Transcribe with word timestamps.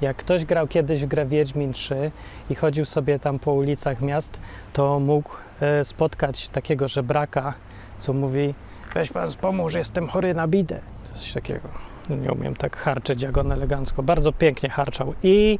Jak 0.00 0.16
ktoś 0.16 0.44
grał 0.44 0.68
kiedyś 0.68 1.04
w 1.04 1.06
grę 1.06 1.26
Wiedźmin 1.26 1.72
3 1.72 2.10
i 2.50 2.54
chodził 2.54 2.84
sobie 2.84 3.18
tam 3.18 3.38
po 3.38 3.52
ulicach 3.52 4.00
miast, 4.00 4.38
to 4.72 5.00
mógł 5.00 5.30
e, 5.60 5.84
spotkać 5.84 6.48
takiego 6.48 6.88
żebraka, 6.88 7.54
co 7.98 8.12
mówi 8.12 8.54
weź 8.94 9.10
pan 9.10 9.30
pomóż, 9.40 9.74
jestem 9.74 10.08
chory 10.08 10.34
na 10.34 10.48
bidę. 10.48 10.80
Coś 11.14 11.32
takiego. 11.32 11.68
Nie 12.10 12.32
umiem 12.32 12.56
tak 12.56 12.76
harczyć 12.76 13.22
jak 13.22 13.38
on 13.38 13.52
elegancko. 13.52 14.02
Bardzo 14.02 14.32
pięknie 14.32 14.68
harczał. 14.68 15.14
I 15.22 15.58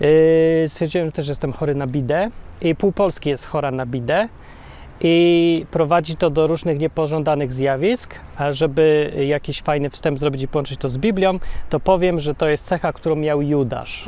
yy, 0.00 0.68
stwierdziłem 0.68 1.12
też, 1.12 1.26
że 1.26 1.32
jestem 1.32 1.52
chory 1.52 1.74
na 1.74 1.86
bidę. 1.86 2.30
I 2.60 2.74
pół 2.74 2.92
Polski 2.92 3.30
jest 3.30 3.46
chora 3.46 3.70
na 3.70 3.86
bidę. 3.86 4.28
I 5.04 5.66
prowadzi 5.70 6.16
to 6.16 6.30
do 6.30 6.46
różnych 6.46 6.78
niepożądanych 6.78 7.52
zjawisk. 7.52 8.14
A 8.36 8.52
żeby 8.52 9.12
jakiś 9.26 9.62
fajny 9.62 9.90
wstęp 9.90 10.18
zrobić 10.18 10.42
i 10.42 10.48
połączyć 10.48 10.80
to 10.80 10.88
z 10.88 10.98
Biblią, 10.98 11.38
to 11.70 11.80
powiem, 11.80 12.20
że 12.20 12.34
to 12.34 12.48
jest 12.48 12.66
cecha, 12.66 12.92
którą 12.92 13.16
miał 13.16 13.42
Judasz. 13.42 14.04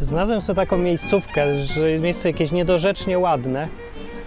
Znalazłem 0.00 0.40
sobie 0.40 0.56
taką 0.56 0.78
miejscówkę, 0.78 1.56
że 1.56 1.98
miejsce 1.98 2.28
jakieś 2.28 2.52
niedorzecznie 2.52 3.18
ładne, 3.18 3.68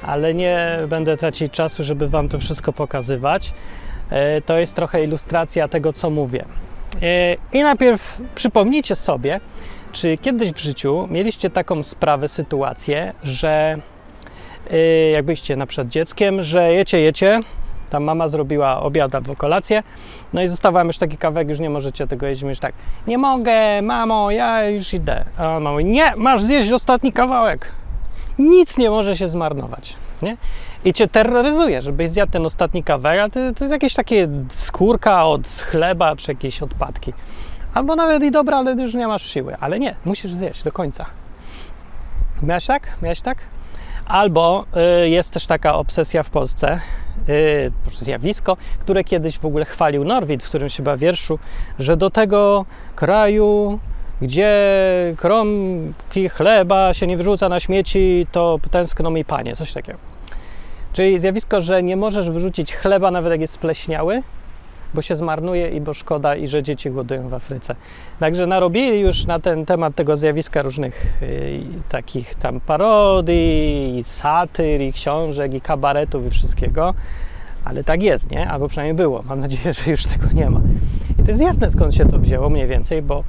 ale 0.09 0.33
nie 0.33 0.79
będę 0.87 1.17
tracić 1.17 1.51
czasu, 1.51 1.83
żeby 1.83 2.07
Wam 2.07 2.29
to 2.29 2.39
wszystko 2.39 2.73
pokazywać. 2.73 3.53
E, 4.09 4.41
To 4.41 4.57
jest 4.57 4.75
trochę 4.75 5.03
ilustracja 5.03 5.67
tego, 5.67 5.93
co 5.93 6.09
mówię. 6.09 6.45
E, 7.01 7.35
I 7.53 7.63
najpierw 7.63 8.21
przypomnijcie 8.35 8.95
sobie, 8.95 9.39
czy 9.91 10.17
kiedyś 10.17 10.51
w 10.51 10.57
życiu 10.59 11.07
mieliście 11.11 11.49
taką 11.49 11.83
sprawę, 11.83 12.27
sytuację, 12.27 13.13
że 13.23 13.77
e, 14.71 14.77
jakbyście 15.09 15.55
na 15.55 15.65
przykład 15.65 15.87
dzieckiem, 15.87 16.41
że 16.41 16.73
jecie, 16.73 16.99
jecie, 16.99 17.39
tam 17.89 18.03
mama 18.03 18.27
zrobiła 18.27 18.81
obiad 18.81 19.15
albo 19.15 19.35
kolację, 19.35 19.83
no 20.33 20.41
i 20.41 20.47
został 20.47 20.73
wam 20.73 20.87
już 20.87 20.97
taki 20.97 21.17
kawałek, 21.17 21.49
już 21.49 21.59
nie 21.59 21.69
możecie 21.69 22.07
tego 22.07 22.27
jeść, 22.27 22.41
już 22.41 22.59
tak, 22.59 22.73
nie 23.07 23.17
mogę, 23.17 23.81
mamo, 23.81 24.31
ja 24.31 24.69
już 24.69 24.93
idę. 24.93 25.25
A 25.37 25.43
mama 25.43 25.71
mówi, 25.71 25.85
nie, 25.85 26.13
masz 26.17 26.41
zjeść 26.41 26.71
ostatni 26.71 27.13
kawałek. 27.13 27.78
Nic 28.39 28.77
nie 28.77 28.89
może 28.89 29.17
się 29.17 29.27
zmarnować, 29.27 29.95
nie? 30.21 30.37
I 30.85 30.93
cię 30.93 31.07
terroryzuje, 31.07 31.81
żebyś 31.81 32.09
zjadł 32.09 32.31
ten 32.31 32.45
ostatni 32.45 32.83
kawałek, 32.83 33.19
a 33.19 33.29
to, 33.29 33.39
to 33.39 33.63
jest 33.63 33.71
jakieś 33.71 33.93
takie 33.93 34.27
skórka 34.53 35.25
od 35.25 35.47
chleba, 35.47 36.15
czy 36.15 36.31
jakieś 36.31 36.61
odpadki. 36.61 37.13
Albo 37.73 37.95
nawet 37.95 38.23
i 38.23 38.31
dobra, 38.31 38.57
ale 38.57 38.73
już 38.73 38.93
nie 38.93 39.07
masz 39.07 39.25
siły. 39.25 39.55
Ale 39.59 39.79
nie, 39.79 39.95
musisz 40.05 40.33
zjeść 40.33 40.63
do 40.63 40.71
końca. 40.71 41.05
Miałeś 42.43 42.65
tak? 42.65 42.87
Miałeś 43.01 43.21
tak? 43.21 43.37
Albo 44.05 44.65
y, 45.03 45.09
jest 45.09 45.31
też 45.31 45.47
taka 45.47 45.75
obsesja 45.75 46.23
w 46.23 46.29
Polsce, 46.29 46.79
y, 47.29 47.71
zjawisko, 47.99 48.57
które 48.79 49.03
kiedyś 49.03 49.39
w 49.39 49.45
ogóle 49.45 49.65
chwalił 49.65 50.05
Norwid 50.05 50.43
w 50.43 50.49
którymś 50.49 50.77
chyba 50.77 50.97
wierszu, 50.97 51.39
że 51.79 51.97
do 51.97 52.09
tego 52.09 52.65
kraju, 52.95 53.79
gdzie 54.21 54.53
kromki 55.17 56.29
chleba 56.29 56.93
się 56.93 57.07
nie 57.07 57.17
wyrzuca 57.17 57.49
na 57.49 57.59
śmieci, 57.59 58.27
to 58.31 58.59
tęskno 58.71 59.09
mi 59.09 59.25
panie, 59.25 59.55
coś 59.55 59.73
takiego. 59.73 59.99
Czyli 60.93 61.19
zjawisko, 61.19 61.61
że 61.61 61.83
nie 61.83 61.97
możesz 61.97 62.29
wyrzucić 62.29 62.75
chleba, 62.75 63.11
nawet 63.11 63.31
jak 63.31 63.41
jest 63.41 63.53
spleśniały, 63.53 64.23
bo 64.93 65.01
się 65.01 65.15
zmarnuje 65.15 65.69
i 65.69 65.81
bo 65.81 65.93
szkoda, 65.93 66.35
i 66.35 66.47
że 66.47 66.63
dzieci 66.63 66.91
głodują 66.91 67.29
w 67.29 67.33
Afryce. 67.33 67.75
Także 68.19 68.47
narobili 68.47 68.99
już 68.99 69.25
na 69.25 69.39
ten 69.39 69.65
temat 69.65 69.95
tego 69.95 70.17
zjawiska 70.17 70.61
różnych 70.61 71.05
y, 71.21 71.61
takich 71.89 72.35
tam 72.35 72.59
parodii, 72.59 73.97
i 73.97 74.03
satyr, 74.03 74.81
i 74.81 74.93
książek, 74.93 75.53
i 75.53 75.61
kabaretów, 75.61 76.25
i 76.25 76.29
wszystkiego. 76.29 76.93
Ale 77.65 77.83
tak 77.83 78.03
jest, 78.03 78.31
nie? 78.31 78.49
Albo 78.49 78.67
przynajmniej 78.67 78.95
było. 78.95 79.23
Mam 79.23 79.39
nadzieję, 79.39 79.73
że 79.73 79.91
już 79.91 80.05
tego 80.05 80.27
nie 80.33 80.49
ma. 80.49 80.61
I 81.19 81.23
to 81.23 81.31
jest 81.31 81.41
jasne, 81.41 81.71
skąd 81.71 81.95
się 81.95 82.05
to 82.05 82.19
wzięło 82.19 82.49
mniej 82.49 82.67
więcej, 82.67 83.01
bo 83.01 83.23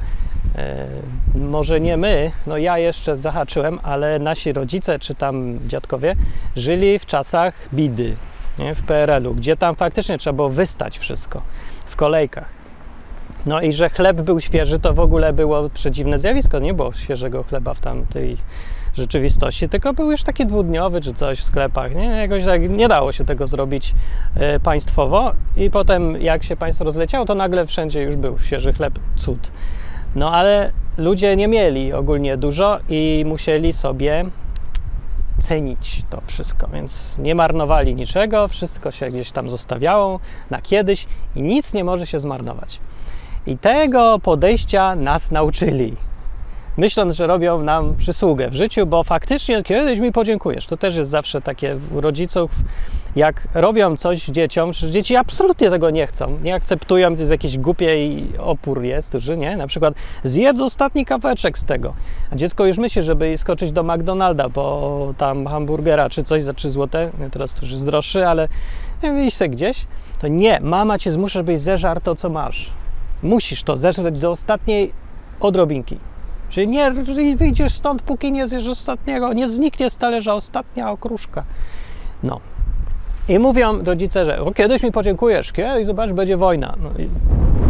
może 1.35 1.81
nie 1.81 1.97
my, 1.97 2.33
no 2.47 2.59
ja 2.59 2.79
jeszcze 2.79 3.17
zahaczyłem, 3.17 3.79
ale 3.83 4.19
nasi 4.19 4.53
rodzice 4.53 4.99
czy 4.99 5.15
tam 5.15 5.59
dziadkowie 5.69 6.15
żyli 6.57 6.99
w 6.99 7.07
czasach 7.07 7.55
bidy, 7.75 8.17
nie? 8.59 8.75
w 8.75 8.83
PRL-u, 8.83 9.35
gdzie 9.35 9.57
tam 9.57 9.77
faktycznie 9.77 10.19
trzeba 10.19 10.37
było 10.37 10.51
wystać 10.51 10.99
wszystko 10.99 11.43
w 11.87 11.97
kolejkach. 11.97 12.61
No 13.47 13.61
i 13.61 13.73
że 13.73 13.91
chleb 13.91 14.21
był 14.21 14.41
świeży, 14.41 14.79
to 14.79 14.95
w 14.95 15.01
ogóle 15.01 15.33
było 15.33 15.71
przedziwne 15.71 16.19
zjawisko. 16.19 16.59
Nie 16.59 16.75
było 16.75 16.93
świeżego 16.93 17.43
chleba 17.43 17.75
w 17.75 17.81
tamtej 17.81 18.37
rzeczywistości, 18.95 19.69
tylko 19.69 19.93
był 19.93 20.11
już 20.11 20.23
taki 20.23 20.47
dwudniowy 20.47 21.01
czy 21.01 21.15
coś 21.15 21.39
w 21.41 21.45
sklepach. 21.45 21.95
Nie? 21.95 22.05
Jakoś 22.05 22.45
tak 22.45 22.71
nie 22.71 22.89
dało 22.89 23.13
się 23.13 23.25
tego 23.25 23.47
zrobić 23.47 23.95
e, 24.35 24.61
państwowo 24.61 25.33
i 25.57 25.71
potem 25.71 26.23
jak 26.23 26.45
się 26.45 26.57
państwo 26.57 26.85
rozleciało, 26.85 27.27
to 27.27 27.35
nagle 27.35 27.67
wszędzie 27.67 28.03
już 28.03 28.17
był 28.17 28.39
świeży 28.39 28.73
chleb, 28.73 28.99
cud. 29.17 29.51
No 30.15 30.33
ale 30.33 30.73
ludzie 30.99 31.37
nie 31.37 31.49
mieli 31.49 31.93
ogólnie 31.93 32.37
dużo 32.37 32.79
i 32.89 33.25
musieli 33.27 33.73
sobie 33.73 34.25
cenić 35.41 36.03
to 36.11 36.21
wszystko, 36.27 36.69
więc 36.73 37.19
nie 37.19 37.35
marnowali 37.35 37.95
niczego, 37.95 38.49
wszystko 38.49 38.91
się 38.91 39.11
gdzieś 39.11 39.33
tam 39.33 39.51
zostawiało 39.51 40.21
na 40.51 40.61
kiedyś 40.63 41.07
i 41.37 41.43
nic 41.43 41.75
nie 41.75 41.85
może 41.85 42.07
się 42.07 42.21
zmarnować. 42.21 42.81
I 43.47 43.59
tego 43.59 44.19
podejścia 44.19 44.95
nas 44.95 45.31
nauczyli, 45.31 45.97
myśląc, 46.77 47.15
że 47.15 47.27
robią 47.27 47.63
nam 47.63 47.97
przysługę 47.97 48.51
w 48.51 48.55
życiu, 48.55 48.87
bo 48.87 49.05
faktycznie 49.05 49.63
kiedyś 49.63 50.01
mi 50.01 50.13
podziękujesz. 50.13 50.67
To 50.67 50.77
też 50.77 50.97
jest 50.97 51.11
zawsze 51.11 51.41
takie 51.41 51.77
u 51.95 52.01
rodziców, 52.01 52.51
jak 53.17 53.49
robią 53.55 53.97
coś 53.97 54.25
dzieciom, 54.25 54.73
że 54.73 54.91
dzieci 54.91 55.17
absolutnie 55.17 55.71
tego 55.71 55.91
nie 55.91 56.07
chcą, 56.07 56.39
nie 56.43 56.55
akceptują, 56.55 57.15
to 57.15 57.21
jest 57.21 57.31
jakieś 57.31 57.59
głupie 57.59 58.07
i 58.07 58.39
opór 58.39 58.83
jest 58.83 59.13
duży, 59.13 59.37
nie? 59.37 59.57
Na 59.57 59.67
przykład 59.67 59.95
zjedz 60.25 60.61
ostatni 60.61 61.05
kaweczek 61.05 61.59
z 61.59 61.65
tego, 61.65 61.95
a 62.33 62.37
dziecko 62.37 62.67
już 62.67 62.79
myśli, 62.79 63.03
żeby 63.03 63.39
skoczyć 63.39 63.73
do 63.73 63.83
McDonalda, 63.83 64.49
bo 64.49 65.15
tam 65.19 65.47
hamburgera 65.47 66.11
czy 66.11 66.25
coś 66.25 66.43
za 66.43 66.53
3 66.53 66.71
zł, 66.71 67.11
teraz 67.31 67.55
to 67.55 67.63
już 67.63 67.73
jest 67.73 67.85
droższy, 67.85 68.27
ale 68.27 68.49
wyjść 69.03 69.37
se 69.37 69.49
gdzieś, 69.49 69.87
to 70.19 70.29
nie, 70.29 70.61
mama 70.61 70.99
cię 70.99 71.13
zmusza, 71.13 71.39
żebyś 71.39 71.61
zeżarł 71.61 72.01
to, 72.01 72.15
co 72.15 72.31
masz. 72.31 72.71
Musisz 73.23 73.63
to 73.63 73.77
zeżreć 73.77 74.19
do 74.19 74.31
ostatniej 74.31 74.93
odrobinki. 75.41 75.99
Czyli 76.49 76.69
nie 76.69 77.05
że 77.05 77.37
wyjdziesz 77.37 77.73
stąd, 77.73 78.03
póki 78.03 78.33
nie 78.33 78.49
zjesz 78.49 78.69
ostatniego, 78.69 79.33
nie 79.33 79.49
zniknie 79.49 79.91
z 79.91 79.97
talerza 79.97 80.35
ostatnia 80.35 80.91
okruszka. 80.91 81.45
No. 82.23 82.41
I 83.29 83.39
mówią 83.39 83.85
rodzice, 83.85 84.25
że 84.25 84.39
kiedyś 84.55 84.83
mi 84.83 84.93
podziękujesz, 84.93 85.53
kiedyś 85.53 85.87
zobacz, 85.87 86.13
będzie 86.13 86.37
wojna. 86.37 86.75
No 86.83 86.91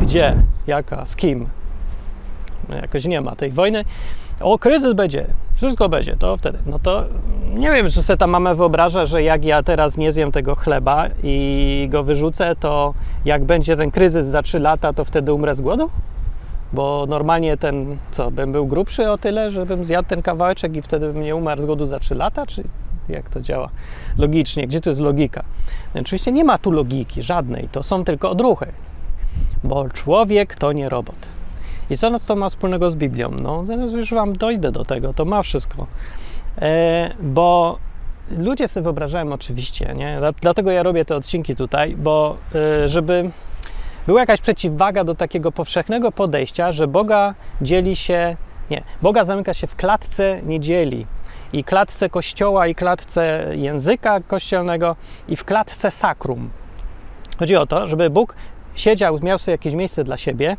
gdzie? 0.00 0.36
Jaka? 0.66 1.06
Z 1.06 1.16
kim? 1.16 1.48
No 2.68 2.76
jakoś 2.76 3.04
nie 3.04 3.20
ma 3.20 3.36
tej 3.36 3.50
wojny. 3.50 3.84
O, 4.40 4.58
kryzys 4.58 4.92
będzie, 4.92 5.26
wszystko 5.54 5.88
będzie, 5.88 6.16
to 6.16 6.36
wtedy. 6.36 6.58
No 6.66 6.78
to 6.78 7.04
nie 7.54 7.72
wiem, 7.72 7.90
czy 7.90 8.02
sobie 8.02 8.16
ta 8.16 8.26
mama 8.26 8.54
wyobraża, 8.54 9.04
że 9.04 9.22
jak 9.22 9.44
ja 9.44 9.62
teraz 9.62 9.96
nie 9.96 10.12
zjem 10.12 10.32
tego 10.32 10.54
chleba 10.54 11.06
i 11.22 11.88
go 11.90 12.02
wyrzucę, 12.02 12.56
to 12.60 12.94
jak 13.24 13.44
będzie 13.44 13.76
ten 13.76 13.90
kryzys 13.90 14.26
za 14.26 14.42
3 14.42 14.58
lata, 14.58 14.92
to 14.92 15.04
wtedy 15.04 15.32
umrę 15.32 15.54
z 15.54 15.60
głodu? 15.60 15.90
Bo 16.72 17.06
normalnie 17.08 17.56
ten, 17.56 17.96
co, 18.10 18.30
bym 18.30 18.52
był 18.52 18.66
grubszy 18.66 19.10
o 19.10 19.18
tyle, 19.18 19.50
żebym 19.50 19.84
zjadł 19.84 20.08
ten 20.08 20.22
kawałeczek 20.22 20.76
i 20.76 20.82
wtedy 20.82 21.12
bym 21.12 21.22
nie 21.22 21.36
umarł 21.36 21.62
z 21.62 21.66
głodu 21.66 21.86
za 21.86 21.98
3 21.98 22.14
lata, 22.14 22.46
czy 22.46 22.64
jak 23.12 23.30
to 23.30 23.40
działa 23.40 23.68
logicznie? 24.18 24.66
Gdzie 24.66 24.80
to 24.80 24.90
jest 24.90 25.00
logika? 25.00 25.44
Oczywiście 25.94 26.32
nie 26.32 26.44
ma 26.44 26.58
tu 26.58 26.70
logiki 26.70 27.22
żadnej, 27.22 27.68
to 27.72 27.82
są 27.82 28.04
tylko 28.04 28.30
odruchy, 28.30 28.66
bo 29.64 29.90
człowiek 29.90 30.54
to 30.54 30.72
nie 30.72 30.88
robot. 30.88 31.28
I 31.90 31.96
co 31.96 32.18
to 32.18 32.36
ma 32.36 32.48
wspólnego 32.48 32.90
z 32.90 32.96
Biblią? 32.96 33.30
No, 33.42 33.64
zaraz 33.64 33.92
już 33.92 34.14
Wam 34.14 34.36
dojdę 34.36 34.72
do 34.72 34.84
tego, 34.84 35.14
to 35.14 35.24
ma 35.24 35.42
wszystko. 35.42 35.86
E, 36.58 37.14
bo 37.22 37.78
ludzie 38.30 38.68
sobie 38.68 38.84
wyobrażają 38.84 39.32
oczywiście, 39.32 39.94
nie? 39.96 40.20
Dlatego 40.40 40.70
ja 40.70 40.82
robię 40.82 41.04
te 41.04 41.16
odcinki 41.16 41.56
tutaj, 41.56 41.96
bo 41.96 42.36
e, 42.54 42.88
żeby 42.88 43.30
była 44.06 44.20
jakaś 44.20 44.40
przeciwwaga 44.40 45.04
do 45.04 45.14
takiego 45.14 45.52
powszechnego 45.52 46.12
podejścia, 46.12 46.72
że 46.72 46.86
Boga 46.86 47.34
dzieli 47.62 47.96
się, 47.96 48.36
nie, 48.70 48.82
Boga 49.02 49.24
zamyka 49.24 49.54
się 49.54 49.66
w 49.66 49.76
klatce, 49.76 50.40
nie 50.42 50.60
dzieli. 50.60 51.06
I 51.52 51.64
klatce 51.64 52.08
kościoła, 52.08 52.66
i 52.66 52.74
klatce 52.74 53.46
języka 53.52 54.20
kościelnego, 54.20 54.96
i 55.28 55.36
w 55.36 55.44
klatce 55.44 55.90
sakrum. 55.90 56.50
Chodzi 57.38 57.56
o 57.56 57.66
to, 57.66 57.88
żeby 57.88 58.10
Bóg 58.10 58.34
siedział, 58.74 59.18
miał 59.22 59.38
sobie 59.38 59.52
jakieś 59.52 59.74
miejsce 59.74 60.04
dla 60.04 60.16
siebie 60.16 60.56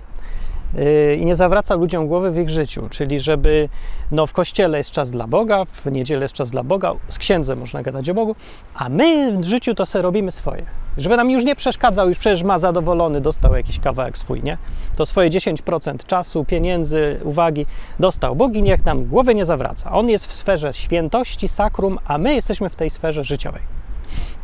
i 1.17 1.25
nie 1.25 1.35
zawraca 1.35 1.75
ludziom 1.75 2.07
głowy 2.07 2.31
w 2.31 2.37
ich 2.37 2.49
życiu, 2.49 2.87
czyli 2.89 3.19
żeby 3.19 3.69
no, 4.11 4.27
w 4.27 4.33
kościele 4.33 4.77
jest 4.77 4.91
czas 4.91 5.11
dla 5.11 5.27
Boga, 5.27 5.65
w 5.65 5.91
niedzielę 5.91 6.21
jest 6.21 6.33
czas 6.33 6.49
dla 6.49 6.63
Boga, 6.63 6.93
z 7.09 7.17
księdzem 7.17 7.59
można 7.59 7.81
gadać 7.81 8.09
o 8.09 8.13
Bogu, 8.13 8.35
a 8.75 8.89
my 8.89 9.37
w 9.37 9.45
życiu 9.45 9.75
to 9.75 9.85
sobie 9.85 10.01
robimy 10.01 10.31
swoje. 10.31 10.65
Żeby 10.97 11.17
nam 11.17 11.29
już 11.29 11.43
nie 11.43 11.55
przeszkadzał, 11.55 12.07
już 12.07 12.17
przecież 12.17 12.43
ma 12.43 12.59
zadowolony, 12.59 13.21
dostał 13.21 13.55
jakiś 13.55 13.79
kawałek 13.79 14.17
swój, 14.17 14.43
nie? 14.43 14.57
To 14.95 15.05
swoje 15.05 15.29
10% 15.29 16.05
czasu, 16.05 16.45
pieniędzy, 16.45 17.19
uwagi 17.23 17.65
dostał. 17.99 18.35
Bóg 18.35 18.55
i 18.55 18.63
niech 18.63 18.85
nam 18.85 19.05
głowy 19.05 19.35
nie 19.35 19.45
zawraca. 19.45 19.91
On 19.91 20.09
jest 20.09 20.27
w 20.27 20.33
sferze 20.33 20.73
świętości, 20.73 21.47
sakrum, 21.47 21.99
a 22.07 22.17
my 22.17 22.33
jesteśmy 22.33 22.69
w 22.69 22.75
tej 22.75 22.89
sferze 22.89 23.23
życiowej. 23.23 23.61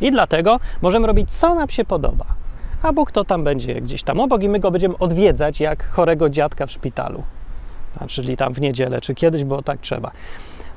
I 0.00 0.10
dlatego 0.10 0.60
możemy 0.82 1.06
robić, 1.06 1.32
co 1.32 1.54
nam 1.54 1.68
się 1.68 1.84
podoba. 1.84 2.24
A 2.82 2.92
Bóg 2.92 3.12
to 3.12 3.24
tam 3.24 3.44
będzie 3.44 3.80
gdzieś 3.80 4.02
tam 4.02 4.20
obok 4.20 4.42
i 4.42 4.48
my 4.48 4.60
go 4.60 4.70
będziemy 4.70 4.98
odwiedzać 4.98 5.60
jak 5.60 5.88
chorego 5.88 6.30
dziadka 6.30 6.66
w 6.66 6.72
szpitalu. 6.72 7.22
Czyli 8.06 8.36
tam 8.36 8.52
w 8.52 8.60
niedzielę, 8.60 9.00
czy 9.00 9.14
kiedyś, 9.14 9.44
bo 9.44 9.62
tak 9.62 9.80
trzeba. 9.80 10.10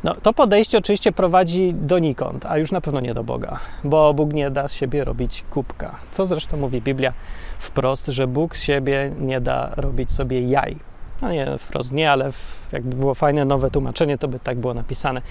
No, 0.03 0.15
to 0.15 0.33
podejście 0.33 0.77
oczywiście 0.77 1.11
prowadzi 1.11 1.73
donikąd, 1.73 2.45
a 2.45 2.57
już 2.57 2.71
na 2.71 2.81
pewno 2.81 2.99
nie 2.99 3.13
do 3.13 3.23
Boga, 3.23 3.59
bo 3.83 4.13
Bóg 4.13 4.33
nie 4.33 4.51
da 4.51 4.67
z 4.67 4.73
siebie 4.73 5.03
robić 5.03 5.43
kubka. 5.49 5.95
Co 6.11 6.25
zresztą 6.25 6.57
mówi 6.57 6.81
Biblia 6.81 7.13
wprost, 7.59 8.07
że 8.07 8.27
Bóg 8.27 8.57
z 8.57 8.61
siebie 8.61 9.11
nie 9.19 9.41
da 9.41 9.71
robić 9.75 10.11
sobie 10.11 10.41
jaj. 10.41 10.75
No 11.21 11.31
nie 11.31 11.57
wprost 11.57 11.91
nie, 11.91 12.11
ale 12.11 12.31
jakby 12.71 12.95
było 12.95 13.13
fajne 13.13 13.45
nowe 13.45 13.71
tłumaczenie, 13.71 14.17
to 14.17 14.27
by 14.27 14.39
tak 14.39 14.59
było 14.59 14.73
napisane. 14.73 15.21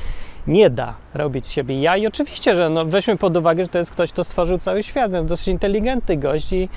Nie 0.47 0.71
da 0.71 0.95
robić 1.15 1.47
siebie 1.47 1.81
jaj. 1.81 2.01
I 2.01 2.07
oczywiście, 2.07 2.55
że 2.55 2.71
no, 2.71 2.85
weźmy 2.85 3.17
pod 3.17 3.37
uwagę, 3.37 3.63
że 3.63 3.69
to 3.69 3.79
jest 3.79 3.91
ktoś, 3.91 4.13
kto 4.13 4.25
stworzył 4.25 4.59
cały 4.59 4.83
świat, 4.83 5.13
no, 5.13 5.25
dosyć 5.25 5.49
inteligentny 5.49 6.17
gość 6.17 6.53
i 6.53 6.69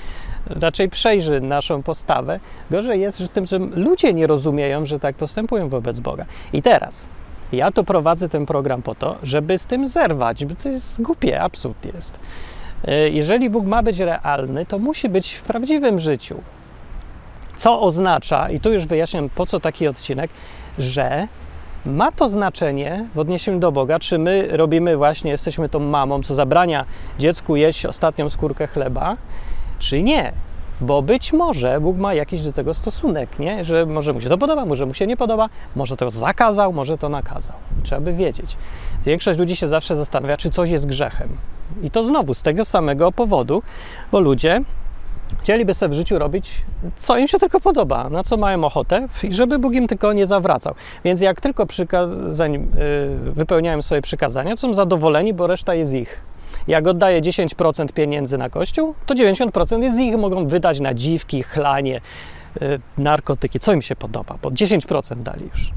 raczej 0.45 0.89
przejrzy 0.89 1.41
naszą 1.41 1.83
postawę. 1.83 2.39
Gorzej 2.71 3.01
jest 3.01 3.17
że 3.17 3.29
tym, 3.29 3.45
że 3.45 3.57
ludzie 3.57 4.13
nie 4.13 4.27
rozumieją, 4.27 4.85
że 4.85 4.99
tak 4.99 5.15
postępują 5.15 5.69
wobec 5.69 5.99
Boga. 5.99 6.25
I 6.53 6.61
teraz 6.61 7.07
ja 7.51 7.71
tu 7.71 7.83
prowadzę 7.83 8.29
ten 8.29 8.45
program 8.45 8.81
po 8.81 8.95
to, 8.95 9.17
żeby 9.23 9.57
z 9.57 9.65
tym 9.65 9.87
zerwać, 9.87 10.45
bo 10.45 10.55
to 10.55 10.69
jest 10.69 11.01
głupie, 11.01 11.41
absurd 11.41 11.85
jest. 11.95 12.19
E, 12.85 13.09
jeżeli 13.09 13.49
Bóg 13.49 13.65
ma 13.65 13.83
być 13.83 13.99
realny, 13.99 14.65
to 14.65 14.79
musi 14.79 15.09
być 15.09 15.33
w 15.33 15.41
prawdziwym 15.41 15.99
życiu. 15.99 16.41
Co 17.55 17.81
oznacza, 17.81 18.49
i 18.49 18.59
tu 18.59 18.73
już 18.73 18.85
wyjaśniam 18.85 19.29
po 19.29 19.45
co 19.45 19.59
taki 19.59 19.87
odcinek, 19.87 20.31
że 20.77 21.27
ma 21.85 22.11
to 22.11 22.29
znaczenie 22.29 23.05
w 23.15 23.19
odniesieniu 23.19 23.59
do 23.59 23.71
Boga, 23.71 23.99
czy 23.99 24.19
my 24.19 24.47
robimy 24.51 24.97
właśnie, 24.97 25.31
jesteśmy 25.31 25.69
tą 25.69 25.79
mamą, 25.79 26.23
co 26.23 26.35
zabrania 26.35 26.85
dziecku 27.19 27.55
jeść 27.55 27.85
ostatnią 27.85 28.29
skórkę 28.29 28.67
chleba, 28.67 29.17
czy 29.79 30.03
nie. 30.03 30.33
Bo 30.81 31.01
być 31.01 31.33
może 31.33 31.81
Bóg 31.81 31.97
ma 31.97 32.13
jakiś 32.13 32.41
do 32.41 32.53
tego 32.53 32.73
stosunek, 32.73 33.39
nie? 33.39 33.63
że 33.63 33.85
może 33.85 34.13
mu 34.13 34.21
się 34.21 34.29
to 34.29 34.37
podoba, 34.37 34.65
może 34.65 34.85
mu 34.85 34.93
się 34.93 35.07
nie 35.07 35.17
podoba, 35.17 35.49
może 35.75 35.97
to 35.97 36.09
zakazał, 36.09 36.73
może 36.73 36.97
to 36.97 37.09
nakazał. 37.09 37.55
Trzeba 37.83 38.01
by 38.01 38.13
wiedzieć. 38.13 38.57
Większość 39.05 39.39
ludzi 39.39 39.55
się 39.55 39.67
zawsze 39.67 39.95
zastanawia, 39.95 40.37
czy 40.37 40.49
coś 40.49 40.69
jest 40.69 40.85
grzechem. 40.85 41.29
I 41.81 41.89
to 41.89 42.03
znowu 42.03 42.33
z 42.33 42.41
tego 42.41 42.65
samego 42.65 43.11
powodu, 43.11 43.63
bo 44.11 44.19
ludzie 44.19 44.61
chcieliby 45.41 45.73
sobie 45.73 45.93
w 45.93 45.97
życiu 45.97 46.19
robić, 46.19 46.51
co 46.95 47.17
im 47.17 47.27
się 47.27 47.39
tylko 47.39 47.59
podoba, 47.59 48.09
na 48.09 48.23
co 48.23 48.37
mają 48.37 48.63
ochotę, 48.63 49.07
i 49.23 49.33
żeby 49.33 49.59
Bóg 49.59 49.73
im 49.73 49.87
tylko 49.87 50.13
nie 50.13 50.27
zawracał. 50.27 50.75
Więc 51.03 51.21
jak 51.21 51.41
tylko 51.41 51.65
przykazań, 51.65 52.53
yy, 52.53 53.31
wypełniają 53.31 53.81
swoje 53.81 54.01
przykazania, 54.01 54.51
to 54.51 54.57
są 54.57 54.73
zadowoleni, 54.73 55.33
bo 55.33 55.47
reszta 55.47 55.75
jest 55.75 55.93
ich. 55.93 56.21
Jak 56.67 56.87
oddaję 56.87 57.21
10% 57.21 57.91
pieniędzy 57.93 58.37
na 58.37 58.49
kościół, 58.49 58.95
to 59.05 59.15
90% 59.15 59.83
jest 59.83 59.99
ich, 59.99 60.17
mogą 60.17 60.47
wydać 60.47 60.79
na 60.79 60.93
dziwki, 60.93 61.43
chlanie, 61.43 62.01
yy, 62.61 62.79
narkotyki, 62.97 63.59
co 63.59 63.73
im 63.73 63.81
się 63.81 63.95
podoba, 63.95 64.35
bo 64.41 64.49
10% 64.49 65.23
dali 65.23 65.45
już. 65.53 65.71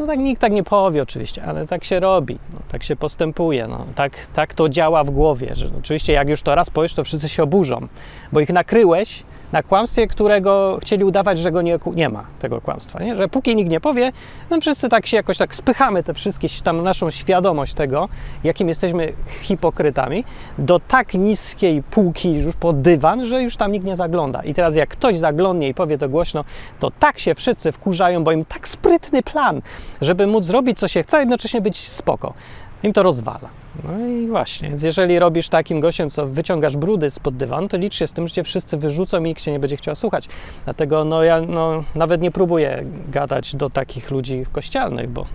No 0.00 0.06
tak 0.06 0.18
nikt 0.18 0.40
tak 0.40 0.52
nie 0.52 0.62
powie 0.62 1.02
oczywiście, 1.02 1.44
ale 1.44 1.66
tak 1.66 1.84
się 1.84 2.00
robi, 2.00 2.38
no, 2.52 2.58
tak 2.68 2.82
się 2.82 2.96
postępuje, 2.96 3.66
no, 3.66 3.86
tak, 3.94 4.26
tak 4.26 4.54
to 4.54 4.68
działa 4.68 5.04
w 5.04 5.10
głowie, 5.10 5.54
że 5.54 5.66
oczywiście 5.78 6.12
jak 6.12 6.28
już 6.28 6.42
to 6.42 6.54
raz 6.54 6.70
powiesz, 6.70 6.94
to 6.94 7.04
wszyscy 7.04 7.28
się 7.28 7.42
oburzą, 7.42 7.88
bo 8.32 8.40
ich 8.40 8.48
nakryłeś 8.48 9.22
na 9.52 9.62
kłamstwie, 9.62 10.06
którego 10.06 10.78
chcieli 10.82 11.04
udawać, 11.04 11.38
że 11.38 11.52
go 11.52 11.62
nie, 11.62 11.78
nie 11.94 12.08
ma, 12.08 12.24
tego 12.38 12.60
kłamstwa, 12.60 13.02
nie? 13.02 13.16
że 13.16 13.28
póki 13.28 13.56
nikt 13.56 13.70
nie 13.70 13.80
powie, 13.80 14.12
no 14.50 14.60
wszyscy 14.60 14.88
tak 14.88 15.06
się 15.06 15.16
jakoś 15.16 15.38
tak 15.38 15.54
spychamy 15.54 16.02
te 16.02 16.14
wszystkie, 16.14 16.48
tam 16.64 16.82
naszą 16.82 17.10
świadomość 17.10 17.74
tego, 17.74 18.08
jakim 18.44 18.68
jesteśmy 18.68 19.12
hipokrytami, 19.42 20.24
do 20.58 20.80
tak 20.80 21.14
niskiej 21.14 21.82
półki 21.82 22.32
już 22.32 22.56
pod 22.56 22.80
dywan, 22.80 23.26
że 23.26 23.42
już 23.42 23.56
tam 23.56 23.72
nikt 23.72 23.86
nie 23.86 23.96
zagląda. 23.96 24.42
I 24.42 24.54
teraz 24.54 24.76
jak 24.76 24.88
ktoś 24.88 25.18
zaglądnie 25.18 25.68
i 25.68 25.74
powie 25.74 25.98
to 25.98 26.08
głośno, 26.08 26.44
to 26.80 26.90
tak 26.90 27.18
się 27.18 27.34
wszyscy 27.34 27.72
wkurzają, 27.72 28.24
bo 28.24 28.32
im 28.32 28.44
tak 28.44 28.68
sprytny 28.68 29.22
plan, 29.22 29.62
żeby 30.00 30.26
móc 30.26 30.44
zrobić 30.44 30.78
co 30.78 30.88
się 30.88 31.02
chce, 31.02 31.16
a 31.16 31.20
jednocześnie 31.20 31.60
być 31.60 31.88
spoko 31.88 32.34
im 32.82 32.92
to 32.92 33.02
rozwala. 33.02 33.59
No 33.84 34.06
i 34.06 34.26
właśnie, 34.26 34.68
więc 34.68 34.82
jeżeli 34.82 35.18
robisz 35.18 35.48
takim 35.48 35.80
gościem, 35.80 36.10
co 36.10 36.26
wyciągasz 36.26 36.76
brudy 36.76 37.10
spod 37.10 37.36
dywanu, 37.36 37.68
to 37.68 37.76
licz 37.76 37.94
się 37.94 38.06
z 38.06 38.12
tym, 38.12 38.28
że 38.28 38.34
cię 38.34 38.44
wszyscy 38.44 38.76
wyrzucą 38.76 39.20
i 39.20 39.22
nikt 39.22 39.42
się 39.42 39.52
nie 39.52 39.60
będzie 39.60 39.76
chciał 39.76 39.94
słuchać. 39.94 40.28
Dlatego 40.64 41.04
no, 41.04 41.22
ja 41.22 41.40
no, 41.40 41.84
nawet 41.94 42.20
nie 42.20 42.30
próbuję 42.30 42.84
gadać 43.08 43.56
do 43.56 43.70
takich 43.70 44.10
ludzi 44.10 44.44
kościelnych, 44.52 45.10
bo 45.10 45.26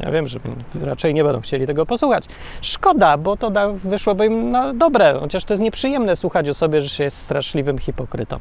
ja 0.00 0.10
wiem, 0.10 0.28
że 0.28 0.38
raczej 0.80 1.14
nie 1.14 1.24
będą 1.24 1.40
chcieli 1.40 1.66
tego 1.66 1.86
posłuchać. 1.86 2.24
Szkoda, 2.62 3.18
bo 3.18 3.36
to 3.36 3.50
da, 3.50 3.68
wyszłoby 3.68 4.26
im 4.26 4.50
na 4.50 4.74
dobre, 4.74 5.16
chociaż 5.20 5.44
to 5.44 5.54
jest 5.54 5.62
nieprzyjemne 5.62 6.16
słuchać 6.16 6.48
o 6.48 6.54
sobie, 6.54 6.80
że 6.80 6.88
się 6.88 7.04
jest 7.04 7.16
straszliwym 7.16 7.78
hipokrytą. 7.78 8.38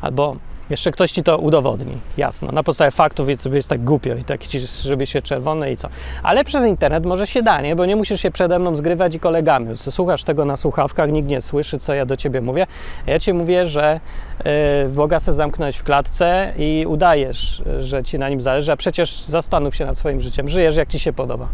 Albo 0.00 0.36
jeszcze 0.70 0.90
ktoś 0.90 1.12
ci 1.12 1.22
to 1.22 1.38
udowodni, 1.38 1.98
jasno, 2.16 2.52
na 2.52 2.62
podstawie 2.62 2.90
faktów 2.90 3.28
i 3.28 3.36
sobie 3.36 3.56
jest 3.56 3.68
tak 3.68 3.84
głupio 3.84 4.14
i 4.14 4.24
tak 4.24 4.46
ci 4.46 4.60
żeby 4.82 5.06
się 5.06 5.22
czerwone 5.22 5.72
i 5.72 5.76
co. 5.76 5.88
Ale 6.22 6.44
przez 6.44 6.64
internet 6.64 7.06
może 7.06 7.26
się 7.26 7.42
da, 7.42 7.60
nie? 7.60 7.76
Bo 7.76 7.86
nie 7.86 7.96
musisz 7.96 8.20
się 8.20 8.30
przede 8.30 8.58
mną 8.58 8.76
zgrywać 8.76 9.14
i 9.14 9.20
kolegami. 9.20 9.76
Słuchasz 9.76 10.24
tego 10.24 10.44
na 10.44 10.56
słuchawkach, 10.56 11.10
nikt 11.10 11.28
nie 11.28 11.40
słyszy, 11.40 11.78
co 11.78 11.94
ja 11.94 12.06
do 12.06 12.16
ciebie 12.16 12.40
mówię. 12.40 12.66
Ja 13.06 13.18
ci 13.18 13.32
mówię, 13.32 13.66
że 13.66 14.00
yy, 14.44 14.52
Boga 14.88 15.20
se 15.20 15.32
zamknąć 15.32 15.76
w 15.76 15.84
klatce 15.84 16.52
i 16.58 16.84
udajesz, 16.88 17.62
że 17.78 18.02
ci 18.02 18.18
na 18.18 18.28
nim 18.28 18.40
zależy, 18.40 18.72
a 18.72 18.76
przecież 18.76 19.22
zastanów 19.24 19.76
się 19.76 19.86
nad 19.86 19.98
swoim 19.98 20.20
życiem. 20.20 20.48
Żyjesz 20.48 20.76
jak 20.76 20.88
ci 20.88 20.98
się 20.98 21.12
podoba. 21.12 21.48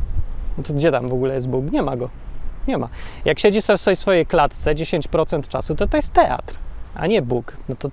No 0.59 0.65
to 0.65 0.75
gdzie 0.75 0.91
tam 0.91 1.09
w 1.09 1.15
ogóle 1.15 1.35
jest 1.35 1.49
Bóg? 1.49 1.73
Nie 1.73 1.83
ma 1.83 1.97
go. 1.97 2.09
Nie 2.69 2.79
ma. 2.79 2.89
Jak 3.25 3.39
siedzisz 3.39 3.65
w 3.65 3.99
swojej 3.99 4.27
klatce 4.27 4.75
10% 4.75 5.49
czasu, 5.49 5.75
to 5.75 5.89
to 5.89 5.97
jest 5.97 6.13
teatr, 6.13 6.55
a 6.95 7.07
nie 7.07 7.23
Bóg. 7.23 7.57
No 7.69 7.77
to 7.77 7.91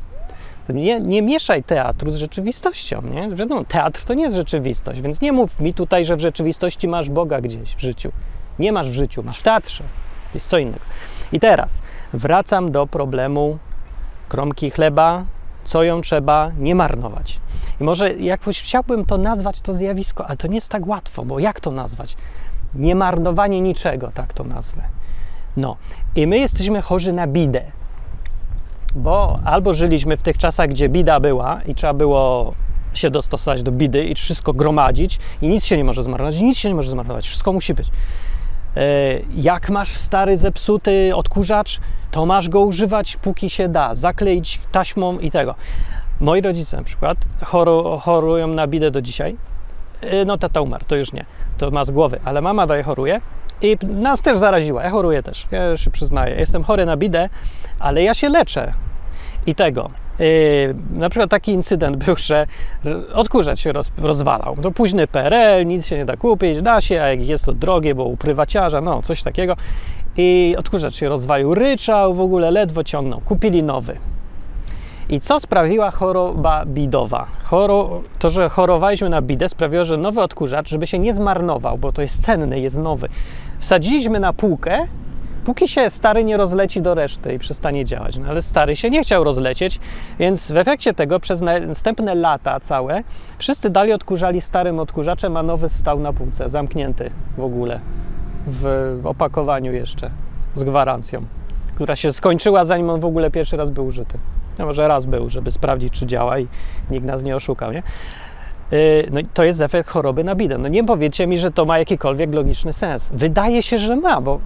nie, 0.73 0.99
nie 0.99 1.21
mieszaj 1.21 1.63
teatru 1.63 2.11
z 2.11 2.15
rzeczywistością. 2.15 3.01
Nie? 3.01 3.35
Wiadomo, 3.35 3.65
teatr 3.65 4.05
to 4.05 4.13
nie 4.13 4.23
jest 4.23 4.35
rzeczywistość, 4.35 5.01
więc 5.01 5.21
nie 5.21 5.31
mów 5.31 5.59
mi 5.59 5.73
tutaj, 5.73 6.05
że 6.05 6.15
w 6.15 6.19
rzeczywistości 6.19 6.87
masz 6.87 7.09
Boga 7.09 7.41
gdzieś 7.41 7.75
w 7.75 7.79
życiu. 7.79 8.11
Nie 8.59 8.71
masz 8.71 8.89
w 8.89 8.93
życiu, 8.93 9.23
masz 9.23 9.39
w 9.39 9.43
teatrze. 9.43 9.83
To 10.31 10.33
jest 10.33 10.49
co 10.49 10.57
innego. 10.57 10.85
I 11.31 11.39
teraz 11.39 11.81
wracam 12.13 12.71
do 12.71 12.87
problemu 12.87 13.57
kromki 14.29 14.69
chleba, 14.69 15.25
co 15.63 15.83
ją 15.83 16.01
trzeba 16.01 16.51
nie 16.57 16.75
marnować. 16.75 17.39
I 17.81 17.83
może 17.83 18.13
jakoś 18.13 18.61
chciałbym 18.61 19.05
to 19.05 19.17
nazwać, 19.17 19.61
to 19.61 19.73
zjawisko, 19.73 20.27
ale 20.27 20.37
to 20.37 20.47
nie 20.47 20.55
jest 20.55 20.69
tak 20.69 20.87
łatwo, 20.87 21.25
bo 21.25 21.39
jak 21.39 21.59
to 21.59 21.71
nazwać? 21.71 22.15
Nie 22.75 22.95
marnowanie 22.95 23.61
niczego, 23.61 24.11
tak 24.13 24.33
to 24.33 24.43
nazwę. 24.43 24.81
No, 25.57 25.77
i 26.15 26.27
my 26.27 26.37
jesteśmy 26.37 26.81
chorzy 26.81 27.13
na 27.13 27.27
bidę 27.27 27.61
bo 28.95 29.39
albo 29.45 29.73
żyliśmy 29.73 30.17
w 30.17 30.21
tych 30.21 30.37
czasach, 30.37 30.69
gdzie 30.69 30.89
bida 30.89 31.19
była 31.19 31.61
i 31.65 31.75
trzeba 31.75 31.93
było 31.93 32.53
się 32.93 33.09
dostosować 33.09 33.63
do 33.63 33.71
bidy 33.71 34.03
i 34.03 34.15
wszystko 34.15 34.53
gromadzić 34.53 35.19
i 35.41 35.47
nic 35.47 35.65
się 35.65 35.77
nie 35.77 35.83
może 35.83 36.03
zmarnować, 36.03 36.41
nic 36.41 36.57
się 36.57 36.69
nie 36.69 36.75
może 36.75 36.89
zmarnować, 36.89 37.25
wszystko 37.25 37.53
musi 37.53 37.73
być. 37.73 37.87
E, 38.75 38.81
jak 39.35 39.69
masz 39.69 39.89
stary, 39.89 40.37
zepsuty 40.37 41.15
odkurzacz, 41.15 41.79
to 42.11 42.25
masz 42.25 42.49
go 42.49 42.59
używać 42.59 43.17
póki 43.17 43.49
się 43.49 43.69
da, 43.69 43.95
zakleić 43.95 44.61
taśmą 44.71 45.19
i 45.19 45.31
tego. 45.31 45.55
Moi 46.19 46.41
rodzice 46.41 46.77
na 46.77 46.83
przykład 46.83 47.17
choru, 47.41 47.97
chorują 48.01 48.47
na 48.47 48.67
bidę 48.67 48.91
do 48.91 49.01
dzisiaj. 49.01 49.35
E, 50.01 50.25
no 50.25 50.37
tata 50.37 50.61
umarł, 50.61 50.85
to 50.87 50.95
już 50.95 51.13
nie, 51.13 51.25
to 51.57 51.71
ma 51.71 51.85
z 51.85 51.91
głowy, 51.91 52.19
ale 52.23 52.41
mama 52.41 52.67
daje 52.67 52.83
choruje 52.83 53.21
i 53.61 53.77
nas 53.83 54.21
też 54.21 54.37
zaraziła. 54.37 54.83
Ja 54.83 54.89
choruję 54.89 55.23
też, 55.23 55.47
ja 55.51 55.77
się 55.77 55.91
przyznaję. 55.91 56.35
Jestem 56.35 56.63
chory 56.63 56.85
na 56.85 56.97
bidę, 56.97 57.29
ale 57.79 58.03
ja 58.03 58.13
się 58.13 58.29
leczę. 58.29 58.73
I 59.45 59.55
tego. 59.55 59.89
Yy, 60.19 60.25
na 60.93 61.09
przykład 61.09 61.29
taki 61.29 61.51
incydent 61.51 62.03
był, 62.03 62.15
że 62.15 62.47
odkurzacz 63.13 63.59
się 63.59 63.71
roz, 63.71 63.91
rozwalał. 63.97 64.55
To 64.55 64.71
późny 64.71 65.07
PRL, 65.07 65.65
nic 65.65 65.87
się 65.87 65.97
nie 65.97 66.05
da 66.05 66.17
kupić, 66.17 66.61
da 66.61 66.81
się, 66.81 67.01
a 67.01 67.07
jak 67.07 67.21
jest 67.21 67.45
to 67.45 67.53
drogie, 67.53 67.95
bo 67.95 68.03
u 68.03 68.17
prywaciarza, 68.17 68.81
no 68.81 69.01
coś 69.01 69.23
takiego. 69.23 69.55
I 70.17 70.55
odkurzacz 70.59 70.95
się 70.95 71.09
rozwalił, 71.09 71.55
ryczał, 71.55 72.13
w 72.13 72.21
ogóle 72.21 72.51
ledwo 72.51 72.83
ciągnął. 72.83 73.21
Kupili 73.21 73.63
nowy. 73.63 73.97
I 75.09 75.19
co 75.19 75.39
sprawiła 75.39 75.91
choroba 75.91 76.65
bidowa? 76.65 77.27
Choro, 77.43 78.01
to, 78.19 78.29
że 78.29 78.49
chorowaliśmy 78.49 79.09
na 79.09 79.21
bidę, 79.21 79.49
sprawiło, 79.49 79.85
że 79.85 79.97
nowy 79.97 80.21
odkurzacz, 80.21 80.69
żeby 80.69 80.87
się 80.87 80.99
nie 80.99 81.13
zmarnował, 81.13 81.77
bo 81.77 81.91
to 81.91 82.01
jest 82.01 82.23
cenny, 82.23 82.59
jest 82.59 82.77
nowy, 82.77 83.09
wsadziliśmy 83.59 84.19
na 84.19 84.33
półkę, 84.33 84.87
Póki 85.49 85.67
się 85.67 85.89
stary 85.89 86.23
nie 86.23 86.37
rozleci 86.37 86.81
do 86.81 86.95
reszty 86.95 87.33
i 87.33 87.39
przestanie 87.39 87.85
działać. 87.85 88.17
No 88.17 88.29
ale 88.29 88.41
stary 88.41 88.75
się 88.75 88.89
nie 88.89 89.03
chciał 89.03 89.23
rozlecieć, 89.23 89.79
więc 90.19 90.51
w 90.51 90.57
efekcie 90.57 90.93
tego 90.93 91.19
przez 91.19 91.41
następne 91.67 92.15
lata 92.15 92.59
całe 92.59 93.03
wszyscy 93.37 93.69
dalej 93.69 93.93
odkurzali 93.93 94.41
starym 94.41 94.79
odkurzaczem, 94.79 95.37
a 95.37 95.43
nowy 95.43 95.69
stał 95.69 95.99
na 95.99 96.13
półce, 96.13 96.49
zamknięty 96.49 97.11
w 97.37 97.43
ogóle, 97.43 97.79
w 98.47 99.01
opakowaniu 99.03 99.73
jeszcze, 99.73 100.11
z 100.55 100.63
gwarancją, 100.63 101.25
która 101.75 101.95
się 101.95 102.13
skończyła 102.13 102.65
zanim 102.65 102.89
on 102.89 102.99
w 102.99 103.05
ogóle 103.05 103.31
pierwszy 103.31 103.57
raz 103.57 103.69
był 103.69 103.85
użyty. 103.85 104.17
No 104.59 104.65
może 104.65 104.87
raz 104.87 105.05
był, 105.05 105.29
żeby 105.29 105.51
sprawdzić, 105.51 105.93
czy 105.93 106.05
działa 106.05 106.39
i 106.39 106.47
nikt 106.91 107.05
nas 107.05 107.23
nie 107.23 107.35
oszukał, 107.35 107.71
nie? 107.71 107.83
Yy, 108.71 109.07
no 109.11 109.19
to 109.33 109.43
jest 109.43 109.61
efekt 109.61 109.89
choroby 109.89 110.23
na 110.23 110.35
bidę. 110.35 110.57
No 110.57 110.67
nie 110.67 110.83
powiecie 110.83 111.27
mi, 111.27 111.37
że 111.37 111.51
to 111.51 111.65
ma 111.65 111.79
jakikolwiek 111.79 112.33
logiczny 112.33 112.73
sens. 112.73 113.09
Wydaje 113.13 113.63
się, 113.63 113.77
że 113.77 113.95
ma, 113.95 114.21
bo 114.21 114.39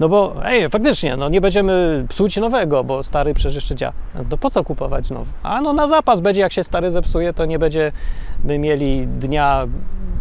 no 0.00 0.08
bo 0.08 0.34
ej, 0.44 0.68
faktycznie, 0.68 1.16
no 1.16 1.28
nie 1.28 1.40
będziemy 1.40 2.04
psuć 2.08 2.36
nowego, 2.36 2.84
bo 2.84 3.02
stary 3.02 3.34
przecież 3.34 3.54
jeszcze 3.54 3.74
działa. 3.74 3.92
No 4.30 4.36
po 4.36 4.50
co 4.50 4.64
kupować 4.64 5.10
nowy? 5.10 5.30
A 5.42 5.60
no 5.60 5.72
na 5.72 5.86
zapas 5.86 6.20
będzie, 6.20 6.40
jak 6.40 6.52
się 6.52 6.64
stary 6.64 6.90
zepsuje, 6.90 7.32
to 7.32 7.44
nie 7.44 7.58
będziemy 7.58 7.92
mieli 8.58 9.06
dnia, 9.06 9.66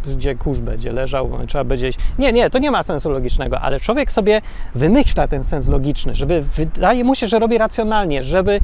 gdzie 0.08 0.36
kurz 0.36 0.60
będzie 0.60 0.92
leżał, 0.92 1.30
no, 1.30 1.46
trzeba 1.48 1.64
będzie. 1.64 1.90
Nie, 2.20 2.34
nie, 2.34 2.50
to 2.50 2.60
nie 2.60 2.72
ma 2.72 2.84
sensu 2.84 3.10
logicznego, 3.10 3.60
ale 3.60 3.80
człowiek 3.80 4.12
sobie 4.12 4.42
wymyśla 4.76 5.28
ten 5.28 5.44
sens 5.44 5.68
logiczny, 5.68 6.16
żeby 6.16 6.42
wydaje 6.42 7.04
mu 7.04 7.16
się, 7.16 7.28
że 7.28 7.40
robi 7.40 7.58
racjonalnie, 7.58 8.24
żeby 8.24 8.60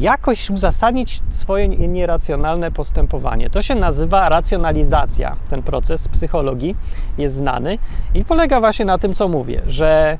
jakoś 0.00 0.50
uzasadnić 0.50 1.20
swoje 1.30 1.68
nieracjonalne 1.68 2.70
postępowanie. 2.70 3.50
To 3.50 3.62
się 3.62 3.74
nazywa 3.74 4.28
racjonalizacja. 4.28 5.36
Ten 5.50 5.62
proces 5.62 6.08
psychologii 6.08 6.76
jest 7.18 7.34
znany 7.34 7.78
i 8.14 8.24
polega 8.24 8.60
właśnie 8.60 8.84
na 8.84 8.98
tym, 8.98 9.14
co 9.14 9.28
mówię, 9.28 9.62
że 9.66 10.18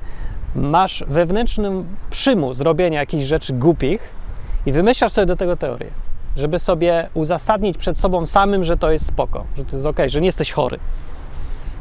masz 0.55 1.05
wewnętrzny 1.09 1.71
przymus 2.11 2.61
robienia 2.61 3.01
jakichś 3.01 3.25
rzeczy 3.25 3.53
głupich 3.53 4.11
i 4.67 4.73
wymyślasz 4.73 5.13
sobie 5.13 5.27
do 5.27 5.37
tego 5.37 5.57
teorię, 5.57 5.91
żeby 6.37 6.59
sobie 6.59 7.09
uzasadnić 7.15 7.77
przed 7.79 7.99
sobą 7.99 8.27
samym, 8.27 8.65
że 8.65 8.77
to 8.77 8.91
jest 8.91 9.07
spoko, 9.07 9.45
że 9.57 9.65
to 9.65 9.77
jest 9.77 9.87
ok, 9.87 9.99
że 10.07 10.21
nie 10.21 10.27
jesteś 10.27 10.53
chory. 10.53 10.79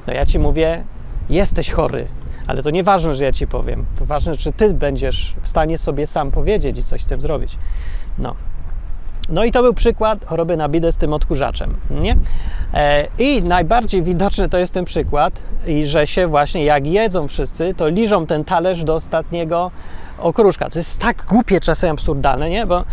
No 0.07 0.13
ja 0.13 0.25
ci 0.25 0.39
mówię, 0.39 0.83
jesteś 1.29 1.71
chory, 1.71 2.07
ale 2.47 2.63
to 2.63 2.69
nieważne, 2.69 3.15
że 3.15 3.23
ja 3.23 3.31
ci 3.31 3.47
powiem. 3.47 3.85
To 3.99 4.05
ważne, 4.05 4.37
czy 4.37 4.51
ty 4.51 4.73
będziesz 4.73 5.35
w 5.41 5.47
stanie 5.47 5.77
sobie 5.77 6.07
sam 6.07 6.31
powiedzieć 6.31 6.77
i 6.77 6.83
coś 6.83 7.01
z 7.01 7.05
tym 7.05 7.21
zrobić. 7.21 7.57
No. 8.17 8.35
No 9.29 9.43
i 9.43 9.51
to 9.51 9.61
był 9.61 9.73
przykład 9.73 10.25
choroby 10.25 10.57
na 10.57 10.69
bidę 10.69 10.91
z 10.91 10.95
tym 10.95 11.13
odkurzaczem, 11.13 11.75
nie? 11.89 12.17
E, 12.73 13.07
I 13.19 13.43
najbardziej 13.43 14.03
widoczny 14.03 14.49
to 14.49 14.57
jest 14.57 14.73
ten 14.73 14.85
przykład, 14.85 15.33
i 15.67 15.85
że 15.85 16.07
się 16.07 16.27
właśnie 16.27 16.65
jak 16.65 16.87
jedzą 16.87 17.27
wszyscy, 17.27 17.73
to 17.73 17.87
liżą 17.87 18.27
ten 18.27 18.45
talerz 18.45 18.83
do 18.83 18.95
ostatniego 18.95 19.71
okruszka. 20.19 20.69
To 20.69 20.79
jest 20.79 21.01
tak 21.01 21.25
głupie, 21.29 21.59
czasem 21.59 21.91
absurdalne, 21.91 22.49
nie? 22.49 22.65
Bo 22.65 22.83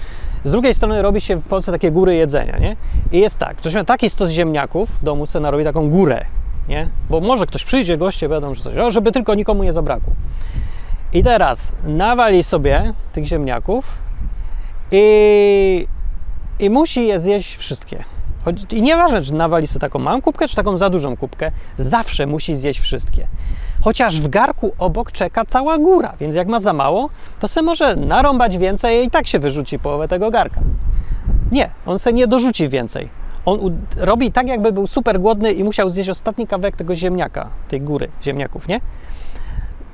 z 0.44 0.50
drugiej 0.50 0.74
strony 0.74 1.02
robi 1.02 1.20
się 1.20 1.36
w 1.36 1.44
Polsce 1.44 1.72
takie 1.72 1.90
góry 1.90 2.14
jedzenia, 2.14 2.58
nie? 2.58 2.76
I 3.12 3.20
jest 3.20 3.38
tak, 3.38 3.56
ktoś 3.56 3.74
ma 3.74 3.84
taki 3.84 4.10
stos 4.10 4.30
ziemniaków 4.30 4.90
w 4.90 5.04
domu, 5.04 5.26
sobie 5.26 5.42
narobi 5.42 5.64
taką 5.64 5.90
górę, 5.90 6.24
nie? 6.68 6.88
Bo 7.10 7.20
może 7.20 7.46
ktoś 7.46 7.64
przyjdzie, 7.64 7.98
goście 7.98 8.28
będą, 8.28 8.54
że 8.54 8.62
coś, 8.62 8.94
żeby 8.94 9.12
tylko 9.12 9.34
nikomu 9.34 9.64
nie 9.64 9.72
zabrakło. 9.72 10.12
I 11.12 11.22
teraz 11.22 11.72
nawali 11.84 12.42
sobie 12.42 12.92
tych 13.12 13.24
ziemniaków 13.24 13.98
i, 14.90 15.86
i 16.58 16.70
musi 16.70 17.06
je 17.06 17.18
zjeść 17.18 17.56
wszystkie. 17.56 18.04
I 18.72 18.82
nieważne, 18.82 19.22
czy 19.22 19.34
nawali 19.34 19.66
sobie 19.66 19.80
taką 19.80 19.98
małą 19.98 20.22
kubkę, 20.22 20.48
czy 20.48 20.56
taką 20.56 20.78
za 20.78 20.90
dużą 20.90 21.16
kubkę, 21.16 21.50
zawsze 21.78 22.26
musi 22.26 22.56
zjeść 22.56 22.80
wszystkie. 22.80 23.26
Chociaż 23.84 24.20
w 24.20 24.28
garku 24.28 24.72
obok 24.78 25.12
czeka 25.12 25.44
cała 25.44 25.78
góra, 25.78 26.12
więc 26.20 26.34
jak 26.34 26.48
ma 26.48 26.60
za 26.60 26.72
mało, 26.72 27.10
to 27.40 27.48
se 27.48 27.62
może 27.62 27.96
narąbać 27.96 28.58
więcej 28.58 29.06
i 29.06 29.10
tak 29.10 29.26
się 29.26 29.38
wyrzuci 29.38 29.78
połowę 29.78 30.08
tego 30.08 30.30
garka. 30.30 30.60
Nie, 31.52 31.70
on 31.86 31.98
se 31.98 32.12
nie 32.12 32.26
dorzuci 32.26 32.68
więcej 32.68 33.21
on 33.44 33.78
robi 33.96 34.32
tak, 34.32 34.48
jakby 34.48 34.72
był 34.72 34.86
super 34.86 35.20
głodny 35.20 35.52
i 35.52 35.64
musiał 35.64 35.90
zjeść 35.90 36.10
ostatni 36.10 36.46
kawałek 36.46 36.76
tego 36.76 36.94
ziemniaka, 36.94 37.50
tej 37.68 37.80
góry 37.80 38.08
ziemniaków, 38.22 38.68
nie? 38.68 38.80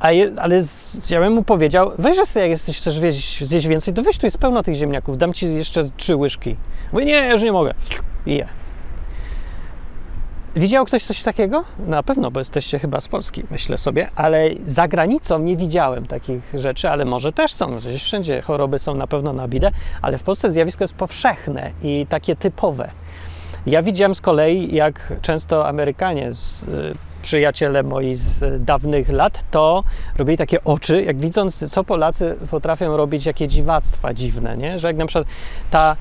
A 0.01 0.13
je, 0.13 0.33
ale 0.37 0.63
z, 0.63 1.11
ja 1.11 1.21
bym 1.21 1.33
mu 1.33 1.43
powiedział, 1.43 1.91
weź 1.99 2.17
sobie, 2.17 2.41
jak 2.41 2.51
jesteś, 2.51 2.79
chcesz 2.79 2.99
zjeść, 2.99 3.45
zjeść 3.45 3.67
więcej, 3.67 3.95
to 3.95 4.03
weź 4.03 4.19
tu 4.19 4.27
jest 4.27 4.39
pełno 4.39 4.63
tych 4.63 4.75
ziemniaków, 4.75 5.19
dam 5.19 5.33
ci 5.33 5.55
jeszcze 5.55 5.91
trzy 5.97 6.17
łyżki. 6.17 6.57
Mówi, 6.93 7.07
nie, 7.07 7.29
już 7.31 7.43
nie 7.43 7.53
mogę. 7.53 7.75
I 8.27 8.35
je. 8.35 8.49
Widział 10.57 10.85
ktoś 10.85 11.05
coś 11.05 11.23
takiego? 11.23 11.65
Na 11.87 12.03
pewno, 12.03 12.31
bo 12.31 12.41
jesteście 12.41 12.79
chyba 12.79 13.01
z 13.01 13.09
Polski, 13.09 13.43
myślę 13.51 13.79
sobie, 13.79 14.11
ale 14.15 14.51
za 14.67 14.89
granicą 14.89 15.39
nie 15.39 15.57
widziałem 15.57 16.07
takich 16.07 16.43
rzeczy, 16.55 16.91
ale 16.91 17.05
może 17.05 17.33
też 17.33 17.53
są. 17.53 17.77
Gdzieś 17.77 18.03
wszędzie 18.03 18.43
choroby 18.43 18.79
są 18.79 18.95
na 18.95 19.07
pewno 19.07 19.33
na 19.33 19.49
bidę, 19.49 19.71
ale 20.03 20.19
w 20.19 20.23
Polsce 20.23 20.53
zjawisko 20.53 20.85
jest 20.85 20.95
powszechne 20.95 21.71
i 21.83 22.07
takie 22.09 22.37
typowe. 22.37 22.91
Ja 23.67 23.83
widziałem 23.83 24.15
z 24.15 24.21
kolei, 24.21 24.75
jak 24.75 25.13
często 25.23 25.69
Amerykanie, 25.69 26.35
z, 26.35 26.63
y, 26.63 26.95
przyjaciele 27.23 27.83
moi 27.83 28.15
z 28.15 28.65
dawnych 28.65 29.09
lat, 29.09 29.45
to 29.51 29.85
robili 30.19 30.39
takie 30.39 30.65
oczy, 30.65 31.03
jak 31.03 31.17
widząc, 31.17 31.73
co 31.73 31.85
Polacy 31.85 32.37
potrafią 32.51 32.97
robić, 32.97 33.27
jakie 33.27 33.49
dziwactwa 33.49 34.15
dziwne, 34.15 34.57
nie? 34.57 34.79
Że 34.79 34.89
jak 34.89 34.97
na 34.97 35.07
przykład 35.07 35.27
ta 35.71 35.97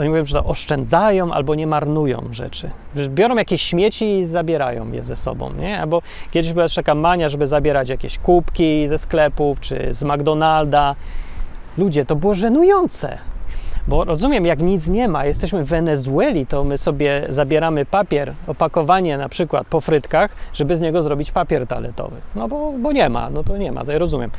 oni 0.00 0.08
mówią, 0.08 0.24
że 0.24 0.38
to 0.38 0.44
oszczędzają 0.44 1.32
albo 1.32 1.54
nie 1.54 1.66
marnują 1.66 2.28
rzeczy. 2.30 2.70
Biorą 3.08 3.36
jakieś 3.36 3.62
śmieci 3.62 4.18
i 4.18 4.24
zabierają 4.24 4.92
je 4.92 5.04
ze 5.04 5.16
sobą, 5.16 5.52
nie? 5.52 5.80
Albo 5.80 6.02
kiedyś 6.30 6.52
była 6.52 6.66
taka 6.76 6.94
mania, 6.94 7.28
żeby 7.28 7.46
zabierać 7.46 7.88
jakieś 7.88 8.18
kubki 8.18 8.88
ze 8.88 8.98
sklepów 8.98 9.60
czy 9.60 9.94
z 9.94 10.02
McDonalda. 10.02 10.94
Ludzie, 11.78 12.04
to 12.04 12.16
było 12.16 12.34
żenujące. 12.34 13.18
Bo 13.90 14.04
rozumiem, 14.04 14.46
jak 14.46 14.62
nic 14.62 14.88
nie 14.88 15.08
ma, 15.08 15.24
jesteśmy 15.24 15.64
w 15.64 15.68
Wenezueli, 15.68 16.46
to 16.46 16.64
my 16.64 16.78
sobie 16.78 17.26
zabieramy 17.28 17.86
papier, 17.86 18.34
opakowanie 18.46 19.18
na 19.18 19.28
przykład 19.28 19.66
po 19.66 19.80
frytkach, 19.80 20.30
żeby 20.52 20.76
z 20.76 20.80
niego 20.80 21.02
zrobić 21.02 21.30
papier 21.30 21.66
toaletowy. 21.66 22.16
No 22.34 22.48
bo, 22.48 22.72
bo 22.72 22.92
nie 22.92 23.08
ma, 23.08 23.30
no 23.30 23.44
to 23.44 23.56
nie 23.56 23.72
ma, 23.72 23.84
to 23.84 23.92
ja 23.92 23.98
rozumiem. 23.98 24.30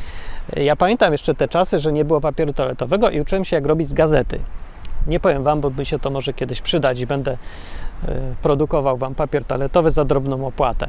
Ja 0.55 0.75
pamiętam 0.75 1.11
jeszcze 1.11 1.35
te 1.35 1.47
czasy, 1.47 1.79
że 1.79 1.91
nie 1.91 2.05
było 2.05 2.21
papieru 2.21 2.53
toaletowego 2.53 3.09
i 3.09 3.21
uczyłem 3.21 3.45
się, 3.45 3.55
jak 3.55 3.65
robić 3.65 3.89
z 3.89 3.93
gazety. 3.93 4.39
Nie 5.07 5.19
powiem 5.19 5.43
Wam, 5.43 5.61
bo 5.61 5.71
by 5.71 5.85
się 5.85 5.99
to 5.99 6.09
może 6.09 6.33
kiedyś 6.33 6.61
przydać 6.61 6.99
i 6.99 7.07
będę 7.07 7.31
e, 7.31 7.37
produkował 8.41 8.97
Wam 8.97 9.15
papier 9.15 9.45
toaletowy 9.45 9.91
za 9.91 10.05
drobną 10.05 10.47
opłatę 10.47 10.87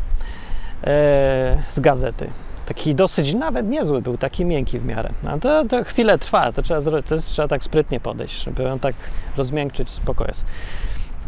e, 0.85 1.63
z 1.69 1.81
gazety. 1.81 2.31
Taki 2.73 2.95
dosyć 2.95 3.35
nawet 3.35 3.69
niezły 3.69 4.03
był, 4.03 4.19
taki 4.19 4.45
miękki 4.45 4.79
w 4.79 4.85
miarę. 4.85 5.09
No 5.23 5.39
to, 5.39 5.65
to 5.65 5.85
chwilę 5.85 6.19
trwa, 6.19 6.53
to 6.53 6.63
trzeba, 6.63 6.81
to 7.03 7.19
trzeba 7.19 7.49
tak 7.49 7.65
sprytnie 7.65 8.01
podejść, 8.01 8.45
żeby 8.45 8.63
ją 8.63 8.79
tak 8.79 8.95
rozmiękczyć, 9.37 9.91
spoko 9.91 10.25
jest. 10.25 10.45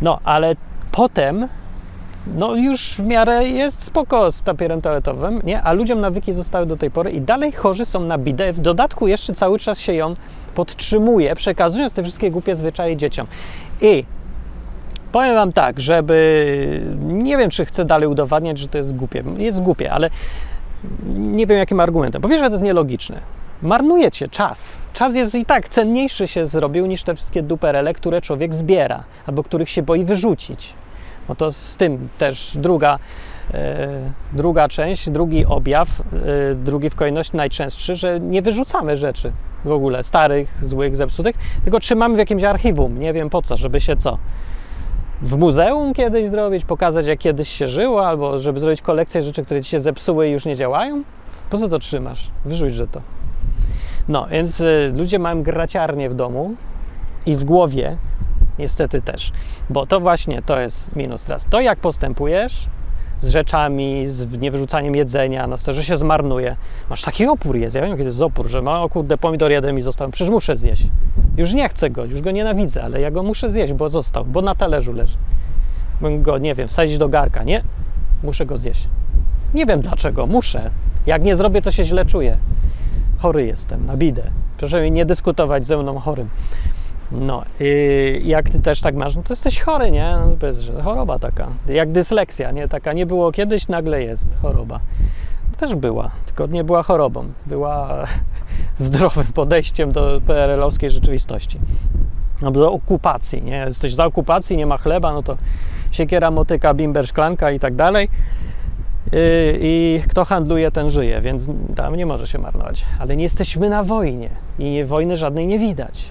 No, 0.03 0.21
ale 0.25 0.57
potem 0.93 1.49
no 2.27 2.55
już 2.55 2.95
w 2.95 3.05
miarę 3.05 3.49
jest 3.49 3.83
spoko 3.83 4.33
z 4.33 4.41
papierem 4.41 4.83
toaletowym, 4.83 5.41
nie? 5.45 5.63
A 5.63 5.73
ludziom 5.73 6.01
nawyki 6.01 6.33
zostały 6.33 6.67
do 6.67 6.77
tej 6.77 6.91
pory 6.91 7.11
i 7.11 7.21
dalej 7.21 7.53
chorzy 7.53 7.87
są 7.87 8.01
na 8.01 8.19
bidę. 8.19 8.53
W 8.53 8.61
dodatku 8.61 9.09
jeszcze 9.09 9.35
cały 9.35 9.59
czas 9.59 9.79
się 9.79 9.93
ją 9.93 10.15
podtrzymuje, 10.55 11.35
przekazując 11.35 11.93
te 11.93 12.03
wszystkie 12.03 12.31
głupie 12.31 12.57
zwyczaje 12.57 12.97
dzieciom. 12.97 13.27
I 13.81 14.05
powiem 15.13 15.35
Wam 15.35 15.53
tak, 15.53 15.81
żeby 15.81 16.83
nie 17.03 17.37
wiem, 17.37 17.51
czy 17.51 17.65
chcę 17.65 17.85
dalej 17.85 18.09
udowadniać, 18.09 18.59
że 18.59 18.69
to 18.69 18.79
jest 18.79 18.97
głupie. 18.97 19.25
Jest 19.37 19.63
głupie, 19.63 19.93
ale 19.93 20.11
nie 21.15 21.47
wiem 21.47 21.59
jakim 21.59 21.81
argumentem. 21.81 22.23
Powiesz, 22.23 22.41
że 22.41 22.47
to 22.47 22.53
jest 22.53 22.65
nielogiczne. 22.65 23.21
Marnujecie 23.63 24.29
czas. 24.29 24.79
Czas 24.93 25.15
jest 25.15 25.35
i 25.35 25.45
tak 25.45 25.69
cenniejszy 25.69 26.29
się 26.29 26.47
zrobił 26.47 26.87
niż 26.87 27.03
te 27.03 27.15
wszystkie 27.15 27.43
duperele, 27.43 27.95
które 27.95 28.23
człowiek 28.23 28.55
zbiera 28.55 29.05
albo 29.27 29.43
których 29.43 29.71
się 29.71 29.83
boi 29.83 30.05
wyrzucić. 30.05 30.75
No 31.29 31.35
to 31.35 31.53
z 31.53 31.77
tym 31.77 32.09
też 32.19 32.53
druga, 32.57 32.99
e, 33.55 33.89
druga 34.33 34.69
część, 34.69 35.11
drugi 35.11 35.47
objaw, 35.47 35.89
e, 35.91 36.55
drugi 36.55 36.91
w 36.91 36.95
kolejności 36.95 37.37
najczęstszy, 37.37 37.97
że 37.97 38.21
nie 38.21 38.43
wyrzucamy 38.43 38.97
rzeczy 38.97 39.33
w 39.65 39.71
ogóle 39.71 40.03
starych, 40.03 40.59
złych, 40.63 40.97
zepsutych, 40.97 41.37
tylko 41.65 41.81
trzymamy 41.81 42.15
w 42.15 42.19
jakimś 42.19 42.45
archiwum. 42.45 43.01
Nie 43.01 43.13
wiem 43.13 43.31
po 43.31 43.43
co, 43.43 43.57
żeby 43.57 43.81
się 43.81 43.97
co 43.97 44.19
w 45.23 45.37
muzeum 45.37 45.95
kiedyś 45.95 46.29
zrobić, 46.29 46.65
pokazać 46.65 47.07
jak 47.07 47.19
kiedyś 47.19 47.49
się 47.49 47.69
żyło, 47.69 48.09
albo 48.09 48.39
żeby 48.39 48.61
zrobić 48.61 48.83
kolekcję 48.83 49.23
rzeczy, 49.23 49.45
które 49.45 49.63
ci 49.63 49.71
się 49.71 49.81
zepsuły 49.81 50.29
i 50.29 50.33
już 50.33 50.45
nie 50.45 50.57
działają? 50.57 51.03
Po 51.51 51.59
co 51.59 51.69
to 51.69 51.79
trzymasz? 51.79 52.31
Wyrzuć, 52.45 52.75
że 52.75 52.87
to. 52.87 53.01
No, 54.09 54.27
więc 54.31 54.61
y, 54.61 54.93
ludzie 54.97 55.19
mają 55.19 55.43
graciarnię 55.43 56.11
w 56.11 56.15
domu 56.15 56.55
i 57.27 57.37
w 57.37 57.45
głowie 57.45 57.97
niestety 58.59 59.03
też, 59.03 59.33
bo 59.71 59.87
to 59.87 60.01
właśnie 60.01 60.43
to 60.43 60.61
jest 60.61 60.97
minus 60.97 61.25
teraz. 61.25 61.47
To 61.51 61.61
jak 61.61 61.79
postępujesz 61.79 62.67
z 63.25 63.29
rzeczami, 63.29 64.07
z 64.07 64.41
niewyrzucaniem 64.41 64.95
jedzenia, 64.95 65.47
no 65.47 65.57
to, 65.59 65.73
że 65.73 65.85
się 65.85 65.97
zmarnuje. 65.97 66.57
Masz 66.91 67.03
taki 67.03 67.27
opór 67.27 67.57
jest, 67.57 67.77
ja 67.77 67.83
wiem, 67.83 67.91
kiedy 67.91 68.05
jest 68.05 68.23
opór, 68.23 68.49
że 68.49 68.63
ma, 68.63 68.83
o 68.83 68.89
kurde, 68.89 69.19
pomidor 69.19 69.51
jeden 69.51 69.75
mi 69.75 69.83
został, 69.83 70.11
przecież 70.11 70.31
muszę 70.31 70.57
zjeść. 70.57 70.89
Już 71.37 71.55
nie 71.55 71.69
chcę 71.69 71.91
go, 71.91 72.05
już 72.05 72.21
go 72.21 72.31
nienawidzę, 72.31 72.85
ale 72.85 73.01
ja 73.01 73.11
go 73.11 73.23
muszę 73.23 73.51
zjeść, 73.51 73.73
bo 73.73 73.89
został, 73.89 74.25
bo 74.25 74.43
na 74.43 74.55
talerzu 74.55 74.93
leży. 74.93 75.17
Bym 76.01 76.23
go, 76.23 76.39
nie 76.39 76.55
wiem, 76.55 76.69
wsadzić 76.69 76.99
do 76.99 77.09
garka, 77.09 77.43
nie? 77.43 77.63
Muszę 78.23 78.47
go 78.47 78.57
zjeść. 78.57 78.89
Nie 79.55 79.67
wiem 79.67 79.81
dlaczego, 79.81 80.27
muszę. 80.27 80.71
Jak 81.07 81.23
nie 81.23 81.37
zrobię, 81.37 81.63
to 81.63 81.71
się 81.71 81.85
źle 81.85 82.07
czuję. 82.07 82.39
Chory 83.19 83.47
jestem, 83.47 83.87
na 83.87 83.97
bidę. 83.97 84.23
Proszę 84.59 84.83
mi 84.83 84.93
nie 84.93 85.05
dyskutować 85.05 85.67
ze 85.67 85.77
mną 85.77 85.99
chorym. 85.99 86.29
No, 87.13 87.43
jak 88.23 88.51
ty 88.51 88.61
też 88.61 88.81
tak 88.81 88.95
masz, 88.95 89.17
no 89.17 89.23
to 89.23 89.33
jesteś 89.33 89.61
chory, 89.61 89.91
nie? 89.91 90.17
No, 90.17 90.83
choroba 90.83 91.19
taka. 91.19 91.49
Jak 91.69 91.93
dysleksja, 91.93 92.51
nie? 92.51 92.69
Taka 92.69 92.93
nie 92.93 93.07
było 93.07 93.33
kiedyś, 93.33 93.69
nagle 93.69 94.03
jest 94.03 94.29
choroba. 94.43 94.81
Też 95.59 95.75
była, 95.75 96.11
tylko 96.27 96.47
nie 96.47 96.65
była 96.65 96.83
chorobą. 96.83 97.25
Była 97.47 98.05
zdrowym 98.79 99.27
podejściem 99.27 99.93
do 99.93 100.21
PRL-owskiej 100.27 100.91
rzeczywistości. 100.91 101.59
No, 102.43 102.51
do 102.51 102.73
okupacji, 102.73 103.43
nie? 103.43 103.57
Jesteś 103.57 103.95
za 103.95 104.05
okupacji, 104.05 104.57
nie 104.57 104.67
ma 104.67 104.77
chleba, 104.77 105.13
no 105.13 105.23
to 105.23 105.37
siekiera, 105.91 106.31
motyka, 106.31 106.75
bimber, 106.75 107.07
szklanka 107.07 107.51
i 107.51 107.61
tak 107.61 107.75
dalej. 107.75 108.09
I 109.61 110.03
kto 110.09 110.25
handluje, 110.25 110.71
ten 110.71 110.91
żyje, 110.91 111.21
więc 111.21 111.51
tam 111.77 111.97
nie 111.97 112.07
może 112.07 112.27
się 112.27 112.39
marnować. 112.39 112.87
Ale 112.99 113.17
nie 113.17 113.23
jesteśmy 113.23 113.71
na 113.71 113.83
wojnie 113.83 114.31
i 114.59 114.85
wojny 114.85 115.17
żadnej 115.17 115.47
nie 115.47 115.59
widać. 115.59 116.11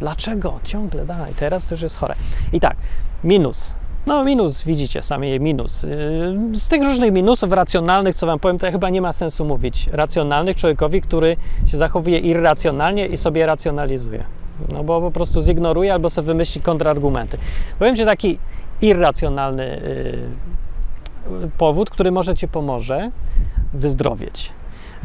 Dlaczego? 0.00 0.60
Ciągle 0.62 1.06
dalej. 1.06 1.34
Teraz 1.34 1.70
już 1.70 1.82
jest 1.82 1.96
chore. 1.96 2.14
I 2.52 2.60
tak, 2.60 2.76
minus. 3.24 3.72
No 4.06 4.24
minus, 4.24 4.64
widzicie 4.64 5.02
sami 5.02 5.40
minus. 5.40 5.82
Yy, 5.82 6.58
z 6.58 6.68
tych 6.68 6.82
różnych 6.82 7.12
minusów 7.12 7.52
racjonalnych, 7.52 8.14
co 8.14 8.26
wam 8.26 8.38
powiem, 8.38 8.58
to 8.58 8.70
chyba 8.70 8.90
nie 8.90 9.00
ma 9.02 9.12
sensu 9.12 9.44
mówić. 9.44 9.88
Racjonalnych 9.92 10.56
człowiekowi, 10.56 11.02
który 11.02 11.36
się 11.66 11.78
zachowuje 11.78 12.18
irracjonalnie 12.18 13.06
i 13.06 13.16
sobie 13.16 13.46
racjonalizuje. 13.46 14.24
No 14.72 14.84
bo 14.84 15.00
po 15.00 15.10
prostu 15.10 15.42
zignoruje 15.42 15.92
albo 15.92 16.10
sobie 16.10 16.26
wymyśli 16.26 16.60
kontrargumenty. 16.60 17.38
Powiem 17.78 17.96
ci 17.96 18.04
taki 18.04 18.38
irracjonalny 18.82 19.80
yy, 21.30 21.50
powód, 21.58 21.90
który 21.90 22.12
może 22.12 22.34
ci 22.34 22.48
pomoże 22.48 23.10
wyzdrowieć. 23.74 24.52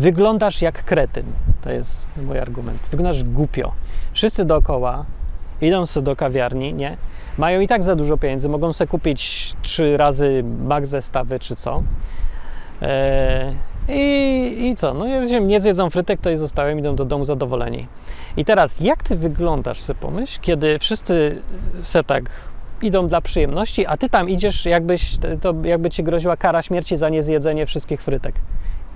Wyglądasz 0.01 0.61
jak 0.61 0.83
kretyn. 0.83 1.25
To 1.61 1.71
jest 1.71 2.07
mój 2.25 2.39
argument. 2.39 2.87
Wyglądasz 2.91 3.23
głupio. 3.23 3.71
Wszyscy 4.13 4.45
dookoła 4.45 5.05
idą 5.61 5.85
sobie 5.85 6.05
do 6.05 6.15
kawiarni, 6.15 6.73
nie? 6.73 6.97
Mają 7.37 7.59
i 7.59 7.67
tak 7.67 7.83
za 7.83 7.95
dużo 7.95 8.17
pieniędzy, 8.17 8.49
mogą 8.49 8.73
sobie 8.73 8.87
kupić 8.87 9.53
trzy 9.61 9.97
razy 9.97 10.43
mak 10.63 10.87
zestawy 10.87 11.39
czy 11.39 11.55
co. 11.55 11.83
Eee, 12.81 13.55
i, 13.89 14.69
I 14.69 14.75
co? 14.75 14.93
No 14.93 15.05
jeżeli 15.05 15.45
nie 15.45 15.59
zjedzą 15.59 15.89
frytek, 15.89 16.21
to 16.21 16.29
i 16.29 16.37
zostałem, 16.37 16.79
idą 16.79 16.95
do 16.95 17.05
domu 17.05 17.25
zadowoleni. 17.25 17.87
I 18.37 18.45
teraz, 18.45 18.79
jak 18.79 19.03
ty 19.03 19.15
wyglądasz, 19.15 19.81
sobie 19.81 19.99
pomyśl, 19.99 20.39
kiedy 20.41 20.79
wszyscy 20.79 21.41
se 21.81 22.03
tak 22.03 22.23
idą 22.81 23.07
dla 23.07 23.21
przyjemności, 23.21 23.85
a 23.85 23.97
ty 23.97 24.09
tam 24.09 24.29
idziesz, 24.29 24.65
jakbyś, 24.65 25.17
to 25.41 25.53
jakby 25.63 25.89
ci 25.89 26.03
groziła 26.03 26.37
kara 26.37 26.61
śmierci 26.61 26.97
za 26.97 27.09
niezjedzenie 27.09 27.65
wszystkich 27.65 28.03
frytek 28.03 28.35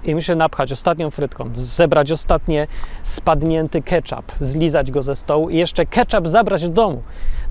i 0.05 0.15
muszę 0.15 0.35
napchać 0.35 0.71
ostatnią 0.71 1.11
frytką, 1.11 1.49
zebrać 1.55 2.11
ostatnie 2.11 2.67
spadnięty 3.03 3.81
ketchup, 3.81 4.31
zlizać 4.41 4.91
go 4.91 5.03
ze 5.03 5.15
stołu 5.15 5.49
i 5.49 5.57
jeszcze 5.57 5.85
ketchup 5.85 6.27
zabrać 6.27 6.61
do 6.61 6.69
domu. 6.69 7.03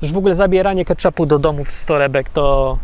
Już 0.03 0.13
w 0.13 0.19
ogóle 0.19 0.35
zabieranie 0.35 0.85
ketchupu 0.85 1.27
do 1.27 1.39
domu 1.39 1.65
w 1.65 1.87
torebek 1.87 2.31
to 2.31 2.79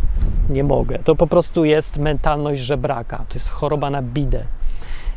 nie 0.50 0.64
mogę. 0.64 0.98
To 0.98 1.14
po 1.14 1.26
prostu 1.26 1.64
jest 1.64 1.98
mentalność 1.98 2.60
żebraka. 2.60 3.24
To 3.28 3.34
jest 3.34 3.50
choroba 3.50 3.90
na 3.90 4.02
bidę. 4.02 4.44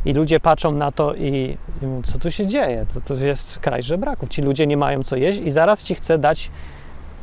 I 0.04 0.12
ludzie 0.12 0.40
patrzą 0.40 0.72
na 0.72 0.92
to 0.92 1.14
i, 1.14 1.56
i 1.82 1.86
mówią, 1.86 2.02
co 2.02 2.18
tu 2.18 2.30
się 2.30 2.46
dzieje? 2.46 2.86
To, 2.94 3.00
to 3.00 3.14
jest 3.14 3.58
kraj 3.58 3.82
żebraków. 3.82 4.28
Ci 4.28 4.42
ludzie 4.42 4.66
nie 4.66 4.76
mają 4.76 5.02
co 5.02 5.16
jeść 5.16 5.40
i 5.40 5.50
zaraz 5.50 5.82
ci 5.82 5.94
chce 5.94 6.18
dać 6.18 6.50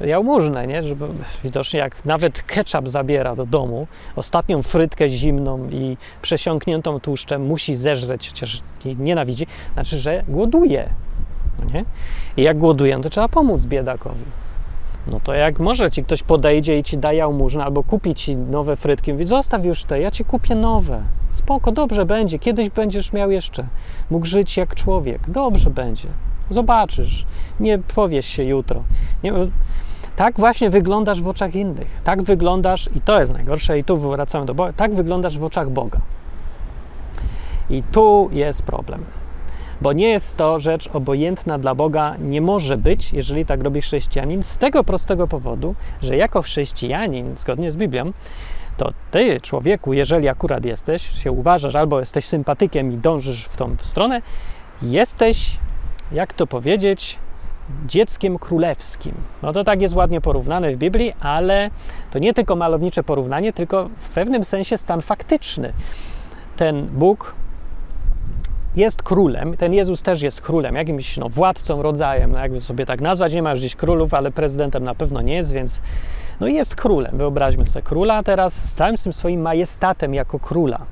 jałmużnę, 0.08 0.68
nie? 0.68 0.84
Żeby 0.84 1.08
widocznie 1.44 1.80
jak 1.80 2.06
nawet 2.06 2.44
ketchup 2.44 2.90
zabiera 2.90 3.36
do 3.36 3.46
domu, 3.46 3.88
ostatnią 4.16 4.62
frytkę 4.62 5.10
zimną 5.10 5.70
i 5.70 5.98
przesiąkniętą 6.22 7.00
tłuszczem 7.00 7.46
musi 7.46 7.76
zeżreć, 7.76 8.30
chociaż 8.30 8.62
nienawidzi, 9.00 9.48
znaczy, 9.74 9.98
że 9.98 10.24
głoduje. 10.28 10.90
No 11.60 11.66
nie? 11.74 11.86
I 12.38 12.44
jak 12.44 12.58
głoduje, 12.58 13.02
to 13.02 13.10
trzeba 13.10 13.28
pomóc 13.28 13.66
biedakowi. 13.66 14.24
No 15.08 15.20
to 15.20 15.34
jak 15.34 15.60
może 15.60 15.92
ci 15.92 16.04
ktoś 16.04 16.24
podejdzie 16.24 16.78
i 16.78 16.84
ci 16.84 16.98
da 16.98 17.14
jałmużnę 17.14 17.64
albo 17.64 17.84
kupi 17.84 18.16
ci 18.16 18.36
nowe 18.38 18.76
frytki, 18.76 19.14
mówi 19.14 19.26
zostaw 19.26 19.66
już 19.66 19.84
te, 19.84 20.02
ja 20.02 20.12
ci 20.12 20.26
kupię 20.26 20.56
nowe. 20.56 21.04
Spoko, 21.30 21.72
dobrze 21.72 22.06
będzie, 22.06 22.40
kiedyś 22.40 22.70
będziesz 22.70 23.14
miał 23.14 23.32
jeszcze. 23.32 23.68
Mógł 24.10 24.26
żyć 24.26 24.58
jak 24.58 24.76
człowiek, 24.76 25.30
dobrze 25.30 25.70
będzie. 25.70 26.08
Zobaczysz, 26.50 27.26
nie 27.60 27.80
powiesz 27.80 28.26
się 28.26 28.44
jutro. 28.44 28.84
Nie, 29.24 29.34
tak 30.16 30.40
właśnie 30.40 30.70
wyglądasz 30.70 31.22
w 31.22 31.28
oczach 31.28 31.56
innych. 31.56 32.02
Tak 32.04 32.24
wyglądasz, 32.24 32.90
i 32.96 33.02
to 33.02 33.20
jest 33.20 33.34
najgorsze, 33.34 33.80
i 33.80 33.84
tu 33.84 33.98
wracamy 33.98 34.46
do 34.46 34.54
Boga, 34.54 34.74
tak 34.74 34.94
wyglądasz 34.94 35.40
w 35.40 35.44
oczach 35.44 35.70
Boga. 35.70 36.00
I 37.70 37.84
tu 37.84 38.30
jest 38.32 38.62
problem. 38.62 39.06
Bo 39.82 39.94
nie 39.94 40.10
jest 40.10 40.38
to 40.38 40.60
rzecz 40.60 40.90
obojętna 40.94 41.58
dla 41.58 41.76
Boga, 41.76 42.16
nie 42.20 42.42
może 42.42 42.78
być, 42.78 43.14
jeżeli 43.14 43.46
tak 43.46 43.64
robi 43.64 43.82
chrześcijanin, 43.82 44.44
z 44.44 44.58
tego 44.58 44.84
prostego 44.84 45.28
powodu, 45.28 45.76
że 46.02 46.18
jako 46.18 46.42
chrześcijanin, 46.42 47.36
zgodnie 47.38 47.72
z 47.72 47.76
Biblią, 47.76 48.12
to 48.78 48.94
ty, 49.12 49.42
człowieku, 49.42 49.94
jeżeli 49.94 50.28
akurat 50.28 50.66
jesteś, 50.66 51.24
się 51.24 51.32
uważasz, 51.32 51.76
albo 51.76 52.00
jesteś 52.00 52.26
sympatykiem 52.26 52.92
i 52.92 52.98
dążysz 52.98 53.46
w 53.46 53.58
tą 53.58 53.76
stronę, 53.82 54.22
jesteś, 54.82 55.58
jak 56.12 56.34
to 56.34 56.48
powiedzieć, 56.48 57.20
dzieckiem 57.86 58.40
królewskim. 58.40 59.14
No 59.42 59.52
to 59.52 59.64
tak 59.64 59.82
jest 59.82 59.96
ładnie 59.96 60.22
porównane 60.22 60.76
w 60.76 60.78
Biblii, 60.78 61.14
ale 61.20 61.70
to 62.12 62.20
nie 62.20 62.34
tylko 62.34 62.56
malownicze 62.56 63.04
porównanie, 63.04 63.54
tylko 63.54 63.90
w 63.98 64.10
pewnym 64.10 64.46
sensie 64.46 64.78
stan 64.78 65.02
faktyczny. 65.02 65.74
Ten 66.58 66.88
Bóg 66.88 67.36
jest 68.76 69.04
królem, 69.04 69.58
ten 69.58 69.74
Jezus 69.74 70.04
też 70.04 70.22
jest 70.22 70.42
królem, 70.42 70.76
jakimś 70.76 71.18
no, 71.18 71.30
władcą, 71.30 71.82
rodzajem, 71.82 72.32
no 72.32 72.40
jakby 72.40 72.62
sobie 72.62 72.86
tak 72.86 73.02
nazwać, 73.02 73.34
nie 73.34 73.42
ma 73.42 73.52
już 73.52 73.60
gdzieś 73.60 73.76
królów, 73.76 74.14
ale 74.14 74.32
prezydentem 74.32 74.84
na 74.84 74.96
pewno 74.96 75.22
nie 75.22 75.34
jest, 75.34 75.52
więc 75.52 75.82
no 76.40 76.48
jest 76.48 76.76
królem, 76.76 77.18
wyobraźmy 77.18 77.68
sobie 77.68 77.84
króla 77.84 78.24
teraz 78.24 78.54
z 78.54 78.74
całym 78.74 78.98
tym 78.98 79.14
swoim 79.14 79.42
majestatem 79.42 80.14
jako 80.14 80.40
króla. 80.40 80.86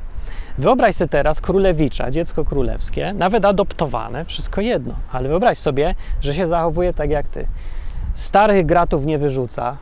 Wyobraź 0.60 0.96
sobie 0.96 1.10
teraz 1.10 1.42
królewicza, 1.42 2.12
dziecko 2.12 2.46
królewskie, 2.46 3.14
nawet 3.14 3.46
adoptowane, 3.46 4.26
wszystko 4.26 4.62
jedno, 4.62 4.94
ale 5.12 5.30
wyobraź 5.30 5.58
sobie, 5.58 5.96
że 6.22 6.34
się 6.34 6.48
zachowuje 6.48 6.94
tak 6.94 7.10
jak 7.10 7.28
ty. 7.28 7.48
Starych 8.14 8.66
gratów 8.66 9.06
nie 9.06 9.18
wyrzuca, 9.18 9.78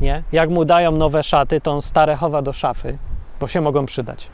nie? 0.00 0.22
Jak 0.32 0.50
mu 0.50 0.64
dają 0.64 0.92
nowe 0.92 1.22
szaty, 1.22 1.60
to 1.60 1.72
on 1.72 1.82
stare 1.82 2.16
chowa 2.16 2.42
do 2.42 2.52
szafy, 2.52 2.98
bo 3.40 3.48
się 3.48 3.60
mogą 3.60 3.86
przydać. 3.86 4.28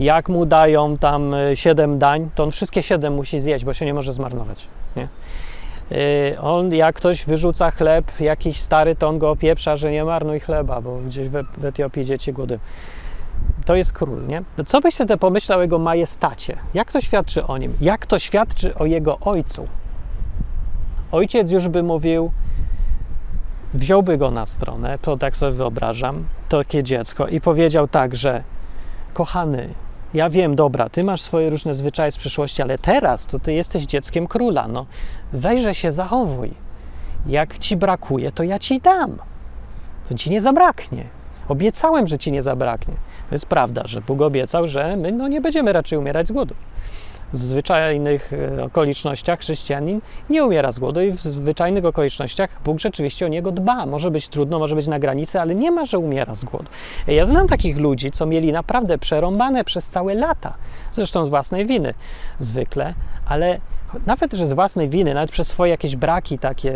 Jak 0.00 0.28
mu 0.28 0.46
dają 0.46 0.96
tam 0.96 1.34
y, 1.34 1.56
siedem 1.56 1.98
dań, 1.98 2.30
to 2.34 2.44
on 2.44 2.50
wszystkie 2.50 2.82
siedem 2.82 3.14
musi 3.14 3.40
zjeść, 3.40 3.64
bo 3.64 3.74
się 3.74 3.86
nie 3.86 3.94
może 3.94 4.12
zmarnować, 4.12 4.66
nie? 4.96 5.08
Y, 6.32 6.40
on, 6.40 6.74
jak 6.74 6.96
ktoś 6.96 7.24
wyrzuca 7.24 7.70
chleb 7.70 8.20
jakiś 8.20 8.60
stary, 8.60 8.96
to 8.96 9.08
on 9.08 9.18
go 9.18 9.30
opieprza, 9.30 9.76
że 9.76 9.90
nie 9.90 10.04
marnuj 10.04 10.40
chleba, 10.40 10.80
bo 10.80 10.98
gdzieś 10.98 11.28
w 11.28 11.64
Etiopii 11.64 12.04
dzieci 12.04 12.32
głodują 12.32 12.58
to 13.64 13.74
jest 13.74 13.92
król, 13.92 14.26
nie? 14.26 14.42
Co 14.66 14.80
byś 14.80 14.94
sobie 14.94 15.16
pomyślał 15.16 15.58
o 15.58 15.62
jego 15.62 15.78
majestacie? 15.78 16.56
Jak 16.74 16.92
to 16.92 17.00
świadczy 17.00 17.46
o 17.46 17.58
nim? 17.58 17.74
Jak 17.80 18.06
to 18.06 18.18
świadczy 18.18 18.74
o 18.74 18.86
jego 18.86 19.18
ojcu? 19.18 19.68
Ojciec 21.12 21.50
już 21.50 21.68
by 21.68 21.82
mówił, 21.82 22.32
wziąłby 23.74 24.18
go 24.18 24.30
na 24.30 24.46
stronę, 24.46 24.98
to 25.02 25.16
tak 25.16 25.36
sobie 25.36 25.52
wyobrażam, 25.52 26.24
takie 26.48 26.82
dziecko, 26.82 27.28
i 27.28 27.40
powiedział 27.40 27.88
tak, 27.88 28.14
że 28.14 28.42
kochany, 29.14 29.68
ja 30.14 30.30
wiem, 30.30 30.56
dobra, 30.56 30.88
ty 30.88 31.04
masz 31.04 31.20
swoje 31.20 31.50
różne 31.50 31.74
zwyczaje 31.74 32.12
z 32.12 32.16
przyszłości, 32.16 32.62
ale 32.62 32.78
teraz 32.78 33.26
to 33.26 33.38
ty 33.38 33.52
jesteś 33.52 33.84
dzieckiem 33.84 34.26
króla, 34.26 34.68
no 34.68 34.86
weźże 35.32 35.74
się 35.74 35.92
zachowuj. 35.92 36.54
Jak 37.26 37.58
ci 37.58 37.76
brakuje, 37.76 38.32
to 38.32 38.42
ja 38.42 38.58
ci 38.58 38.80
dam. 38.80 39.18
To 40.08 40.14
ci 40.14 40.30
nie 40.30 40.40
zabraknie. 40.40 41.04
Obiecałem, 41.48 42.06
że 42.06 42.18
ci 42.18 42.32
nie 42.32 42.42
zabraknie. 42.42 42.94
To 43.28 43.34
jest 43.34 43.46
prawda, 43.46 43.82
że 43.84 44.00
Bóg 44.00 44.22
obiecał, 44.22 44.68
że 44.68 44.96
my 44.96 45.12
no, 45.12 45.28
nie 45.28 45.40
będziemy 45.40 45.72
raczej 45.72 45.98
umierać 45.98 46.28
z 46.28 46.32
głodu. 46.32 46.54
W 47.32 47.38
zwyczajnych 47.38 48.32
e, 48.32 48.64
okolicznościach 48.64 49.40
chrześcijanin 49.40 50.00
nie 50.30 50.44
umiera 50.44 50.72
z 50.72 50.78
głodu 50.78 51.00
i 51.00 51.12
w 51.12 51.20
zwyczajnych 51.20 51.84
okolicznościach 51.84 52.62
Bóg 52.64 52.80
rzeczywiście 52.80 53.26
o 53.26 53.28
niego 53.28 53.52
dba. 53.52 53.86
Może 53.86 54.10
być 54.10 54.28
trudno, 54.28 54.58
może 54.58 54.76
być 54.76 54.86
na 54.86 54.98
granicy, 54.98 55.40
ale 55.40 55.54
nie 55.54 55.70
ma, 55.70 55.84
że 55.84 55.98
umiera 55.98 56.34
z 56.34 56.44
głodu. 56.44 56.70
Ja 57.06 57.24
znam 57.24 57.48
takich 57.48 57.78
ludzi, 57.78 58.10
co 58.10 58.26
mieli 58.26 58.52
naprawdę 58.52 58.98
przerąbane 58.98 59.64
przez 59.64 59.86
całe 59.86 60.14
lata, 60.14 60.54
zresztą 60.92 61.24
z 61.24 61.28
własnej 61.28 61.66
winy 61.66 61.94
zwykle, 62.38 62.94
ale 63.26 63.60
nawet, 64.06 64.32
że 64.32 64.48
z 64.48 64.52
własnej 64.52 64.88
winy, 64.88 65.14
nawet 65.14 65.30
przez 65.30 65.48
swoje 65.48 65.70
jakieś 65.70 65.96
braki 65.96 66.38
takie 66.38 66.74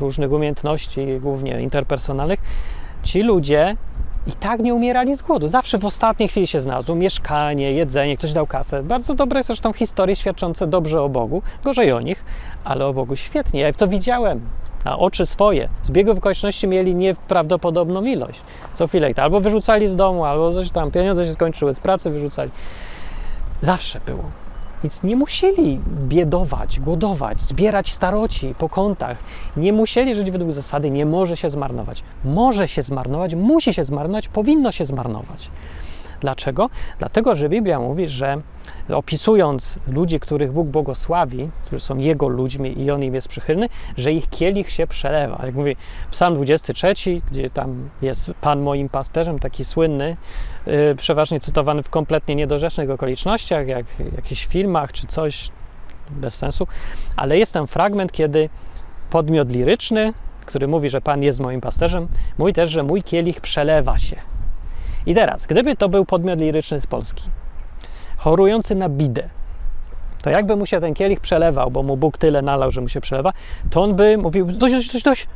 różnych 0.00 0.32
umiejętności, 0.32 1.06
głównie 1.20 1.60
interpersonalnych, 1.60 2.40
ci 3.02 3.22
ludzie 3.22 3.76
i 4.28 4.32
tak 4.32 4.60
nie 4.60 4.74
umierali 4.74 5.16
z 5.16 5.22
głodu. 5.22 5.48
Zawsze 5.48 5.78
w 5.78 5.84
ostatniej 5.84 6.28
chwili 6.28 6.46
się 6.46 6.60
znalazło 6.60 6.94
mieszkanie, 6.94 7.72
jedzenie, 7.72 8.16
ktoś 8.16 8.32
dał 8.32 8.46
kasę. 8.46 8.82
Bardzo 8.82 9.14
dobre 9.14 9.42
zresztą 9.42 9.72
historie 9.72 10.16
świadczące 10.16 10.66
dobrze 10.66 11.02
o 11.02 11.08
Bogu, 11.08 11.42
gorzej 11.64 11.92
o 11.92 12.00
nich, 12.00 12.24
ale 12.64 12.86
o 12.86 12.92
Bogu 12.92 13.16
świetnie. 13.16 13.60
Ja 13.60 13.72
to 13.72 13.88
widziałem 13.88 14.40
na 14.84 14.98
oczy 14.98 15.26
swoje. 15.26 15.68
Z 15.82 15.90
biegów 15.90 16.18
okoliczności 16.18 16.68
mieli 16.68 16.94
nieprawdopodobną 16.94 18.04
ilość. 18.04 18.40
Co 18.74 18.86
chwilę 18.86 19.10
albo 19.16 19.40
wyrzucali 19.40 19.88
z 19.88 19.96
domu, 19.96 20.24
albo 20.24 20.52
coś 20.52 20.70
tam, 20.70 20.90
pieniądze 20.90 21.26
się 21.26 21.32
skończyły, 21.32 21.74
z 21.74 21.80
pracy 21.80 22.10
wyrzucali. 22.10 22.50
Zawsze 23.60 24.00
było. 24.06 24.24
Więc 24.82 25.02
nie 25.02 25.16
musieli 25.16 25.80
biedować, 26.08 26.80
głodować, 26.80 27.42
zbierać 27.42 27.92
staroci 27.92 28.54
po 28.58 28.68
kątach. 28.68 29.18
Nie 29.56 29.72
musieli 29.72 30.14
żyć 30.14 30.30
według 30.30 30.52
zasady, 30.52 30.90
nie 30.90 31.06
może 31.06 31.36
się 31.36 31.50
zmarnować. 31.50 32.02
Może 32.24 32.68
się 32.68 32.82
zmarnować, 32.82 33.34
musi 33.34 33.74
się 33.74 33.84
zmarnować, 33.84 34.28
powinno 34.28 34.72
się 34.72 34.84
zmarnować. 34.84 35.50
Dlaczego? 36.20 36.70
Dlatego, 36.98 37.34
że 37.34 37.48
Biblia 37.48 37.80
mówi, 37.80 38.08
że 38.08 38.40
opisując 38.90 39.78
ludzi, 39.86 40.20
których 40.20 40.52
Bóg 40.52 40.68
błogosławi, 40.68 41.50
którzy 41.64 41.80
są 41.80 41.98
Jego 41.98 42.28
ludźmi 42.28 42.82
i 42.82 42.90
On 42.90 43.02
im 43.02 43.14
jest 43.14 43.28
przychylny, 43.28 43.68
że 43.96 44.12
ich 44.12 44.30
kielich 44.30 44.70
się 44.70 44.86
przelewa. 44.86 45.46
Jak 45.46 45.54
mówi 45.54 45.76
Psalm 46.10 46.34
23, 46.34 46.94
gdzie 47.30 47.50
tam 47.50 47.88
jest 48.02 48.30
Pan 48.40 48.60
moim 48.60 48.88
pasterzem, 48.88 49.38
taki 49.38 49.64
słynny, 49.64 50.16
yy, 50.66 50.94
przeważnie 50.98 51.40
cytowany 51.40 51.82
w 51.82 51.90
kompletnie 51.90 52.34
niedorzecznych 52.34 52.90
okolicznościach, 52.90 53.66
jak 53.66 53.86
w 53.86 54.16
jakichś 54.16 54.46
filmach 54.46 54.92
czy 54.92 55.06
coś, 55.06 55.50
bez 56.10 56.34
sensu, 56.34 56.66
ale 57.16 57.38
jest 57.38 57.52
tam 57.52 57.66
fragment, 57.66 58.12
kiedy 58.12 58.48
podmiot 59.10 59.52
liryczny, 59.52 60.12
który 60.46 60.68
mówi, 60.68 60.90
że 60.90 61.00
Pan 61.00 61.22
jest 61.22 61.40
moim 61.40 61.60
pasterzem, 61.60 62.08
mówi 62.38 62.52
też, 62.52 62.70
że 62.70 62.82
mój 62.82 63.02
kielich 63.02 63.40
przelewa 63.40 63.98
się. 63.98 64.16
I 65.06 65.14
teraz, 65.14 65.46
gdyby 65.46 65.76
to 65.76 65.88
był 65.88 66.04
podmiot 66.04 66.40
liryczny 66.40 66.80
z 66.80 66.86
Polski, 66.86 67.22
chorujący 68.18 68.74
na 68.74 68.88
bidę, 68.88 69.28
to 70.22 70.30
jakby 70.30 70.56
mu 70.56 70.66
się 70.66 70.80
ten 70.80 70.94
kielich 70.94 71.20
przelewał, 71.20 71.70
bo 71.70 71.82
mu 71.82 71.96
Bóg 71.96 72.18
tyle 72.18 72.42
nalał, 72.42 72.70
że 72.70 72.80
mu 72.80 72.88
się 72.88 73.00
przelewa, 73.00 73.32
to 73.70 73.82
on 73.82 73.94
by 73.94 74.18
mówił, 74.18 74.46
dość, 74.46 74.74
dość, 74.74 74.92
dość, 74.92 75.04
dość, 75.04 75.28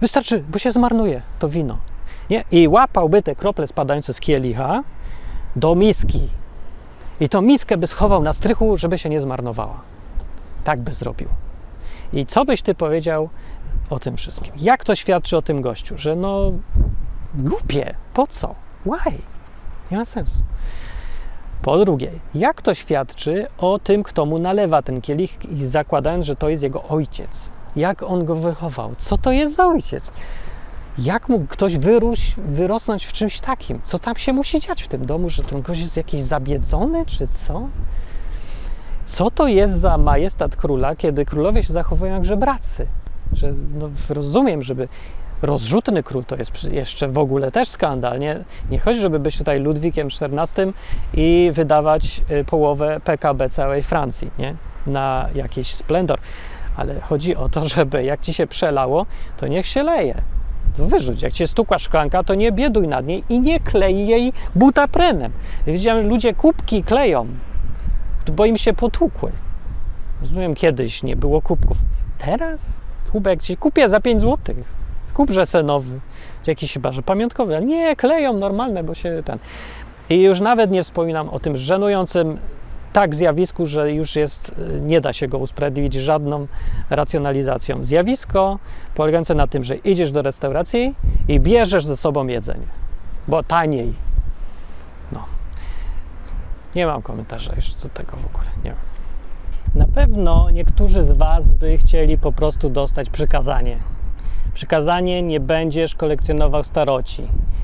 wystarczy, 0.00 0.44
bo 0.48 0.58
się 0.58 0.72
zmarnuje 0.72 1.22
to 1.38 1.48
wino. 1.48 1.78
Nie? 2.30 2.44
I 2.50 2.68
łapałby 2.68 3.22
te 3.22 3.34
krople 3.34 3.66
spadające 3.66 4.14
z 4.14 4.20
kielicha 4.20 4.82
do 5.56 5.74
miski. 5.74 6.28
I 7.20 7.28
tą 7.28 7.42
miskę 7.42 7.76
by 7.76 7.86
schował 7.86 8.22
na 8.22 8.32
strychu, 8.32 8.76
żeby 8.76 8.98
się 8.98 9.08
nie 9.08 9.20
zmarnowała. 9.20 9.80
Tak 10.64 10.80
by 10.80 10.92
zrobił. 10.92 11.28
I 12.12 12.26
co 12.26 12.44
byś 12.44 12.62
ty 12.62 12.74
powiedział 12.74 13.28
o 13.90 13.98
tym 13.98 14.16
wszystkim? 14.16 14.54
Jak 14.56 14.84
to 14.84 14.94
świadczy 14.94 15.36
o 15.36 15.42
tym 15.42 15.60
gościu? 15.60 15.98
Że 15.98 16.16
no 16.16 16.52
głupie, 17.34 17.94
po 18.14 18.26
co? 18.26 18.54
Why? 18.86 19.18
Nie 19.90 19.96
ma 19.96 20.04
sensu. 20.04 20.40
Po 21.66 21.78
drugie, 21.78 22.10
jak 22.34 22.62
to 22.62 22.74
świadczy 22.74 23.46
o 23.58 23.78
tym, 23.78 24.02
kto 24.02 24.26
mu 24.26 24.38
nalewa 24.38 24.82
ten 24.82 25.00
kielich, 25.00 25.38
zakładając, 25.64 26.26
że 26.26 26.36
to 26.36 26.48
jest 26.48 26.62
jego 26.62 26.82
ojciec? 26.82 27.50
Jak 27.76 28.02
on 28.02 28.24
go 28.24 28.34
wychował? 28.34 28.94
Co 28.98 29.18
to 29.18 29.32
jest 29.32 29.56
za 29.56 29.66
ojciec? 29.66 30.12
Jak 30.98 31.28
mógł 31.28 31.46
ktoś 31.46 31.76
wyróś, 31.76 32.34
wyrosnąć 32.36 33.04
w 33.04 33.12
czymś 33.12 33.40
takim? 33.40 33.80
Co 33.82 33.98
tam 33.98 34.16
się 34.16 34.32
musi 34.32 34.60
dziać 34.60 34.82
w 34.82 34.88
tym 34.88 35.06
domu? 35.06 35.30
Że 35.30 35.42
ten 35.42 35.62
gość 35.62 35.80
jest 35.80 35.96
jakiś 35.96 36.22
zabiedzony, 36.22 37.06
czy 37.06 37.26
co? 37.26 37.68
Co 39.06 39.30
to 39.30 39.46
jest 39.46 39.74
za 39.74 39.98
majestat 39.98 40.56
króla, 40.56 40.96
kiedy 40.96 41.24
królowie 41.24 41.62
się 41.62 41.72
zachowują 41.72 42.14
jak 42.14 42.24
żebracy? 42.24 42.86
Że 43.32 43.52
no, 43.74 43.90
rozumiem, 44.08 44.62
żeby 44.62 44.88
rozrzutny 45.42 46.02
król 46.02 46.24
to 46.24 46.36
jest 46.36 46.64
jeszcze 46.64 47.08
w 47.08 47.18
ogóle 47.18 47.50
też 47.50 47.68
skandal. 47.68 48.18
Nie, 48.18 48.44
nie 48.70 48.78
chodzi, 48.78 49.00
żeby 49.00 49.18
być 49.18 49.38
tutaj 49.38 49.60
Ludwikiem 49.60 50.08
XIV 50.22 50.72
i 51.14 51.50
wydawać 51.52 52.22
y, 52.30 52.44
połowę 52.44 53.00
PKB 53.04 53.50
całej 53.50 53.82
Francji 53.82 54.30
nie? 54.38 54.54
na 54.86 55.28
jakiś 55.34 55.74
splendor. 55.74 56.18
Ale 56.76 57.00
chodzi 57.00 57.36
o 57.36 57.48
to, 57.48 57.64
żeby 57.74 58.04
jak 58.04 58.20
ci 58.20 58.34
się 58.34 58.46
przelało, 58.46 59.06
to 59.36 59.46
niech 59.46 59.66
się 59.66 59.82
leje. 59.82 60.22
To 60.76 60.86
wyrzuć. 60.86 61.22
Jak 61.22 61.32
cię 61.32 61.46
stukła 61.46 61.78
szklanka, 61.78 62.22
to 62.22 62.34
nie 62.34 62.52
bieduj 62.52 62.88
nad 62.88 63.06
niej 63.06 63.24
i 63.28 63.40
nie 63.40 63.60
klej 63.60 64.06
jej 64.06 64.32
butaprenem. 64.54 65.32
Widziałem, 65.66 66.02
że 66.02 66.08
ludzie 66.08 66.34
kubki 66.34 66.82
kleją, 66.82 67.26
bo 68.32 68.44
im 68.44 68.58
się 68.58 68.72
potłukły. 68.72 69.32
Rozumiem, 70.20 70.54
kiedyś 70.54 71.02
nie 71.02 71.16
było 71.16 71.42
kubków. 71.42 71.76
Teraz 72.18 72.80
kubek 73.12 73.42
ci 73.42 73.56
kupię 73.56 73.88
za 73.88 74.00
5 74.00 74.20
złotych 74.20 74.85
kuprze 75.16 75.46
senowy, 75.46 76.00
czy 76.42 76.50
jakiś 76.50 76.72
chyba, 76.72 76.92
że 76.92 77.02
pamiątkowy, 77.02 77.56
ale 77.56 77.66
nie, 77.66 77.96
kleją 77.96 78.32
normalne, 78.32 78.84
bo 78.84 78.94
się 78.94 79.22
ten... 79.24 79.38
I 80.10 80.22
już 80.22 80.40
nawet 80.40 80.70
nie 80.70 80.82
wspominam 80.82 81.28
o 81.28 81.40
tym 81.40 81.56
żenującym 81.56 82.38
tak 82.92 83.14
zjawisku, 83.14 83.66
że 83.66 83.92
już 83.92 84.16
jest, 84.16 84.54
nie 84.80 85.00
da 85.00 85.12
się 85.12 85.28
go 85.28 85.38
usprawiedliwić 85.38 85.94
żadną 85.94 86.46
racjonalizacją. 86.90 87.84
Zjawisko 87.84 88.58
polegające 88.94 89.34
na 89.34 89.46
tym, 89.46 89.64
że 89.64 89.76
idziesz 89.76 90.12
do 90.12 90.22
restauracji 90.22 90.94
i 91.28 91.40
bierzesz 91.40 91.86
ze 91.86 91.96
sobą 91.96 92.26
jedzenie, 92.26 92.66
bo 93.28 93.42
taniej. 93.42 93.92
No. 95.12 95.24
Nie 96.74 96.86
mam 96.86 97.02
komentarza 97.02 97.52
jeszcze 97.56 97.88
do 97.88 97.94
tego 97.94 98.16
w 98.16 98.26
ogóle, 98.26 98.50
nie 98.64 98.70
mam. 98.70 98.80
Na 99.74 99.94
pewno 99.94 100.50
niektórzy 100.50 101.04
z 101.04 101.12
Was 101.12 101.50
by 101.50 101.78
chcieli 101.78 102.18
po 102.18 102.32
prostu 102.32 102.70
dostać 102.70 103.10
przykazanie 103.10 103.78
Przykazanie 104.56 105.22
nie 105.22 105.40
będziesz 105.40 105.94
kolekcjonował 105.94 106.64
staroci, 106.64 107.22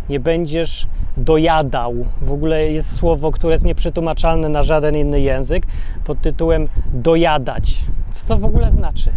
nie 0.09 0.21
będziesz 0.21 0.87
dojadał. 1.17 1.95
W 2.23 2.33
ogóle 2.33 2.71
jest 2.71 2.97
słowo, 2.97 3.31
które 3.31 3.53
jest 3.53 3.65
nieprzetłumaczalne 3.65 4.49
na 4.49 4.63
żaden 4.63 4.97
inny 4.97 5.21
język 5.21 5.67
pod 6.05 6.21
tytułem 6.21 6.69
dojadać. 6.93 7.85
Co 8.11 8.29
to 8.29 8.39
w 8.39 8.45
ogóle 8.45 8.71
znaczy? 8.71 9.13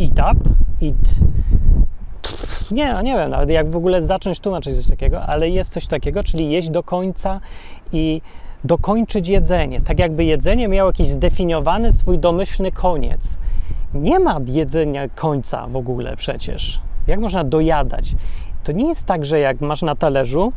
Eat 0.00 0.12
up? 0.12 0.50
Eat. 0.82 1.14
Nie, 2.70 2.92
no 2.92 3.02
nie 3.02 3.14
wiem 3.14 3.30
nawet 3.30 3.50
jak 3.50 3.70
w 3.70 3.76
ogóle 3.76 4.02
zacząć 4.02 4.40
tłumaczyć 4.40 4.76
coś 4.76 4.86
takiego, 4.86 5.22
ale 5.22 5.50
jest 5.50 5.72
coś 5.72 5.86
takiego, 5.86 6.24
czyli 6.24 6.50
jeść 6.50 6.70
do 6.70 6.82
końca 6.82 7.40
i 7.92 8.20
dokończyć 8.64 9.28
jedzenie. 9.28 9.80
Tak 9.80 9.98
jakby 9.98 10.24
jedzenie 10.24 10.68
miało 10.68 10.90
jakiś 10.90 11.08
zdefiniowany 11.08 11.92
swój 11.92 12.18
domyślny 12.18 12.72
koniec. 12.72 13.38
Nie 13.94 14.18
ma 14.18 14.40
jedzenia 14.46 15.08
końca 15.08 15.66
w 15.66 15.76
ogóle 15.76 16.16
przecież. 16.16 16.80
Jak 17.06 17.20
można 17.20 17.44
dojadać? 17.44 18.14
To 18.64 18.72
nie 18.72 18.88
jest 18.88 19.06
tak, 19.06 19.24
że 19.24 19.38
jak 19.38 19.60
masz 19.60 19.82
na 19.82 19.94
talerzu, 19.94 20.52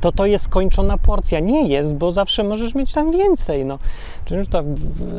to 0.00 0.12
to 0.12 0.26
jest 0.26 0.44
skończona 0.44 0.98
porcja. 0.98 1.40
Nie 1.40 1.68
jest, 1.68 1.94
bo 1.94 2.12
zawsze 2.12 2.44
możesz 2.44 2.74
mieć 2.74 2.92
tam 2.92 3.10
więcej. 3.10 3.64
No. 3.64 3.78
Czyli 4.24 4.46
to 4.46 4.62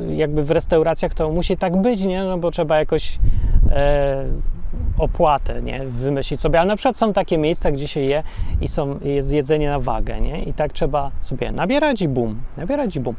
jakby 0.09 0.43
w 0.43 0.51
restauracjach 0.51 1.13
to 1.13 1.29
musi 1.29 1.57
tak 1.57 1.81
być, 1.81 2.01
nie? 2.03 2.23
No 2.23 2.37
bo 2.37 2.51
trzeba 2.51 2.79
jakoś 2.79 3.19
e, 3.71 4.25
opłatę 4.97 5.61
nie? 5.61 5.85
wymyślić 5.85 6.41
sobie. 6.41 6.59
Ale 6.59 6.67
na 6.67 6.75
przykład 6.75 6.97
są 6.97 7.13
takie 7.13 7.37
miejsca, 7.37 7.71
gdzie 7.71 7.87
się 7.87 7.99
je 7.99 8.23
i 8.61 8.67
są, 8.67 8.99
jest 9.03 9.31
jedzenie 9.31 9.69
na 9.69 9.79
wagę, 9.79 10.21
nie? 10.21 10.43
I 10.43 10.53
tak 10.53 10.73
trzeba 10.73 11.11
sobie 11.21 11.51
nabierać 11.51 12.01
i 12.01 12.07
bum, 12.07 12.41
nabierać 12.57 12.95
i 12.95 12.99
bum. 12.99 13.15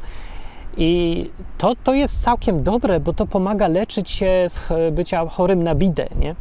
I 0.77 1.31
to, 1.59 1.73
to 1.85 1.95
jest 1.95 2.23
całkiem 2.23 2.63
dobre, 2.63 3.01
bo 3.01 3.13
to 3.13 3.27
pomaga 3.27 3.69
leczyć 3.69 4.11
się 4.11 4.47
z 4.49 4.69
bycia 4.95 5.29
chorym 5.29 5.63
na 5.63 5.75
bidę, 5.75 6.07
nie? 6.19 6.35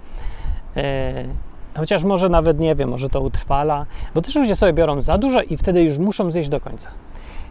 E, 0.78 1.26
chociaż 1.76 2.04
może 2.04 2.30
nawet 2.30 2.60
nie 2.60 2.76
wiem, 2.76 2.90
może 2.90 3.10
to 3.10 3.22
utrwala, 3.22 3.86
bo 4.16 4.22
też 4.22 4.36
ludzie 4.36 4.56
sobie 4.56 4.74
biorą 4.74 5.02
za 5.02 5.18
dużo 5.18 5.42
i 5.42 5.58
wtedy 5.58 5.84
już 5.84 5.98
muszą 5.98 6.32
zjeść 6.32 6.50
do 6.50 6.60
końca. 6.60 6.90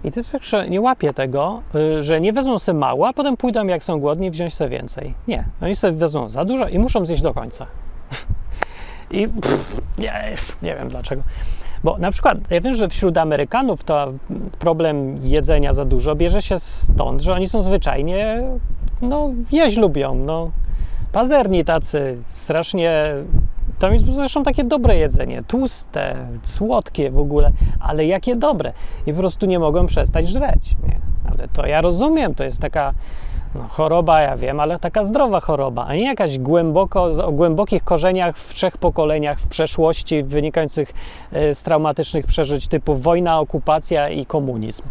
I 0.05 0.13
też 0.13 0.27
nie 0.69 0.81
łapię 0.81 1.15
tego, 1.15 1.63
y, 1.75 2.03
że 2.03 2.21
nie 2.21 2.33
wezmą 2.33 2.59
sobie 2.59 2.79
mało, 2.79 3.09
a 3.09 3.13
potem 3.13 3.37
pójdą, 3.37 3.67
jak 3.67 3.85
są 3.85 4.01
głodni, 4.01 4.31
wziąć 4.31 4.55
sobie 4.55 4.71
więcej. 4.71 5.15
Nie, 5.29 5.45
oni 5.63 5.77
sobie 5.77 5.99
wezmą 5.99 6.29
za 6.29 6.45
dużo 6.45 6.69
i 6.69 6.79
muszą 6.79 7.05
zjeść 7.05 7.23
do 7.23 7.35
końca. 7.35 7.67
I 9.11 9.29
pff, 9.29 9.81
nie, 9.99 10.35
nie 10.63 10.75
wiem 10.75 10.89
dlaczego. 10.89 11.23
Bo 11.85 11.99
na 11.99 12.11
przykład, 12.11 12.39
ja 12.51 12.61
wiem, 12.61 12.75
że 12.75 12.89
wśród 12.89 13.19
Amerykanów 13.19 13.85
to 13.85 14.13
problem 14.59 15.17
jedzenia 15.23 15.73
za 15.73 15.85
dużo 15.85 16.15
bierze 16.15 16.43
się 16.43 16.59
stąd, 16.59 17.23
że 17.23 17.33
oni 17.33 17.49
są 17.49 17.63
zwyczajnie, 17.63 18.43
no, 19.03 19.31
jeść 19.53 19.77
lubią, 19.77 20.15
no, 20.15 20.51
pazerni 21.13 21.65
tacy, 21.65 22.17
strasznie. 22.23 23.15
Tam 23.79 23.95
jest 23.95 24.13
zresztą 24.13 24.43
takie 24.43 24.65
dobre 24.65 24.97
jedzenie, 24.97 25.43
tłuste, 25.43 26.17
słodkie 26.43 27.11
w 27.11 27.19
ogóle, 27.19 27.51
ale 27.81 28.07
jakie 28.07 28.37
dobre. 28.37 28.73
I 29.07 29.13
po 29.13 29.19
prostu 29.19 29.47
nie 29.47 29.59
mogą 29.59 29.87
przestać 29.87 30.29
żreć. 30.29 30.71
Nie? 30.87 31.01
Ale 31.31 31.49
to 31.49 31.67
ja 31.67 31.81
rozumiem, 31.81 32.35
to 32.35 32.45
jest 32.45 32.61
taka 32.61 32.95
no, 33.55 33.63
choroba, 33.69 34.21
ja 34.21 34.37
wiem, 34.37 34.61
ale 34.61 34.79
taka 34.79 35.05
zdrowa 35.05 35.41
choroba, 35.41 35.87
a 35.87 35.95
nie 35.95 36.05
jakaś 36.05 36.39
głęboko, 36.39 37.05
o 37.05 37.33
głębokich 37.33 37.85
korzeniach 37.85 38.37
w 38.37 38.55
trzech 38.55 38.79
pokoleniach 38.79 39.41
w 39.41 39.49
przeszłości 39.49 40.23
wynikających 40.23 40.93
e, 41.33 41.55
z 41.55 41.63
traumatycznych 41.63 42.27
przeżyć 42.27 42.69
typu 42.69 42.95
wojna, 42.95 43.41
okupacja 43.41 44.09
i 44.09 44.27
komunizm. 44.27 44.83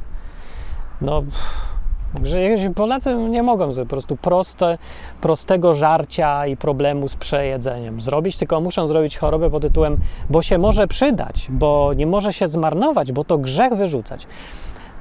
No. 1.01 1.21
Pff 1.21 1.71
Także 2.13 2.37
Polacy 2.75 3.15
nie 3.15 3.43
mogą 3.43 3.73
sobie 3.73 3.85
po 3.85 3.89
prostu 3.89 4.15
proste, 4.15 4.77
prostego 5.21 5.73
żarcia 5.73 6.47
i 6.47 6.57
problemu 6.57 7.07
z 7.07 7.15
przejedzeniem 7.15 8.01
zrobić, 8.01 8.37
tylko 8.37 8.61
muszą 8.61 8.87
zrobić 8.87 9.17
chorobę 9.17 9.49
pod 9.49 9.61
tytułem, 9.61 9.97
bo 10.29 10.41
się 10.41 10.57
może 10.57 10.87
przydać, 10.87 11.47
bo 11.49 11.93
nie 11.93 12.07
może 12.07 12.33
się 12.33 12.47
zmarnować, 12.47 13.11
bo 13.11 13.23
to 13.23 13.37
grzech 13.37 13.73
wyrzucać. 13.73 14.27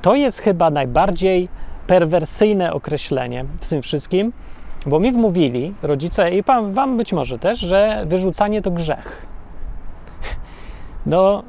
To 0.02 0.14
jest 0.14 0.38
chyba 0.38 0.70
najbardziej 0.70 1.48
perwersyjne 1.86 2.72
określenie 2.72 3.44
w 3.60 3.68
tym 3.68 3.82
wszystkim, 3.82 4.32
bo 4.86 5.00
mi 5.00 5.12
wmówili 5.12 5.74
rodzice 5.82 6.30
i 6.30 6.42
wam 6.72 6.96
być 6.96 7.12
może 7.12 7.38
też, 7.38 7.58
że 7.58 8.04
wyrzucanie 8.06 8.62
to 8.62 8.70
grzech. 8.70 9.26
No, 11.06 11.42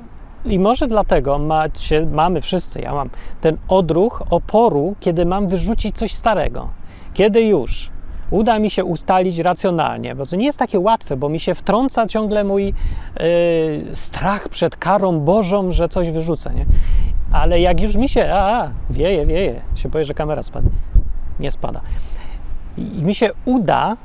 I 0.46 0.60
może 0.60 0.88
dlatego 0.88 1.40
macie, 1.40 2.06
mamy 2.06 2.42
wszyscy, 2.42 2.82
ja 2.82 2.94
mam 2.94 3.10
ten 3.42 3.58
odruch 3.68 4.24
oporu, 4.30 4.96
kiedy 5.00 5.26
mam 5.26 5.48
wyrzucić 5.48 5.98
coś 5.98 6.14
starego. 6.14 6.70
Kiedy 7.14 7.42
już 7.42 7.90
uda 8.32 8.60
mi 8.60 8.70
się 8.70 8.86
ustalić 8.86 9.38
racjonalnie, 9.38 10.16
bo 10.16 10.26
to 10.26 10.36
nie 10.36 10.46
jest 10.46 10.60
takie 10.60 10.80
łatwe, 10.80 11.18
bo 11.18 11.30
mi 11.30 11.40
się 11.40 11.56
wtrąca 11.56 12.08
ciągle 12.08 12.44
mój 12.44 12.66
yy, 12.66 13.96
strach 13.96 14.50
przed 14.50 14.76
karą 14.76 15.20
Bożą, 15.20 15.72
że 15.72 15.90
coś 15.90 16.12
wyrzucę. 16.12 16.54
Nie? 16.54 16.66
Ale 17.32 17.60
jak 17.60 17.82
już 17.82 17.96
mi 17.96 18.10
się, 18.10 18.30
a, 18.34 18.70
wieje, 18.90 19.26
wieje, 19.26 19.62
się 19.76 19.90
boję, 19.90 20.06
że 20.06 20.14
kamera 20.14 20.44
spadnie. 20.44 20.72
Nie 21.40 21.52
spada. 21.52 21.82
I 22.78 23.04
mi 23.04 23.16
się 23.16 23.32
uda 23.46 23.98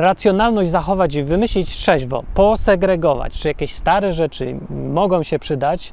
racjonalność 0.00 0.70
zachować 0.70 1.14
i 1.14 1.22
wymyślić 1.22 1.70
trzeźwo, 1.70 2.24
posegregować, 2.34 3.38
czy 3.38 3.48
jakieś 3.48 3.72
stare 3.72 4.12
rzeczy 4.12 4.56
mogą 4.70 5.22
się 5.22 5.38
przydać, 5.38 5.92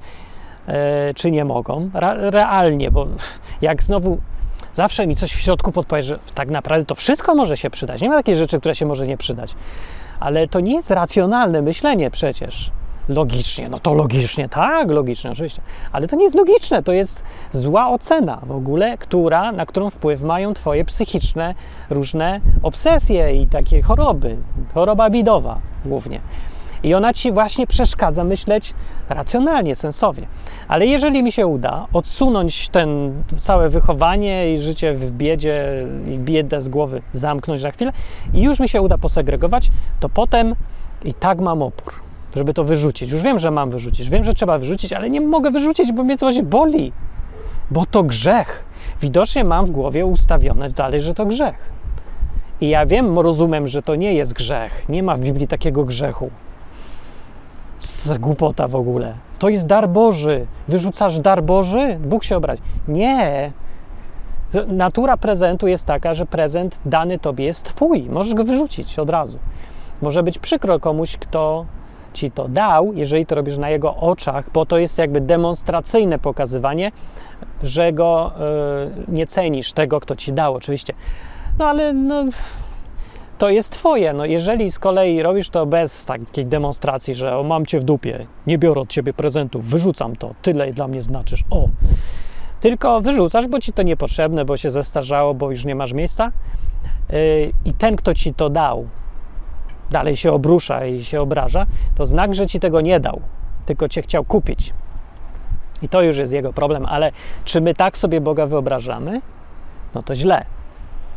e, 0.68 1.14
czy 1.14 1.32
nie 1.32 1.46
mogą, 1.46 1.90
realnie, 2.20 2.92
bo 2.92 3.08
jak 3.62 3.84
znowu 3.84 4.18
zawsze 4.74 5.08
mi 5.08 5.16
coś 5.16 5.34
w 5.34 5.42
środku 5.42 5.72
podpowie, 5.72 6.04
że 6.04 6.20
tak 6.36 6.50
naprawdę 6.50 6.86
to 6.86 6.96
wszystko 6.96 7.36
może 7.36 7.58
się 7.58 7.70
przydać. 7.70 8.02
Nie 8.02 8.10
ma 8.10 8.16
takiej 8.16 8.36
rzeczy, 8.36 8.60
która 8.60 8.74
się 8.74 8.86
może 8.86 9.08
nie 9.08 9.18
przydać. 9.18 9.56
Ale 10.20 10.48
to 10.48 10.60
nie 10.60 10.76
jest 10.76 10.92
racjonalne 10.92 11.62
myślenie 11.62 12.12
przecież. 12.12 12.72
Logicznie, 13.10 13.70
no 13.70 13.80
to 13.80 13.94
logicznie, 13.94 14.50
tak, 14.50 14.92
logicznie, 14.92 15.32
oczywiście. 15.32 15.62
Ale 15.92 16.08
to 16.08 16.16
nie 16.16 16.24
jest 16.24 16.36
logiczne, 16.36 16.84
to 16.84 16.92
jest 16.92 17.24
zła 17.52 17.90
ocena 17.90 18.42
w 18.44 18.52
ogóle, 18.52 18.98
która, 18.98 19.52
na 19.52 19.66
którą 19.66 19.90
wpływ 19.90 20.22
mają 20.22 20.54
Twoje 20.54 20.86
psychiczne 20.86 21.56
różne 21.90 22.42
obsesje 22.64 23.36
i 23.36 23.48
takie 23.48 23.82
choroby. 23.82 24.38
Choroba 24.74 25.10
bidowa 25.10 25.60
głównie. 25.86 26.22
I 26.84 26.94
ona 26.94 27.14
ci 27.14 27.32
właśnie 27.32 27.68
przeszkadza 27.68 28.24
myśleć 28.24 28.74
racjonalnie, 29.10 29.76
sensownie. 29.76 30.28
Ale 30.68 30.86
jeżeli 30.86 31.24
mi 31.24 31.32
się 31.32 31.48
uda 31.48 31.88
odsunąć 31.94 32.70
ten 32.70 33.14
całe 33.40 33.70
wychowanie 33.70 34.54
i 34.54 34.60
życie 34.60 34.94
w 34.94 35.12
biedzie 35.12 35.88
i 36.08 36.18
biedę 36.18 36.62
z 36.62 36.70
głowy 36.70 37.02
zamknąć 37.14 37.64
na 37.64 37.72
chwilę 37.72 37.92
i 38.34 38.42
już 38.42 38.60
mi 38.60 38.70
się 38.70 38.82
uda 38.82 38.98
posegregować, 38.98 39.72
to 40.00 40.10
potem 40.10 40.56
i 41.06 41.14
tak 41.14 41.40
mam 41.40 41.62
opór, 41.62 41.94
żeby 42.36 42.54
to 42.54 42.64
wyrzucić. 42.64 43.12
Już 43.12 43.22
wiem, 43.22 43.40
że 43.40 43.52
mam 43.52 43.70
wyrzucić, 43.70 44.10
wiem, 44.10 44.24
że 44.24 44.34
trzeba 44.34 44.58
wyrzucić, 44.58 44.94
ale 44.94 45.10
nie 45.10 45.22
mogę 45.22 45.52
wyrzucić, 45.52 45.92
bo 45.92 46.04
mnie 46.04 46.18
coś 46.18 46.42
boli. 46.42 46.94
Bo 47.72 47.86
to 47.86 48.04
grzech. 48.04 48.66
Widocznie 49.02 49.44
mam 49.44 49.66
w 49.66 49.72
głowie 49.72 50.06
ustawione 50.06 50.70
dalej, 50.70 51.02
że 51.02 51.14
to 51.14 51.26
grzech. 51.26 51.72
I 52.62 52.70
ja 52.70 52.86
wiem, 52.86 53.20
rozumiem, 53.20 53.68
że 53.68 53.82
to 53.82 53.96
nie 53.96 54.14
jest 54.14 54.34
grzech. 54.34 54.90
Nie 54.90 55.04
ma 55.04 55.16
w 55.16 55.20
Biblii 55.20 55.48
takiego 55.48 55.84
grzechu 55.84 56.30
za 57.82 58.18
głupota 58.18 58.68
w 58.68 58.76
ogóle. 58.76 59.14
To 59.40 59.50
jest 59.50 59.66
dar 59.66 59.90
Boży. 59.90 60.46
Wyrzucasz 60.68 61.20
dar 61.20 61.44
Boży? 61.44 61.98
Bóg 62.00 62.24
się 62.24 62.38
obrazi. 62.38 62.62
Nie. 62.88 63.52
Natura 64.68 65.18
prezentu 65.18 65.68
jest 65.68 65.86
taka, 65.86 66.14
że 66.14 66.26
prezent 66.26 66.80
dany 66.86 67.20
tobie 67.20 67.46
jest 67.46 67.64
twój. 67.64 68.04
Możesz 68.10 68.34
go 68.34 68.44
wyrzucić 68.44 69.00
od 69.00 69.10
razu. 69.10 69.40
Może 70.02 70.24
być 70.24 70.40
przykro 70.40 70.80
komuś, 70.80 71.18
kto 71.18 71.66
ci 72.14 72.32
to 72.32 72.48
dał, 72.48 72.94
jeżeli 72.94 73.26
to 73.26 73.36
robisz 73.36 73.58
na 73.58 73.70
jego 73.70 73.96
oczach, 73.96 74.50
bo 74.54 74.66
to 74.66 74.78
jest 74.78 74.98
jakby 74.98 75.22
demonstracyjne 75.22 76.20
pokazywanie, 76.20 76.92
że 77.64 77.94
go 77.94 78.32
y, 79.08 79.12
nie 79.12 79.28
cenisz, 79.28 79.74
tego, 79.74 80.00
kto 80.00 80.16
ci 80.16 80.34
dał, 80.34 80.54
oczywiście. 80.56 80.94
No 81.60 81.68
ale 81.68 81.94
no, 81.94 82.24
to 83.38 83.50
jest 83.50 83.72
twoje. 83.72 84.14
No 84.14 84.26
jeżeli 84.26 84.72
z 84.72 84.80
kolei 84.80 85.22
robisz 85.22 85.50
to 85.50 85.66
bez 85.66 86.06
takiej 86.06 86.46
demonstracji, 86.46 87.16
że 87.16 87.38
o, 87.38 87.44
mam 87.44 87.66
cię 87.66 87.80
w 87.80 87.84
dupie, 87.84 88.26
nie 88.48 88.58
biorę 88.58 88.82
od 88.82 88.90
ciebie 88.90 89.14
prezentów, 89.14 89.66
wyrzucam 89.66 90.16
to, 90.16 90.34
tyle 90.42 90.74
dla 90.74 90.88
mnie 90.88 91.02
znaczysz, 91.02 91.44
o. 91.50 91.68
Tylko 92.60 93.02
wyrzucasz, 93.02 93.48
bo 93.48 93.60
ci 93.60 93.74
to 93.74 93.84
niepotrzebne, 93.84 94.46
bo 94.46 94.58
się 94.58 94.72
zestarzało, 94.72 95.34
bo 95.34 95.52
już 95.52 95.66
nie 95.66 95.76
masz 95.76 95.94
miejsca. 95.94 96.32
Yy, 97.10 97.18
I 97.66 97.74
ten, 97.74 97.96
kto 97.96 98.14
ci 98.14 98.34
to 98.34 98.50
dał, 98.50 98.88
dalej 99.92 100.16
się 100.16 100.32
obrusza 100.32 100.86
i 100.86 101.04
się 101.04 101.22
obraża, 101.22 101.66
to 101.96 102.06
znak, 102.06 102.36
że 102.36 102.48
ci 102.48 102.60
tego 102.60 102.82
nie 102.82 103.00
dał, 103.00 103.22
tylko 103.66 103.90
cię 103.90 104.02
chciał 104.02 104.24
kupić. 104.24 104.74
I 105.82 105.90
to 105.90 106.02
już 106.02 106.18
jest 106.18 106.34
jego 106.34 106.54
problem, 106.54 106.86
ale 106.86 107.12
czy 107.46 107.62
my 107.62 107.74
tak 107.74 107.98
sobie 107.98 108.22
Boga 108.22 108.46
wyobrażamy? 108.46 109.22
No 109.96 110.04
to 110.04 110.16
źle 110.16 110.46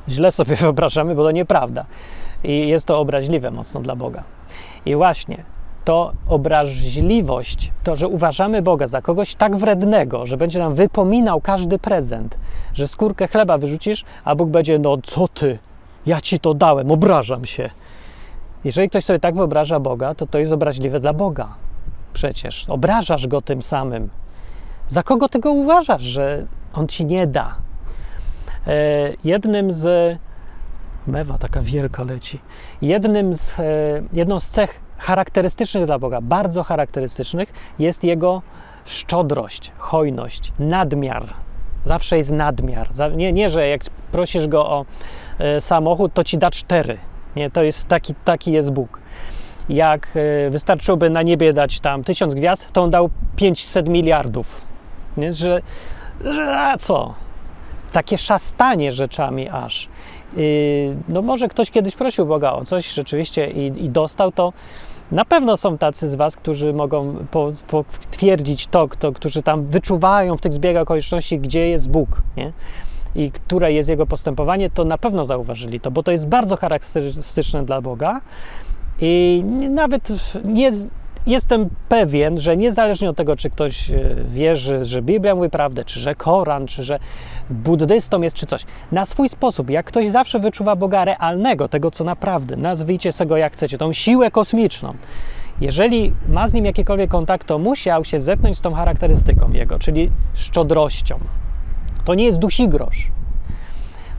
źle 0.09 0.33
sobie 0.33 0.57
wyobrażamy, 0.67 1.15
bo 1.15 1.23
to 1.23 1.31
nieprawda. 1.31 1.85
I 2.45 2.69
jest 2.69 2.87
to 2.87 2.99
obraźliwe 2.99 3.51
mocno 3.51 3.81
dla 3.81 3.97
Boga. 3.97 4.23
I 4.87 4.97
właśnie 4.97 5.45
to 5.85 6.13
obraźliwość, 6.29 7.73
to, 7.83 7.97
że 7.97 8.09
uważamy 8.09 8.63
Boga 8.63 8.87
za 8.87 9.03
kogoś 9.03 9.35
tak 9.35 9.57
wrednego, 9.57 10.27
że 10.27 10.37
będzie 10.37 10.59
nam 10.59 10.75
wypominał 10.75 11.41
każdy 11.41 11.79
prezent, 11.79 12.39
że 12.75 12.89
skórkę 12.89 13.29
chleba 13.29 13.59
wyrzucisz, 13.59 14.05
a 14.25 14.35
Bóg 14.35 14.49
będzie, 14.49 14.79
no 14.79 14.97
co 15.03 15.29
ty, 15.29 15.59
ja 16.07 16.21
ci 16.21 16.41
to 16.41 16.55
dałem, 16.55 16.91
obrażam 16.91 17.45
się. 17.45 17.71
Jeżeli 18.65 18.89
ktoś 18.89 19.05
sobie 19.05 19.19
tak 19.19 19.35
wyobraża 19.35 19.81
Boga, 19.81 20.15
to 20.15 20.27
to 20.27 20.39
jest 20.39 20.53
obraźliwe 20.53 21.01
dla 21.01 21.13
Boga. 21.13 21.49
Przecież 22.13 22.65
obrażasz 22.69 23.27
go 23.27 23.43
tym 23.43 23.63
samym. 23.63 24.11
Za 24.89 25.03
kogo 25.03 25.29
ty 25.29 25.39
go 25.39 25.53
uważasz, 25.53 26.03
że 26.03 26.47
on 26.75 26.89
ci 26.89 27.07
nie 27.07 27.27
da? 27.27 27.55
E, 28.67 29.13
jednym 29.25 29.73
z 29.73 30.19
mewa 31.07 31.39
taka 31.39 31.61
wielka 31.61 32.05
leci. 32.05 32.41
Jednym 32.83 33.37
z, 33.37 33.59
e, 33.59 33.63
jedną 34.13 34.41
z 34.41 34.47
cech 34.51 34.81
charakterystycznych 34.99 35.85
dla 35.85 35.99
Boga, 35.99 36.21
bardzo 36.21 36.63
charakterystycznych, 36.63 37.53
jest 37.79 38.05
jego 38.05 38.43
szczodrość, 38.85 39.73
hojność, 39.79 40.53
nadmiar. 40.59 41.25
Zawsze 41.85 42.17
jest 42.17 42.31
nadmiar. 42.31 42.89
Nie, 43.17 43.33
nie 43.33 43.51
że 43.51 43.69
jak 43.69 43.83
prosisz 44.13 44.49
go 44.49 44.71
o 44.71 44.85
e, 45.39 45.61
samochód, 45.61 46.15
to 46.15 46.25
ci 46.25 46.39
da 46.39 46.51
cztery. 46.51 46.99
Nie, 47.37 47.51
to 47.51 47.63
jest 47.63 47.89
taki, 47.89 48.15
taki 48.25 48.53
jest 48.53 48.71
Bóg. 48.71 49.01
Jak 49.69 50.09
wystarczyłoby 50.51 51.11
na 51.11 51.23
niebie 51.23 51.53
dać 51.53 51.81
tam 51.81 52.05
tysiąc 52.05 52.35
gwiazd, 52.35 52.73
to 52.73 52.83
on 52.83 52.91
dał 52.91 53.11
500 53.37 53.89
miliardów. 53.89 54.61
Nie, 55.17 55.35
że, 55.35 55.63
że 56.25 56.59
a 56.59 56.79
co? 56.79 57.15
takie 57.95 58.19
szastanie 58.19 58.93
rzeczami 58.93 59.49
aż. 59.49 59.89
No 61.09 61.23
może 61.23 61.49
ktoś 61.49 61.71
kiedyś 61.71 61.97
prosił 61.97 62.27
Boga 62.27 62.53
o 62.53 62.65
coś 62.65 62.93
rzeczywiście 62.93 63.51
i, 63.51 63.85
i 63.85 63.91
dostał 63.91 64.33
to. 64.33 64.53
Na 65.13 65.25
pewno 65.25 65.57
są 65.57 65.79
tacy 65.79 66.09
z 66.09 66.15
Was, 66.15 66.37
którzy 66.37 66.73
mogą 66.73 67.27
potwierdzić 67.67 68.67
to, 68.67 68.89
kto, 68.89 69.13
którzy 69.13 69.43
tam 69.43 69.67
wyczuwają 69.67 70.37
w 70.37 70.41
tych 70.41 70.53
zbiegach 70.53 70.83
okoliczności, 70.83 71.39
gdzie 71.39 71.69
jest 71.69 71.91
Bóg, 71.91 72.23
nie? 72.37 72.53
I 73.15 73.31
które 73.31 73.73
jest 73.73 73.89
Jego 73.89 74.07
postępowanie, 74.07 74.71
to 74.71 74.85
na 74.85 74.99
pewno 74.99 75.25
zauważyli 75.25 75.81
to, 75.81 75.91
bo 75.91 76.03
to 76.03 76.13
jest 76.13 76.29
bardzo 76.29 76.57
charakterystyczne 76.57 77.65
dla 77.65 77.81
Boga. 77.81 78.21
I 79.01 79.43
nawet 79.71 80.09
nie, 80.45 80.73
jestem 81.27 81.69
pewien, 81.89 82.41
że 82.41 82.57
niezależnie 82.57 83.11
od 83.11 83.17
tego, 83.17 83.37
czy 83.37 83.51
ktoś 83.51 83.91
e, 83.91 84.15
wierzy, 84.29 84.85
że 84.85 85.03
Biblia 85.03 85.35
mówi 85.35 85.51
prawdę, 85.51 85.85
czy 85.85 86.01
że 86.01 86.15
Koran, 86.15 86.67
czy 86.67 86.85
że 86.85 86.99
buddystą 87.51 88.23
jest, 88.23 88.37
czy 88.37 88.47
coś, 88.47 88.65
na 88.93 89.05
swój 89.07 89.29
sposób, 89.29 89.71
jak 89.71 89.87
ktoś 89.87 90.09
zawsze 90.09 90.39
wyczuwa 90.39 90.77
Boga 90.77 91.05
realnego, 91.05 91.69
tego 91.69 91.91
co 91.91 92.05
naprawdę, 92.05 92.57
nazwijcie 92.57 93.13
sobie 93.13 93.39
jak 93.39 93.53
chcecie, 93.53 93.79
tą 93.79 93.93
siłę 93.93 94.31
kosmiczną, 94.31 94.95
jeżeli 95.61 96.13
ma 96.29 96.49
z 96.49 96.53
nim 96.53 96.65
jakikolwiek 96.65 97.11
kontakt, 97.11 97.47
to 97.47 97.59
musiał 97.59 98.05
się 98.05 98.21
zetknąć 98.21 98.59
z 98.59 98.61
tą 98.61 98.75
charakterystyką 98.75 99.53
jego, 99.53 99.79
czyli 99.79 100.11
szczodrością. 100.35 101.19
To 102.05 102.15
nie 102.15 102.25
jest 102.25 102.39
dusi 102.39 102.69
grosz. 102.69 103.11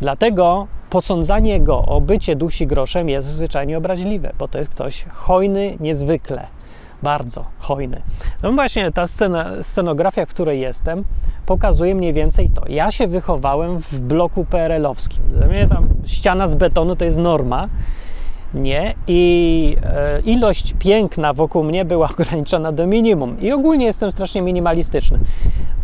Dlatego 0.01 0.67
posądzanie 0.89 1.59
go 1.59 1.85
o 1.85 2.01
bycie 2.01 2.35
dusi 2.35 2.67
groszem 2.67 3.09
jest 3.09 3.27
zwyczajnie 3.27 3.77
obraźliwe, 3.77 4.33
bo 4.39 4.47
to 4.47 4.59
jest 4.59 4.71
ktoś 4.71 5.05
hojny 5.13 5.77
niezwykle 5.79 6.47
bardzo 7.03 7.45
hojny. 7.59 8.01
No 8.43 8.51
właśnie 8.51 8.91
ta 8.91 9.07
scena, 9.07 9.51
scenografia, 9.61 10.25
w 10.25 10.29
której 10.29 10.61
jestem, 10.61 11.03
pokazuje 11.45 11.95
mniej 11.95 12.13
więcej 12.13 12.49
to. 12.49 12.63
Ja 12.69 12.91
się 12.91 13.07
wychowałem 13.07 13.79
w 13.79 13.99
bloku 13.99 14.45
PRL-owskim. 14.45 15.23
Dla 15.29 15.47
mnie 15.47 15.67
tam 15.67 15.87
ściana 16.05 16.47
z 16.47 16.55
betonu 16.55 16.95
to 16.95 17.05
jest 17.05 17.17
norma. 17.17 17.67
Nie, 18.55 18.93
i 19.07 19.77
e, 19.83 20.19
ilość 20.19 20.73
piękna 20.79 21.33
wokół 21.33 21.63
mnie 21.63 21.85
była 21.85 22.09
ograniczona 22.19 22.71
do 22.71 22.87
minimum. 22.87 23.41
I 23.41 23.51
ogólnie 23.51 23.85
jestem 23.85 24.11
strasznie 24.11 24.41
minimalistyczny. 24.41 25.19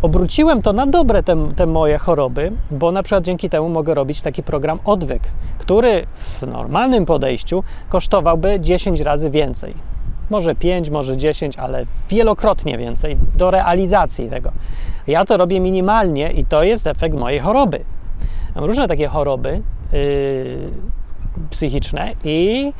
Obróciłem 0.02 0.62
to 0.62 0.72
na 0.72 0.86
dobre 0.86 1.22
te, 1.22 1.52
te 1.56 1.66
moje 1.66 1.98
choroby, 1.98 2.52
bo 2.70 2.92
na 2.92 3.02
przykład 3.02 3.24
dzięki 3.24 3.50
temu 3.50 3.68
mogę 3.68 3.94
robić 3.94 4.22
taki 4.22 4.42
program 4.42 4.78
odwyk, 4.84 5.22
który 5.58 6.06
w 6.16 6.42
normalnym 6.42 7.06
podejściu 7.06 7.64
kosztowałby 7.88 8.60
10 8.60 9.00
razy 9.00 9.30
więcej 9.30 9.74
może 10.30 10.54
5, 10.54 10.90
może 10.90 11.16
10, 11.16 11.56
ale 11.56 11.86
wielokrotnie 12.08 12.78
więcej 12.78 13.16
do 13.36 13.50
realizacji 13.50 14.30
tego. 14.30 14.52
Ja 15.06 15.24
to 15.24 15.36
robię 15.36 15.60
minimalnie 15.60 16.32
i 16.32 16.44
to 16.44 16.62
jest 16.62 16.86
efekt 16.86 17.16
mojej 17.16 17.40
choroby. 17.40 17.80
Mam 18.54 18.64
różne 18.64 18.88
takie 18.88 19.08
choroby 19.08 19.62
yy, 19.92 20.70
psychiczne 21.50 22.12
i 22.24 22.72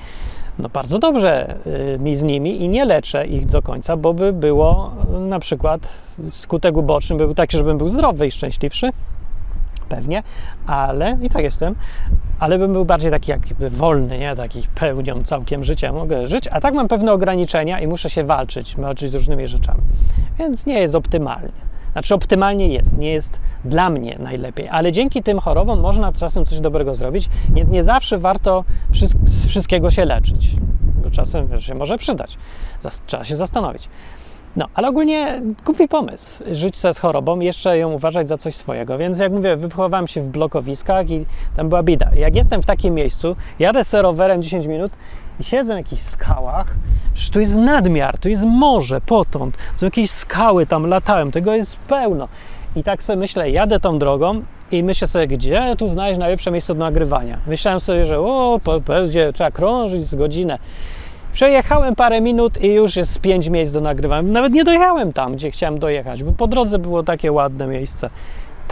no 0.58 0.68
bardzo 0.68 0.98
dobrze 0.98 1.56
y, 1.66 1.98
mi 1.98 2.16
z 2.16 2.22
nimi 2.22 2.62
i 2.62 2.68
nie 2.68 2.84
leczę 2.84 3.26
ich 3.26 3.46
do 3.46 3.62
końca, 3.62 3.96
bo 3.96 4.14
by 4.14 4.32
było 4.32 4.92
y, 5.16 5.20
na 5.20 5.38
przykład 5.38 6.12
skutek 6.30 6.76
uboczny 6.76 7.16
by 7.16 7.24
był 7.24 7.34
taki, 7.34 7.56
żebym 7.56 7.78
był 7.78 7.88
zdrowy 7.88 8.26
i 8.26 8.30
szczęśliwszy, 8.30 8.90
pewnie, 9.88 10.22
ale 10.66 11.18
i 11.22 11.30
tak 11.30 11.42
jestem, 11.42 11.74
ale 12.38 12.58
bym 12.58 12.72
był 12.72 12.84
bardziej 12.84 13.10
taki 13.10 13.30
jakby 13.30 13.70
wolny, 13.70 14.18
nie? 14.18 14.36
Taki 14.36 14.62
pełnią 14.74 15.22
całkiem 15.22 15.64
życia 15.64 15.92
mogę 15.92 16.26
żyć, 16.26 16.48
a 16.48 16.60
tak 16.60 16.74
mam 16.74 16.88
pewne 16.88 17.12
ograniczenia 17.12 17.80
i 17.80 17.86
muszę 17.86 18.10
się 18.10 18.24
walczyć, 18.24 18.76
walczyć 18.76 19.12
z 19.12 19.14
różnymi 19.14 19.46
rzeczami, 19.46 19.82
więc 20.38 20.66
nie 20.66 20.80
jest 20.80 20.94
optymalnie. 20.94 21.71
Znaczy 21.92 22.14
optymalnie 22.14 22.68
jest, 22.68 22.98
nie 22.98 23.12
jest 23.12 23.40
dla 23.64 23.90
mnie 23.90 24.16
najlepiej, 24.18 24.68
ale 24.68 24.92
dzięki 24.92 25.22
tym 25.22 25.38
chorobom 25.38 25.80
można 25.80 26.12
czasem 26.12 26.44
coś 26.44 26.60
dobrego 26.60 26.94
zrobić. 26.94 27.28
Nie, 27.54 27.64
nie 27.64 27.82
zawsze 27.82 28.18
warto 28.18 28.64
z 29.24 29.46
wszystkiego 29.46 29.90
się 29.90 30.04
leczyć, 30.04 30.56
bo 31.02 31.10
czasem 31.10 31.46
wiesz, 31.46 31.66
się 31.66 31.74
może 31.74 31.98
przydać. 31.98 32.38
Trzeba 33.06 33.24
się 33.24 33.36
zastanowić. 33.36 33.88
No, 34.56 34.68
ale 34.74 34.88
ogólnie 34.88 35.42
głupi 35.64 35.88
pomysł, 35.88 36.44
żyć 36.50 36.76
se 36.76 36.94
z 36.94 36.98
chorobą, 36.98 37.40
jeszcze 37.40 37.78
ją 37.78 37.92
uważać 37.92 38.28
za 38.28 38.36
coś 38.36 38.54
swojego. 38.54 38.98
Więc 38.98 39.18
jak 39.18 39.32
mówię, 39.32 39.56
wychowałem 39.56 40.06
się 40.08 40.22
w 40.22 40.28
blokowiskach 40.28 41.10
i 41.10 41.26
tam 41.56 41.68
była 41.68 41.82
bida. 41.82 42.10
Jak 42.16 42.36
jestem 42.36 42.62
w 42.62 42.66
takim 42.66 42.94
miejscu, 42.94 43.36
jadę 43.58 43.84
z 43.84 43.94
rowerem 43.94 44.42
10 44.42 44.66
minut 44.66 44.92
i 45.42 45.44
siedzę 45.44 45.72
na 45.72 45.78
jakichś 45.78 46.02
skałach, 46.02 46.66
przecież 47.14 47.30
tu 47.30 47.40
jest 47.40 47.56
nadmiar, 47.56 48.18
tu 48.18 48.28
jest 48.28 48.44
morze, 48.44 49.00
potąd, 49.00 49.56
są 49.76 49.86
jakieś 49.86 50.10
skały, 50.10 50.66
tam 50.66 50.86
latałem, 50.86 51.30
tego 51.30 51.54
jest 51.54 51.76
pełno. 51.76 52.28
I 52.76 52.82
tak 52.82 53.02
sobie 53.02 53.16
myślę, 53.16 53.50
jadę 53.50 53.80
tą 53.80 53.98
drogą 53.98 54.42
i 54.72 54.82
myślę 54.82 55.08
sobie, 55.08 55.26
gdzie 55.26 55.74
tu 55.78 55.86
znaleźć 55.86 56.20
najlepsze 56.20 56.50
miejsce 56.50 56.74
do 56.74 56.80
nagrywania. 56.80 57.38
Myślałem 57.46 57.80
sobie, 57.80 58.04
że 58.04 58.18
o, 58.18 58.60
będzie 58.86 59.32
trzeba 59.32 59.50
krążyć 59.50 60.06
z 60.06 60.14
godzinę. 60.14 60.58
Przejechałem 61.32 61.94
parę 61.94 62.20
minut 62.20 62.62
i 62.62 62.72
już 62.72 62.96
jest 62.96 63.20
pięć 63.20 63.48
miejsc 63.48 63.72
do 63.72 63.80
nagrywania. 63.80 64.32
Nawet 64.32 64.52
nie 64.52 64.64
dojechałem 64.64 65.12
tam, 65.12 65.34
gdzie 65.34 65.50
chciałem 65.50 65.78
dojechać, 65.78 66.24
bo 66.24 66.32
po 66.32 66.46
drodze 66.46 66.78
było 66.78 67.02
takie 67.02 67.32
ładne 67.32 67.66
miejsce. 67.66 68.10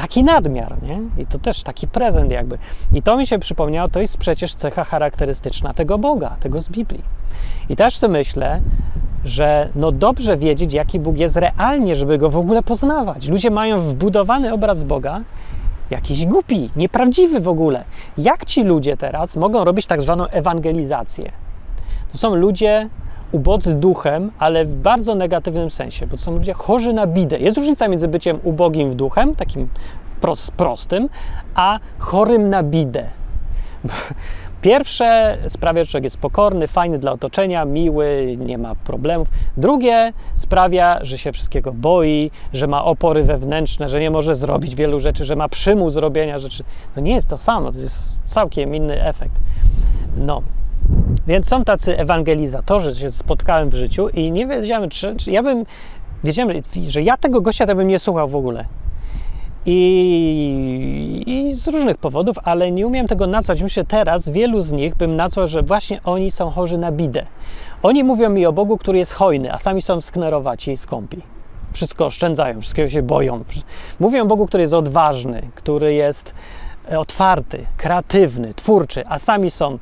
Taki 0.00 0.24
nadmiar, 0.24 0.82
nie? 0.82 1.22
I 1.22 1.26
to 1.26 1.38
też 1.38 1.62
taki 1.62 1.88
prezent 1.88 2.30
jakby. 2.30 2.58
I 2.92 3.02
to 3.02 3.16
mi 3.16 3.26
się 3.26 3.38
przypomniało, 3.38 3.88
to 3.88 4.00
jest 4.00 4.16
przecież 4.16 4.54
cecha 4.54 4.84
charakterystyczna 4.84 5.74
tego 5.74 5.98
Boga, 5.98 6.36
tego 6.40 6.60
z 6.60 6.68
Biblii. 6.68 7.02
I 7.68 7.76
też 7.76 7.98
sobie 7.98 8.12
myślę, 8.12 8.60
że 9.24 9.68
no 9.74 9.92
dobrze 9.92 10.36
wiedzieć, 10.36 10.72
jaki 10.72 11.00
Bóg 11.00 11.16
jest 11.16 11.36
realnie, 11.36 11.96
żeby 11.96 12.18
go 12.18 12.30
w 12.30 12.36
ogóle 12.36 12.62
poznawać. 12.62 13.28
Ludzie 13.28 13.50
mają 13.50 13.78
wbudowany 13.78 14.52
obraz 14.52 14.84
Boga, 14.84 15.20
jakiś 15.90 16.26
głupi, 16.26 16.70
nieprawdziwy 16.76 17.40
w 17.40 17.48
ogóle. 17.48 17.84
Jak 18.18 18.44
ci 18.44 18.64
ludzie 18.64 18.96
teraz 18.96 19.36
mogą 19.36 19.64
robić 19.64 19.86
tak 19.86 20.02
zwaną 20.02 20.26
ewangelizację? 20.26 21.32
To 22.12 22.18
są 22.18 22.34
ludzie 22.34 22.88
ubodzy 23.32 23.74
duchem, 23.74 24.30
ale 24.38 24.64
w 24.64 24.74
bardzo 24.74 25.14
negatywnym 25.14 25.70
sensie, 25.70 26.06
bo 26.06 26.16
to 26.16 26.22
są 26.22 26.32
ludzie 26.32 26.52
chorzy 26.52 26.92
na 26.92 27.06
bidę. 27.06 27.38
Jest 27.38 27.56
różnica 27.56 27.88
między 27.88 28.08
byciem 28.08 28.38
ubogim 28.42 28.90
w 28.90 28.94
duchem, 28.94 29.36
takim 29.36 29.68
prostym, 30.56 31.08
a 31.54 31.78
chorym 31.98 32.50
na 32.50 32.62
bidę. 32.62 33.06
Pierwsze 34.62 35.38
sprawia, 35.48 35.84
że 35.84 35.90
człowiek 35.90 36.04
jest 36.04 36.18
pokorny, 36.18 36.68
fajny 36.68 36.98
dla 36.98 37.12
otoczenia, 37.12 37.64
miły, 37.64 38.36
nie 38.38 38.58
ma 38.58 38.74
problemów. 38.74 39.28
Drugie 39.56 40.12
sprawia, 40.34 40.98
że 41.02 41.18
się 41.18 41.32
wszystkiego 41.32 41.72
boi, 41.72 42.30
że 42.52 42.66
ma 42.66 42.84
opory 42.84 43.24
wewnętrzne, 43.24 43.88
że 43.88 44.00
nie 44.00 44.10
może 44.10 44.34
zrobić 44.34 44.74
wielu 44.74 45.00
rzeczy, 45.00 45.24
że 45.24 45.36
ma 45.36 45.48
przymus 45.48 45.96
robienia 45.96 46.38
rzeczy. 46.38 46.64
To 46.94 47.00
nie 47.00 47.14
jest 47.14 47.28
to 47.28 47.38
samo, 47.38 47.72
to 47.72 47.78
jest 47.78 48.18
całkiem 48.24 48.74
inny 48.74 49.04
efekt. 49.04 49.36
No, 50.16 50.42
więc 51.26 51.48
są 51.48 51.64
tacy 51.64 51.98
ewangelizatorzy, 51.98 52.94
się 52.94 53.10
spotkałem 53.10 53.70
w 53.70 53.74
życiu 53.74 54.08
i 54.08 54.32
nie 54.32 54.46
wiedziałem, 54.46 54.90
czy, 54.90 55.16
czy 55.16 55.30
ja 55.30 55.42
bym, 55.42 55.64
wiedziałem, 56.24 56.62
że 56.88 57.02
ja 57.02 57.16
tego 57.16 57.40
gościa 57.40 57.66
to 57.66 57.74
bym 57.74 57.88
nie 57.88 57.98
słuchał 57.98 58.28
w 58.28 58.36
ogóle. 58.36 58.64
I, 59.66 61.22
I, 61.26 61.54
z 61.54 61.68
różnych 61.68 61.98
powodów, 61.98 62.36
ale 62.44 62.70
nie 62.70 62.86
umiem 62.86 63.06
tego 63.06 63.26
nazwać. 63.26 63.62
Myślę, 63.62 63.84
teraz 63.84 64.28
wielu 64.28 64.60
z 64.60 64.72
nich 64.72 64.94
bym 64.94 65.16
nazwał, 65.16 65.48
że 65.48 65.62
właśnie 65.62 66.00
oni 66.04 66.30
są 66.30 66.50
chorzy 66.50 66.78
na 66.78 66.92
bidę. 66.92 67.26
Oni 67.82 68.04
mówią 68.04 68.30
mi 68.30 68.46
o 68.46 68.52
Bogu, 68.52 68.78
który 68.78 68.98
jest 68.98 69.12
hojny, 69.12 69.52
a 69.52 69.58
sami 69.58 69.82
są 69.82 70.00
sknerowaci 70.00 70.72
i 70.72 70.76
skąpi. 70.76 71.22
Wszystko 71.72 72.06
oszczędzają, 72.06 72.60
wszystkiego 72.60 72.88
się 72.88 73.02
boją. 73.02 73.44
Mówią 74.00 74.22
o 74.22 74.26
Bogu, 74.26 74.46
który 74.46 74.62
jest 74.62 74.74
odważny, 74.74 75.42
który 75.54 75.94
jest 75.94 76.34
otwarty, 76.98 77.64
kreatywny, 77.76 78.54
twórczy, 78.54 79.06
a 79.06 79.18
sami 79.18 79.50
są 79.50 79.78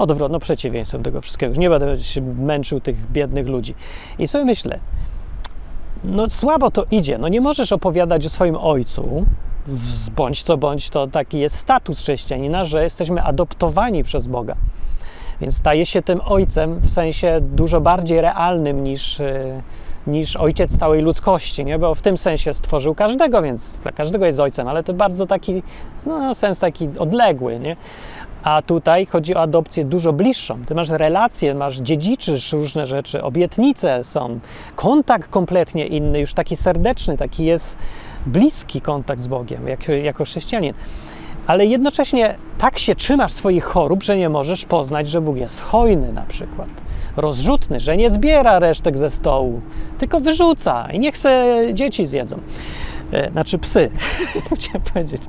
odwrotno 0.00 0.38
przeciwieństwem 0.38 1.02
tego 1.02 1.20
wszystkiego. 1.20 1.54
Nie 1.54 1.70
będę 1.70 1.98
się 1.98 2.20
męczył 2.20 2.80
tych 2.80 3.10
biednych 3.10 3.46
ludzi. 3.46 3.74
I 4.18 4.28
sobie 4.28 4.44
myślę, 4.44 4.78
no 6.04 6.28
słabo 6.28 6.70
to 6.70 6.84
idzie. 6.90 7.18
No 7.18 7.28
nie 7.28 7.40
możesz 7.40 7.72
opowiadać 7.72 8.26
o 8.26 8.30
swoim 8.30 8.56
ojcu, 8.56 9.26
bądź 10.16 10.42
co 10.42 10.56
bądź, 10.56 10.90
to 10.90 11.06
taki 11.06 11.38
jest 11.38 11.56
status 11.56 12.00
chrześcijanina, 12.00 12.64
że 12.64 12.82
jesteśmy 12.82 13.22
adoptowani 13.22 14.04
przez 14.04 14.26
Boga. 14.26 14.56
Więc 15.40 15.56
staje 15.56 15.86
się 15.86 16.02
tym 16.02 16.20
ojcem 16.24 16.80
w 16.80 16.90
sensie 16.90 17.38
dużo 17.40 17.80
bardziej 17.80 18.20
realnym 18.20 18.84
niż, 18.84 19.20
e, 19.20 19.62
niż 20.06 20.36
ojciec 20.36 20.78
całej 20.78 21.02
ludzkości, 21.02 21.64
nie? 21.64 21.78
bo 21.78 21.94
w 21.94 22.02
tym 22.02 22.18
sensie 22.18 22.54
stworzył 22.54 22.94
każdego, 22.94 23.42
więc 23.42 23.80
dla 23.80 23.92
każdego 23.92 24.26
jest 24.26 24.40
ojcem, 24.40 24.68
ale 24.68 24.82
to 24.82 24.94
bardzo 24.94 25.26
taki, 25.26 25.62
no, 26.06 26.34
sens 26.34 26.58
taki 26.58 26.88
odległy. 26.98 27.58
Nie? 27.58 27.76
A 28.42 28.62
tutaj 28.62 29.06
chodzi 29.06 29.34
o 29.34 29.40
adopcję 29.40 29.84
dużo 29.84 30.12
bliższą. 30.12 30.64
Ty 30.64 30.74
masz 30.74 30.88
relacje, 30.88 31.54
masz 31.54 31.76
dziedziczysz 31.76 32.52
różne 32.52 32.86
rzeczy, 32.86 33.22
obietnice 33.22 34.04
są, 34.04 34.40
kontakt 34.76 35.30
kompletnie 35.30 35.86
inny, 35.86 36.20
już 36.20 36.34
taki 36.34 36.56
serdeczny, 36.56 37.16
taki 37.16 37.44
jest 37.44 37.76
bliski 38.26 38.80
kontakt 38.80 39.22
z 39.22 39.26
Bogiem, 39.26 39.68
jako, 39.68 39.92
jako 39.92 40.24
chrześcijanin. 40.24 40.74
Ale 41.46 41.66
jednocześnie 41.66 42.34
tak 42.58 42.78
się 42.78 42.94
trzymasz 42.94 43.32
swoich 43.32 43.64
chorób, 43.64 44.02
że 44.02 44.16
nie 44.16 44.28
możesz 44.28 44.64
poznać, 44.64 45.08
że 45.08 45.20
Bóg 45.20 45.36
jest 45.36 45.60
hojny 45.60 46.12
na 46.12 46.22
przykład, 46.22 46.68
rozrzutny, 47.16 47.80
że 47.80 47.96
nie 47.96 48.10
zbiera 48.10 48.58
resztek 48.58 48.98
ze 48.98 49.10
stołu, 49.10 49.60
tylko 49.98 50.20
wyrzuca 50.20 50.88
i 50.92 50.98
niech 50.98 51.18
se 51.18 51.56
dzieci 51.74 52.06
zjedzą. 52.06 52.38
E, 53.12 53.30
znaczy 53.30 53.58
psy, 53.58 53.90
chciałem 54.56 54.82
powiedzieć. 54.92 55.22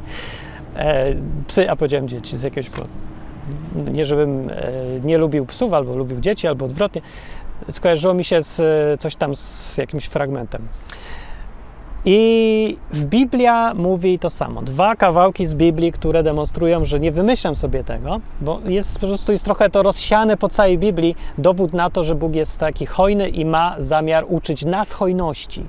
E, 0.75 1.15
psy, 1.47 1.69
a 1.69 1.75
powiedziałem 1.75 2.07
dzieci 2.07 2.37
z 2.37 2.41
jakiegoś 2.41 2.69
powodu. 2.69 2.89
Nie, 3.91 4.05
żebym 4.05 4.49
e, 4.49 4.53
nie 5.03 5.17
lubił 5.17 5.45
psów, 5.45 5.73
albo 5.73 5.95
lubił 5.95 6.19
dzieci, 6.19 6.47
albo 6.47 6.65
odwrotnie. 6.65 7.01
Skojarzyło 7.71 8.13
mi 8.13 8.23
się 8.23 8.41
z 8.41 8.61
coś 9.01 9.15
tam 9.15 9.35
z 9.35 9.77
jakimś 9.77 10.05
fragmentem. 10.05 10.67
I 12.05 12.77
Biblia 12.93 13.73
mówi 13.73 14.19
to 14.19 14.29
samo. 14.29 14.61
Dwa 14.61 14.95
kawałki 14.95 15.45
z 15.45 15.55
Biblii, 15.55 15.91
które 15.91 16.23
demonstrują, 16.23 16.85
że 16.85 16.99
nie 16.99 17.11
wymyślam 17.11 17.55
sobie 17.55 17.83
tego, 17.83 18.19
bo 18.41 18.59
jest 18.65 18.99
po 18.99 19.07
prostu 19.07 19.31
jest 19.31 19.45
trochę 19.45 19.69
to 19.69 19.83
rozsiane 19.83 20.37
po 20.37 20.49
całej 20.49 20.77
Biblii, 20.77 21.15
dowód 21.37 21.73
na 21.73 21.89
to, 21.89 22.03
że 22.03 22.15
Bóg 22.15 22.35
jest 22.35 22.59
taki 22.59 22.85
hojny 22.85 23.29
i 23.29 23.45
ma 23.45 23.75
zamiar 23.77 24.25
uczyć 24.27 24.65
nas 24.65 24.91
hojności 24.91 25.65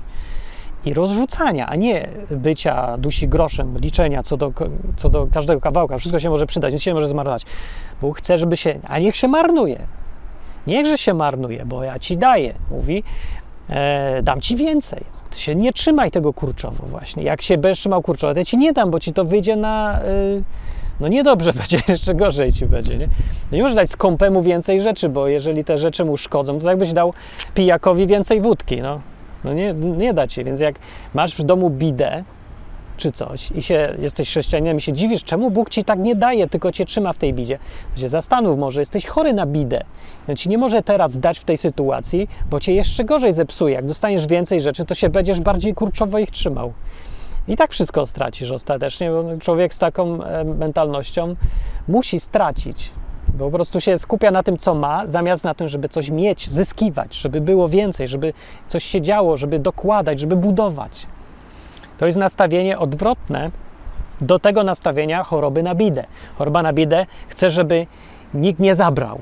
i 0.85 0.93
rozrzucania, 0.93 1.67
a 1.67 1.75
nie 1.75 2.09
bycia 2.31 2.97
dusi 2.97 3.27
groszem, 3.27 3.77
liczenia 3.77 4.23
co 4.23 4.37
do, 4.37 4.51
co 4.97 5.09
do 5.09 5.27
każdego 5.33 5.61
kawałka. 5.61 5.97
Wszystko 5.97 6.19
się 6.19 6.29
może 6.29 6.45
przydać, 6.45 6.73
nic 6.73 6.81
się 6.81 6.93
może 6.93 7.07
zmarnować. 7.07 7.45
Bóg 8.01 8.17
chce, 8.17 8.37
żeby 8.37 8.57
się, 8.57 8.79
a 8.87 8.99
niech 8.99 9.15
się 9.15 9.27
marnuje. 9.27 9.79
Niechże 10.67 10.97
się 10.97 11.13
marnuje, 11.13 11.65
bo 11.65 11.83
ja 11.83 11.99
ci 11.99 12.17
daję, 12.17 12.53
mówi, 12.71 13.03
e, 13.69 14.21
dam 14.23 14.41
ci 14.41 14.55
więcej. 14.55 15.03
Ty 15.29 15.39
się 15.39 15.55
nie 15.55 15.73
trzymaj 15.73 16.11
tego 16.11 16.33
kurczowo 16.33 16.85
właśnie. 16.85 17.23
Jak 17.23 17.41
się 17.41 17.57
będziesz 17.57 17.79
trzymał 17.79 18.01
kurczowo, 18.01 18.33
to 18.33 18.39
ja 18.39 18.45
ci 18.45 18.57
nie 18.57 18.73
dam, 18.73 18.91
bo 18.91 18.99
ci 18.99 19.13
to 19.13 19.25
wyjdzie 19.25 19.55
na... 19.55 20.01
E, 20.01 20.03
no 20.99 21.07
niedobrze 21.07 21.53
będzie, 21.59 21.79
jeszcze 21.87 22.15
gorzej 22.15 22.51
ci 22.51 22.65
będzie, 22.65 22.97
nie? 22.97 23.07
No 23.51 23.57
nie 23.57 23.63
możesz 23.63 23.75
dać 23.75 23.89
skąpemu 23.89 24.41
więcej 24.41 24.81
rzeczy, 24.81 25.09
bo 25.09 25.27
jeżeli 25.27 25.63
te 25.63 25.77
rzeczy 25.77 26.05
mu 26.05 26.17
szkodzą, 26.17 26.59
to 26.59 26.69
jakbyś 26.69 26.93
dał 26.93 27.13
pijakowi 27.53 28.07
więcej 28.07 28.41
wódki, 28.41 28.81
no. 28.81 29.12
No 29.43 29.53
nie, 29.53 29.73
nie 29.73 30.13
da 30.13 30.27
ci, 30.27 30.43
więc 30.43 30.59
jak 30.59 30.75
masz 31.13 31.35
w 31.35 31.43
domu 31.43 31.69
bidę 31.69 32.23
czy 32.97 33.11
coś 33.11 33.51
i 33.51 33.61
się, 33.61 33.95
jesteś 33.99 34.29
chrześcijaninem 34.29 34.77
i 34.77 34.81
się 34.81 34.93
dziwisz, 34.93 35.23
czemu 35.23 35.51
Bóg 35.51 35.69
ci 35.69 35.83
tak 35.83 35.99
nie 35.99 36.15
daje, 36.15 36.47
tylko 36.47 36.71
cię 36.71 36.85
trzyma 36.85 37.13
w 37.13 37.17
tej 37.17 37.33
bidzie, 37.33 37.59
to 37.95 38.01
się 38.01 38.09
zastanów, 38.09 38.59
może 38.59 38.79
jesteś 38.79 39.05
chory 39.05 39.33
na 39.33 39.45
bidę. 39.45 39.83
On 40.29 40.35
ci 40.35 40.49
nie 40.49 40.57
może 40.57 40.81
teraz 40.81 41.19
dać 41.19 41.39
w 41.39 41.43
tej 41.43 41.57
sytuacji, 41.57 42.29
bo 42.49 42.59
cię 42.59 42.73
jeszcze 42.73 43.03
gorzej 43.03 43.33
zepsuje. 43.33 43.75
Jak 43.75 43.85
dostaniesz 43.85 44.27
więcej 44.27 44.61
rzeczy, 44.61 44.85
to 44.85 44.95
się 44.95 45.09
będziesz 45.09 45.41
bardziej 45.41 45.73
kurczowo 45.73 46.19
ich 46.19 46.31
trzymał. 46.31 46.73
I 47.47 47.57
tak 47.57 47.71
wszystko 47.71 48.05
stracisz 48.05 48.51
ostatecznie, 48.51 49.11
bo 49.11 49.37
człowiek 49.39 49.73
z 49.73 49.79
taką 49.79 50.23
e, 50.23 50.43
mentalnością 50.43 51.35
musi 51.87 52.19
stracić 52.19 52.91
bo 53.33 53.45
po 53.45 53.51
prostu 53.51 53.81
się 53.81 53.97
skupia 53.97 54.31
na 54.31 54.43
tym, 54.43 54.57
co 54.57 54.75
ma, 54.75 55.07
zamiast 55.07 55.43
na 55.43 55.53
tym, 55.53 55.67
żeby 55.67 55.89
coś 55.89 56.09
mieć, 56.09 56.49
zyskiwać, 56.49 57.15
żeby 57.15 57.41
było 57.41 57.69
więcej, 57.69 58.07
żeby 58.07 58.33
coś 58.67 58.83
się 58.83 59.01
działo, 59.01 59.37
żeby 59.37 59.59
dokładać, 59.59 60.19
żeby 60.19 60.35
budować. 60.35 61.07
To 61.97 62.05
jest 62.05 62.17
nastawienie 62.17 62.79
odwrotne 62.79 63.51
do 64.21 64.39
tego 64.39 64.63
nastawienia 64.63 65.23
choroby 65.23 65.63
na 65.63 65.75
bidę. 65.75 66.05
Choroba 66.37 66.63
na 66.63 66.73
bidę 66.73 67.05
chce, 67.27 67.49
żeby 67.49 67.87
nikt 68.33 68.59
nie 68.59 68.75
zabrał. 68.75 69.19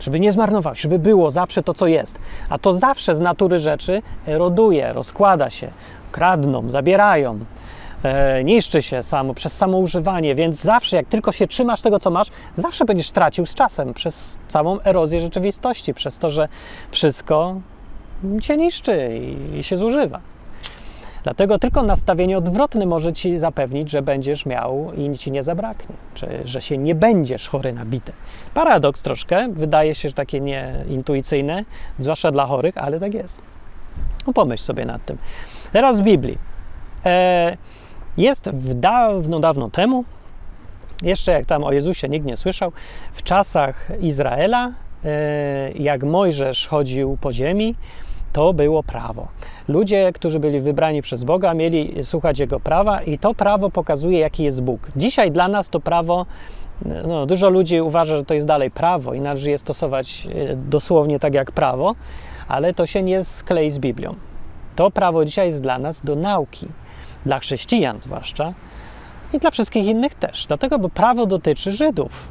żeby 0.00 0.20
nie 0.20 0.32
zmarnować, 0.32 0.80
żeby 0.80 0.98
było 0.98 1.30
zawsze 1.30 1.62
to, 1.62 1.74
co 1.74 1.86
jest. 1.86 2.18
A 2.48 2.58
to 2.58 2.72
zawsze 2.72 3.14
z 3.14 3.20
natury 3.20 3.58
rzeczy 3.58 4.02
eroduje, 4.26 4.92
rozkłada 4.92 5.50
się, 5.50 5.70
kradną, 6.12 6.68
zabierają, 6.68 7.38
e, 8.04 8.44
niszczy 8.44 8.82
się 8.82 9.02
samo 9.02 9.34
przez 9.34 9.52
samo 9.52 9.78
używanie, 9.78 10.34
więc 10.34 10.62
zawsze, 10.62 10.96
jak 10.96 11.06
tylko 11.06 11.32
się 11.32 11.46
trzymasz 11.46 11.80
tego, 11.80 12.00
co 12.00 12.10
masz, 12.10 12.28
zawsze 12.56 12.84
będziesz 12.84 13.10
tracił 13.10 13.46
z 13.46 13.54
czasem 13.54 13.94
przez 13.94 14.38
całą 14.48 14.80
erozję 14.80 15.20
rzeczywistości, 15.20 15.94
przez 15.94 16.18
to, 16.18 16.30
że 16.30 16.48
wszystko 16.90 17.60
cię 18.40 18.56
niszczy 18.56 19.20
i, 19.54 19.62
się 19.62 19.76
zużywa. 19.76 20.20
Dlatego 21.22 21.58
tylko 21.58 21.82
nastawienie 21.82 22.38
odwrotne 22.38 22.86
może 22.86 23.12
ci 23.12 23.38
zapewnić, 23.38 23.90
że 23.90 24.02
będziesz 24.02 24.46
miał 24.46 24.92
i 24.96 25.08
nic 25.08 25.20
ci 25.20 25.30
nie 25.32 25.42
zabraknie, 25.42 25.94
czy 26.14 26.26
że 26.44 26.60
się 26.60 26.78
nie 26.78 26.94
będziesz 26.94 27.48
chory 27.48 27.72
na 27.72 27.84
bite. 27.84 28.12
Paradoks 28.54 29.02
troszkę, 29.02 29.48
wydaje 29.52 29.94
się, 29.94 30.08
że 30.08 30.14
takie 30.14 30.40
nieintuicyjne, 30.40 31.64
zwłaszcza 31.98 32.30
dla 32.30 32.46
chorych, 32.46 32.78
ale 32.78 33.00
tak 33.00 33.14
jest. 33.14 33.40
No 34.26 34.32
pomyśl 34.32 34.62
sobie 34.62 34.84
nad 34.84 35.04
tym. 35.04 35.18
Teraz 35.72 36.00
w 36.00 36.02
Biblii. 36.02 36.38
E, 37.04 37.56
jest 38.16 38.50
w 38.50 38.74
dawno, 38.74 39.40
dawno 39.40 39.70
temu, 39.70 40.04
jeszcze 41.02 41.32
jak 41.32 41.46
tam 41.46 41.64
o 41.64 41.72
Jezusie 41.72 42.08
nikt 42.08 42.26
nie 42.26 42.36
słyszał, 42.36 42.72
w 43.12 43.22
czasach 43.22 43.88
Izraela, 44.00 44.72
e, 45.04 45.72
jak 45.72 46.04
Mojżesz 46.04 46.68
chodził 46.68 47.18
po 47.20 47.32
ziemi, 47.32 47.74
to 48.32 48.52
było 48.52 48.82
prawo. 48.82 49.28
Ludzie, 49.68 50.12
którzy 50.12 50.40
byli 50.40 50.60
wybrani 50.60 51.02
przez 51.02 51.24
Boga, 51.24 51.54
mieli 51.54 52.04
słuchać 52.04 52.38
Jego 52.38 52.60
prawa, 52.60 53.02
i 53.02 53.18
to 53.18 53.34
prawo 53.34 53.70
pokazuje, 53.70 54.18
jaki 54.18 54.44
jest 54.44 54.62
Bóg. 54.62 54.88
Dzisiaj 54.96 55.30
dla 55.30 55.48
nas 55.48 55.68
to 55.68 55.80
prawo, 55.80 56.26
no, 57.06 57.26
dużo 57.26 57.48
ludzi 57.48 57.80
uważa, 57.80 58.16
że 58.16 58.24
to 58.24 58.34
jest 58.34 58.46
dalej 58.46 58.70
prawo 58.70 59.14
i 59.14 59.20
należy 59.20 59.50
je 59.50 59.58
stosować 59.58 60.26
e, 60.26 60.56
dosłownie 60.56 61.20
tak 61.20 61.34
jak 61.34 61.52
prawo, 61.52 61.94
ale 62.48 62.74
to 62.74 62.86
się 62.86 63.02
nie 63.02 63.24
sklei 63.24 63.70
z 63.70 63.78
Biblią. 63.78 64.14
To 64.76 64.90
prawo 64.90 65.24
dzisiaj 65.24 65.48
jest 65.48 65.62
dla 65.62 65.78
nas 65.78 66.00
do 66.04 66.16
nauki, 66.16 66.68
dla 67.26 67.38
chrześcijan 67.38 68.00
zwłaszcza 68.00 68.54
i 69.32 69.38
dla 69.38 69.50
wszystkich 69.50 69.86
innych 69.86 70.14
też. 70.14 70.46
Dlatego, 70.46 70.78
bo 70.78 70.88
prawo 70.88 71.26
dotyczy 71.26 71.72
Żydów. 71.72 72.28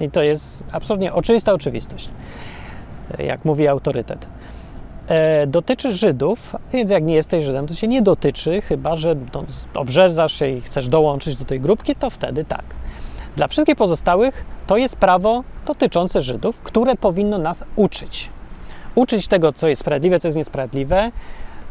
I 0.00 0.10
to 0.10 0.22
jest 0.22 0.66
absolutnie 0.72 1.12
oczywista 1.12 1.52
oczywistość, 1.52 2.08
jak 3.18 3.44
mówi 3.44 3.68
autorytet. 3.68 4.26
E, 5.08 5.46
dotyczy 5.46 5.92
Żydów, 5.92 6.56
więc 6.72 6.90
jak 6.90 7.04
nie 7.04 7.14
jesteś 7.14 7.44
Żydem, 7.44 7.66
to 7.66 7.74
się 7.74 7.88
nie 7.88 8.02
dotyczy, 8.02 8.62
chyba 8.62 8.96
że 8.96 9.16
no, 9.34 9.44
obrzezasz 9.74 10.32
się 10.32 10.48
i 10.48 10.60
chcesz 10.60 10.88
dołączyć 10.88 11.36
do 11.36 11.44
tej 11.44 11.60
grupki, 11.60 11.94
to 11.94 12.10
wtedy 12.10 12.44
tak. 12.44 12.64
Dla 13.36 13.48
wszystkich 13.48 13.76
pozostałych 13.76 14.44
to 14.66 14.76
jest 14.76 14.96
prawo 14.96 15.44
dotyczące 15.66 16.20
Żydów, 16.20 16.58
które 16.58 16.96
powinno 16.96 17.38
nas 17.38 17.64
uczyć. 17.76 18.30
Uczyć 18.94 19.28
tego, 19.28 19.52
co 19.52 19.68
jest 19.68 19.80
sprawiedliwe, 19.80 20.20
co 20.20 20.28
jest 20.28 20.38
niesprawiedliwe, 20.38 21.12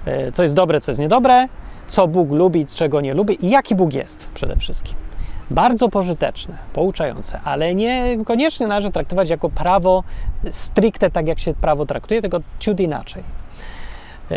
e, 0.05 0.31
co 0.31 0.43
jest 0.43 0.55
dobre, 0.55 0.81
co 0.81 0.91
jest 0.91 0.99
niedobre, 0.99 1.47
co 1.89 2.07
Bóg 2.07 2.31
lubi, 2.31 2.65
czego 2.65 3.01
nie 3.01 3.13
lubi 3.13 3.45
i 3.45 3.49
jaki 3.49 3.75
Bóg 3.75 3.93
jest 3.93 4.29
przede 4.33 4.55
wszystkim. 4.55 4.95
Bardzo 5.51 5.89
pożyteczne, 5.89 6.57
pouczające, 6.73 7.39
ale 7.43 7.75
niekoniecznie 7.75 8.67
należy 8.67 8.91
traktować 8.91 9.29
jako 9.29 9.49
prawo 9.49 10.03
stricte 10.51 11.11
tak, 11.11 11.27
jak 11.27 11.39
się 11.39 11.53
prawo 11.53 11.85
traktuje, 11.85 12.21
tylko 12.21 12.39
ciut 12.59 12.79
inaczej. 12.79 13.23
E, 14.31 14.35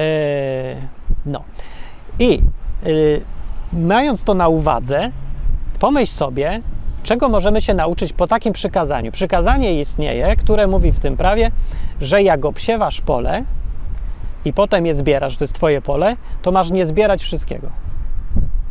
no. 1.27 1.43
I 2.19 2.39
e, 2.39 2.41
mając 3.73 4.25
to 4.25 4.35
na 4.35 4.49
uwadze, 4.49 5.11
pomyśl 5.79 6.13
sobie, 6.13 6.61
czego 7.03 7.29
możemy 7.29 7.61
się 7.61 7.75
nauczyć 7.75 8.13
po 8.13 8.27
takim 8.27 8.53
przykazaniu. 8.53 9.13
Przykazanie 9.13 9.81
istnieje, 9.81 10.37
które 10.37 10.67
mówi 10.67 10.93
w 10.93 11.01
tym 11.01 11.17
prawie, 11.17 11.51
że 12.01 12.23
jak 12.23 12.45
obsiewasz 12.45 13.01
pole 13.01 13.45
i 14.45 14.53
potem 14.53 14.87
je 14.87 14.95
zbierasz, 14.95 15.37
to 15.37 15.45
jest 15.45 15.55
twoje 15.55 15.83
pole, 15.83 16.17
to 16.43 16.53
masz 16.53 16.71
nie 16.71 16.87
zbierać 16.87 17.23
wszystkiego. 17.23 17.69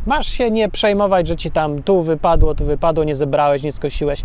Masz 0.06 0.28
się 0.28 0.50
nie 0.50 0.68
przejmować, 0.68 1.28
że 1.28 1.36
ci 1.36 1.50
tam 1.50 1.82
tu 1.82 2.02
wypadło, 2.02 2.54
tu 2.54 2.64
wypadło, 2.64 3.04
nie 3.04 3.14
zebrałeś, 3.14 3.62
nie 3.62 3.72
skosiłeś. 3.72 4.24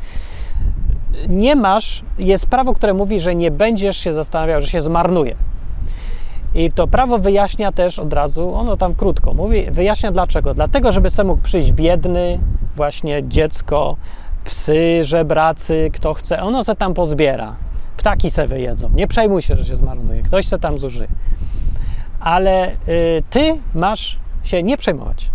Nie 1.30 1.56
masz, 1.56 2.04
jest 2.20 2.46
prawo, 2.46 2.74
które 2.74 2.94
mówi, 2.94 3.20
że 3.20 3.36
nie 3.36 3.52
będziesz 3.52 3.98
się 3.98 4.14
zastanawiał, 4.14 4.62
że 4.62 4.68
się 4.68 4.82
zmarnuje. 4.82 5.36
I 6.56 6.72
to 6.72 6.88
prawo 6.88 7.18
wyjaśnia 7.18 7.72
też 7.72 8.00
od 8.00 8.14
razu, 8.14 8.54
ono 8.54 8.78
tam 8.78 8.96
krótko 8.96 9.34
mówi, 9.34 9.72
wyjaśnia 9.72 10.12
dlaczego. 10.12 10.54
Dlatego, 10.54 10.92
żeby 10.92 11.10
sobie 11.10 11.28
mógł 11.28 11.42
przyjść 11.42 11.72
biedny, 11.72 12.40
właśnie 12.76 13.28
dziecko, 13.28 13.96
psy, 14.44 15.04
żebracy, 15.04 15.90
kto 15.94 16.14
chce, 16.14 16.44
ono 16.44 16.64
se 16.64 16.76
tam 16.76 16.94
pozbiera. 16.94 17.56
Ptaki 17.98 18.32
se 18.32 18.48
wyjedzą. 18.48 18.90
Nie 18.90 19.08
przejmuj 19.08 19.42
się, 19.42 19.56
że 19.56 19.66
się 19.66 19.76
zmarnuje. 19.76 20.24
Ktoś 20.24 20.48
se 20.48 20.60
tam 20.60 20.80
zużyje. 20.80 21.08
Ale 22.20 22.72
y, 22.72 23.24
ty 23.30 23.58
masz 23.76 24.20
się 24.44 24.64
nie 24.64 24.78
przejmować 24.78 25.32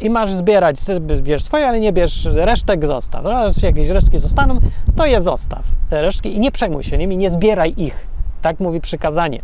i 0.00 0.10
masz 0.10 0.32
zbierać, 0.32 0.76
bierz 1.22 1.44
swoje, 1.44 1.68
ale 1.68 1.80
nie 1.80 1.92
bierz 1.92 2.24
resztek, 2.24 2.86
zostaw. 2.86 3.24
Raz 3.24 3.62
jakieś 3.62 3.88
resztki 3.88 4.18
zostaną, 4.18 4.60
to 4.96 5.06
je 5.06 5.20
zostaw, 5.20 5.64
te 5.90 6.02
resztki 6.02 6.36
i 6.36 6.40
nie 6.40 6.52
przejmuj 6.52 6.82
się 6.82 6.98
nimi, 6.98 7.16
nie 7.16 7.30
zbieraj 7.30 7.74
ich. 7.76 8.06
Tak 8.42 8.60
mówi 8.60 8.80
przykazanie. 8.80 9.42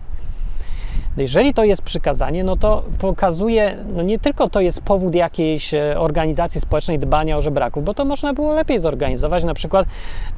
Jeżeli 1.16 1.54
to 1.54 1.64
jest 1.64 1.82
przykazanie, 1.82 2.44
no 2.44 2.56
to 2.56 2.82
pokazuje, 2.98 3.76
no 3.94 4.02
nie 4.02 4.18
tylko 4.18 4.48
to 4.48 4.60
jest 4.60 4.80
powód 4.80 5.14
jakiejś 5.14 5.74
e, 5.74 6.00
organizacji 6.00 6.60
społecznej 6.60 6.98
dbania 6.98 7.36
o 7.36 7.40
żebraków, 7.40 7.84
bo 7.84 7.94
to 7.94 8.04
można 8.04 8.34
było 8.34 8.52
lepiej 8.52 8.78
zorganizować, 8.78 9.44
na 9.44 9.54
przykład, 9.54 9.86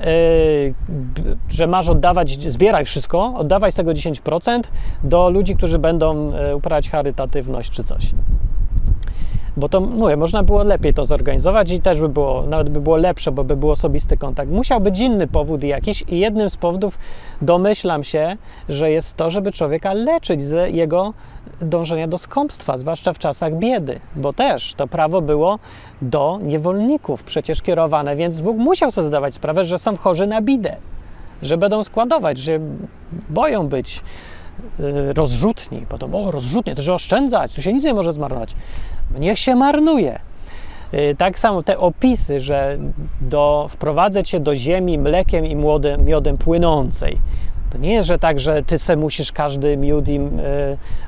yy, 0.01 0.07
że 1.49 1.67
masz 1.67 1.89
oddawać, 1.89 2.53
zbieraj 2.53 2.85
wszystko, 2.85 3.35
oddawaj 3.37 3.73
z 3.73 3.75
tego 3.75 3.91
10% 3.93 4.61
do 5.05 5.31
ludzi, 5.31 5.57
którzy 5.57 5.79
będą 5.79 6.33
e, 6.35 6.57
uprawiać 6.57 6.91
charytatywność 6.91 7.71
czy 7.71 7.83
coś 7.83 8.13
bo 9.57 9.69
to 9.69 9.81
mówię, 9.81 10.17
można 10.17 10.43
było 10.43 10.63
lepiej 10.63 10.95
to 10.95 11.05
zorganizować 11.05 11.71
i 11.71 11.81
też 11.81 12.01
by 12.01 12.09
było, 12.09 12.43
nawet 12.43 12.69
by 12.69 12.81
było 12.81 12.97
lepsze, 12.97 13.33
bo 13.33 13.45
by 13.45 13.57
był 13.57 13.71
osobisty 13.71 14.17
kontakt. 14.17 14.51
Musiał 14.51 14.81
być 14.81 14.99
inny 14.99 15.27
powód 15.27 15.65
jakiś 15.65 16.05
i 16.09 16.19
jednym 16.19 16.51
z 16.51 16.57
powodów 16.57 16.99
domyślam 17.43 18.05
się, 18.05 18.37
że 18.69 18.91
jest 18.91 19.17
to, 19.17 19.31
żeby 19.31 19.53
człowieka 19.53 19.93
leczyć 19.93 20.43
z 20.43 20.75
jego 20.75 21.13
dążenia 21.61 22.09
do 22.09 22.19
skąpstwa, 22.19 22.79
zwłaszcza 22.79 23.13
w 23.13 23.19
czasach 23.19 23.59
biedy, 23.59 24.01
bo 24.17 24.33
też 24.33 24.75
to 24.75 24.87
prawo 24.87 25.23
było 25.23 25.59
do 26.03 26.39
niewolników 26.43 27.23
przecież 27.23 27.63
kierowane, 27.63 28.17
więc 28.17 28.41
Bóg 28.41 28.57
musiał 28.57 28.91
sobie 28.91 29.07
zdawać 29.07 29.35
sprawę, 29.35 29.65
że 29.65 29.79
są 29.79 29.97
chorzy 29.97 30.27
na 30.27 30.43
bidę, 30.43 30.77
że 31.43 31.57
będą 31.57 31.85
składować, 31.85 32.39
że 32.39 32.61
boją 33.31 33.69
być 33.69 34.03
y, 34.81 35.13
rozrzutni, 35.13 35.87
potem 35.89 36.15
o 36.15 36.31
rozrzutnie, 36.31 36.75
to 36.75 36.83
że 36.83 36.95
oszczędzać, 36.95 37.55
tu 37.55 37.63
się 37.63 37.73
nic 37.73 37.85
nie 37.85 37.95
może 37.95 38.13
zmarnować. 38.13 38.55
Niech 39.19 39.39
się 39.39 39.55
marnuje. 39.55 40.19
Y, 40.95 41.15
tak 41.19 41.39
samo 41.39 41.63
te 41.63 41.79
opisy, 41.79 42.41
że 42.41 42.79
do, 43.21 43.67
wprowadzę 43.71 44.23
cię 44.23 44.41
do 44.41 44.57
ziemi 44.57 44.99
mlekiem 44.99 45.47
i 45.47 45.57
młodem, 45.57 46.05
miodem 46.05 46.39
płynącej. 46.39 47.19
To 47.71 47.79
nie 47.79 47.93
jest, 47.93 48.09
że 48.09 48.19
tak, 48.19 48.41
że 48.41 48.63
ty 48.63 48.79
se 48.79 48.97
musisz 48.97 49.33
każdy 49.33 49.77
miód 49.77 50.09
i 50.09 50.17
y, 50.17 50.21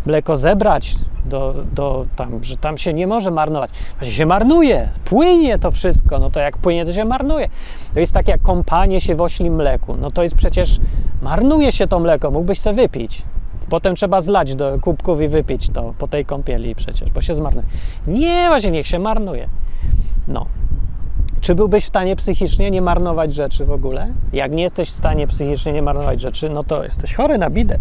mleko 0.07 0.36
zebrać, 0.36 0.94
do, 1.24 1.55
do 1.72 2.07
tam, 2.16 2.44
że 2.44 2.57
tam 2.57 2.78
się 2.78 2.94
nie 2.94 3.07
może 3.07 3.30
marnować. 3.30 3.70
Właśnie 3.98 4.14
się 4.14 4.26
marnuje, 4.26 4.88
płynie 5.05 5.59
to 5.59 5.70
wszystko. 5.70 6.18
No 6.18 6.30
to 6.30 6.40
jak 6.40 6.59
płynie, 6.59 6.84
to 6.84 6.92
się 6.92 7.05
marnuje. 7.05 7.48
To 7.94 8.00
jest 8.00 8.12
tak 8.12 8.28
jak 8.28 8.42
kąpanie 8.42 9.00
się 9.00 9.14
w 9.14 9.20
oślim 9.20 9.55
mleku. 9.55 9.96
No 9.96 10.11
to 10.11 10.22
jest 10.22 10.34
przecież, 10.34 10.78
marnuje 11.22 11.72
się 11.72 11.86
to 11.86 11.98
mleko, 11.98 12.30
mógłbyś 12.30 12.61
se 12.61 12.72
wypić. 12.72 13.22
Potem 13.70 13.94
trzeba 13.94 14.20
zlać 14.20 14.54
do 14.54 14.78
kubków 14.80 15.20
i 15.20 15.28
wypić 15.28 15.68
to 15.68 15.94
po 15.98 16.08
tej 16.08 16.24
kąpieli 16.24 16.74
przecież, 16.74 17.10
bo 17.10 17.20
się 17.20 17.34
zmarnuje. 17.34 17.66
Nie, 18.06 18.44
właśnie 18.48 18.70
niech 18.70 18.86
się 18.86 18.98
marnuje. 18.98 19.48
No. 20.28 20.46
Czy 21.40 21.54
byłbyś 21.54 21.84
w 21.84 21.88
stanie 21.88 22.16
psychicznie 22.16 22.70
nie 22.70 22.82
marnować 22.82 23.34
rzeczy 23.34 23.64
w 23.64 23.70
ogóle? 23.70 24.08
Jak 24.32 24.52
nie 24.52 24.62
jesteś 24.62 24.90
w 24.90 24.94
stanie 24.94 25.26
psychicznie 25.26 25.72
nie 25.72 25.82
marnować 25.82 26.20
rzeczy, 26.20 26.50
no 26.50 26.62
to 26.62 26.84
jesteś 26.84 27.14
chory 27.14 27.38
na 27.38 27.50
bidę. 27.50 27.78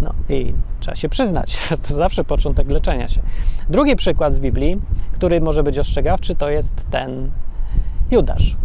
No 0.00 0.12
i 0.28 0.54
trzeba 0.80 0.96
się 0.96 1.08
przyznać, 1.08 1.58
to 1.88 1.94
zawsze 1.94 2.24
początek 2.24 2.68
leczenia 2.68 3.08
się. 3.08 3.20
Drugi 3.68 3.96
przykład 3.96 4.34
z 4.34 4.38
Biblii, 4.38 4.80
który 5.12 5.40
może 5.40 5.62
być 5.62 5.78
ostrzegawczy, 5.78 6.34
to 6.34 6.50
jest 6.50 6.86
ten 6.90 7.30
Judasz. 8.10 8.56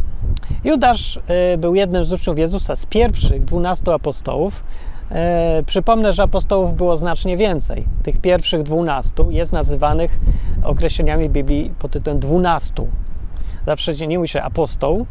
Judasz 0.64 1.20
y, 1.54 1.58
był 1.58 1.76
jednym 1.76 2.06
z 2.06 2.14
uczniów 2.14 2.40
Jezusa, 2.40 2.76
z 2.76 2.86
pierwszych 2.86 3.46
dwunastu 3.46 3.92
apostołów. 3.92 4.64
E, 5.12 5.64
przypomnę, 5.66 6.12
że 6.12 6.24
apostołów 6.24 6.74
było 6.74 6.98
znacznie 6.98 7.38
więcej. 7.38 7.86
Tych 8.04 8.18
pierwszych 8.18 8.64
dwunastu 8.64 9.32
jest 9.32 9.54
nazywanych 9.54 10.20
określeniami 10.64 11.30
w 11.30 11.32
Biblii 11.32 11.74
pod 11.80 11.92
tytułem 11.92 12.20
dwunastu. 12.20 12.88
Zawsze 13.66 13.94
nie 13.94 14.18
mówi 14.18 14.28
się 14.28 14.42
apostoł. 14.42 15.06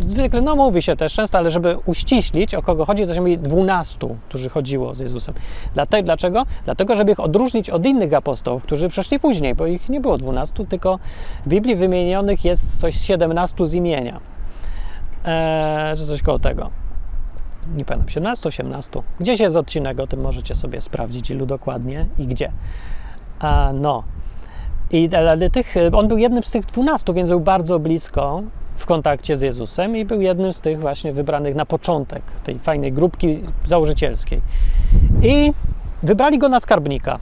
Zwykle, 0.00 0.40
no 0.40 0.56
mówi 0.56 0.82
się 0.82 0.96
też 0.96 1.14
często, 1.14 1.38
ale 1.38 1.50
żeby 1.50 1.76
uściślić, 1.86 2.54
o 2.54 2.62
kogo 2.62 2.84
chodzi, 2.84 3.06
to 3.06 3.14
się 3.14 3.20
mówi 3.20 3.38
dwunastu, 3.38 4.16
którzy 4.28 4.48
chodziło 4.48 4.94
z 4.94 4.98
Jezusem. 4.98 5.34
Dlatego, 5.74 6.06
dlaczego? 6.06 6.44
Dlatego, 6.64 6.94
żeby 6.94 7.12
ich 7.12 7.20
odróżnić 7.20 7.70
od 7.70 7.86
innych 7.86 8.14
apostołów, 8.14 8.62
którzy 8.62 8.88
przeszli 8.88 9.20
później, 9.20 9.54
bo 9.54 9.66
ich 9.66 9.88
nie 9.88 10.00
było 10.00 10.18
dwunastu, 10.18 10.64
tylko 10.64 10.98
w 11.46 11.48
Biblii 11.48 11.76
wymienionych 11.76 12.44
jest 12.44 12.80
coś 12.80 12.96
siedemnastu 13.00 13.64
z 13.64 13.74
imienia. 13.74 14.20
Eee, 15.24 15.96
czy 15.96 16.06
coś 16.06 16.22
koło 16.22 16.38
tego. 16.38 16.70
Nie 17.76 17.84
pamiętam, 17.84 18.08
17, 18.08 18.48
18. 18.48 19.02
Gdzieś 19.20 19.40
jest 19.40 19.56
odcinek, 19.56 20.00
o 20.00 20.06
tym 20.06 20.20
możecie 20.20 20.54
sobie 20.54 20.80
sprawdzić, 20.80 21.30
ilu 21.30 21.46
dokładnie 21.46 22.06
i 22.18 22.26
gdzie. 22.26 22.52
A, 23.38 23.70
no. 23.74 24.02
I 24.90 25.08
tych, 25.52 25.74
on 25.92 26.08
był 26.08 26.18
jednym 26.18 26.42
z 26.42 26.50
tych 26.50 26.66
dwunastu, 26.66 27.14
więc 27.14 27.28
był 27.28 27.40
bardzo 27.40 27.78
blisko 27.78 28.42
w 28.76 28.86
kontakcie 28.86 29.36
z 29.36 29.42
Jezusem 29.42 29.96
i 29.96 30.04
był 30.04 30.20
jednym 30.20 30.52
z 30.52 30.60
tych 30.60 30.80
właśnie 30.80 31.12
wybranych 31.12 31.54
na 31.54 31.66
początek 31.66 32.22
tej 32.44 32.58
fajnej 32.58 32.92
grupki 32.92 33.40
założycielskiej. 33.64 34.40
I 35.22 35.52
wybrali 36.02 36.38
go 36.38 36.48
na 36.48 36.60
skarbnika. 36.60 37.18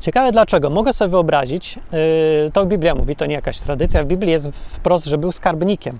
Ciekawe 0.00 0.32
dlaczego. 0.32 0.70
Mogę 0.70 0.92
sobie 0.92 1.10
wyobrazić, 1.10 1.76
yy, 1.76 2.50
to 2.52 2.66
Biblia 2.66 2.94
mówi, 2.94 3.16
to 3.16 3.26
nie 3.26 3.34
jakaś 3.34 3.58
tradycja, 3.58 4.04
w 4.04 4.06
Biblii 4.06 4.32
jest 4.32 4.48
wprost, 4.48 5.06
że 5.06 5.18
był 5.18 5.32
skarbnikiem. 5.32 5.98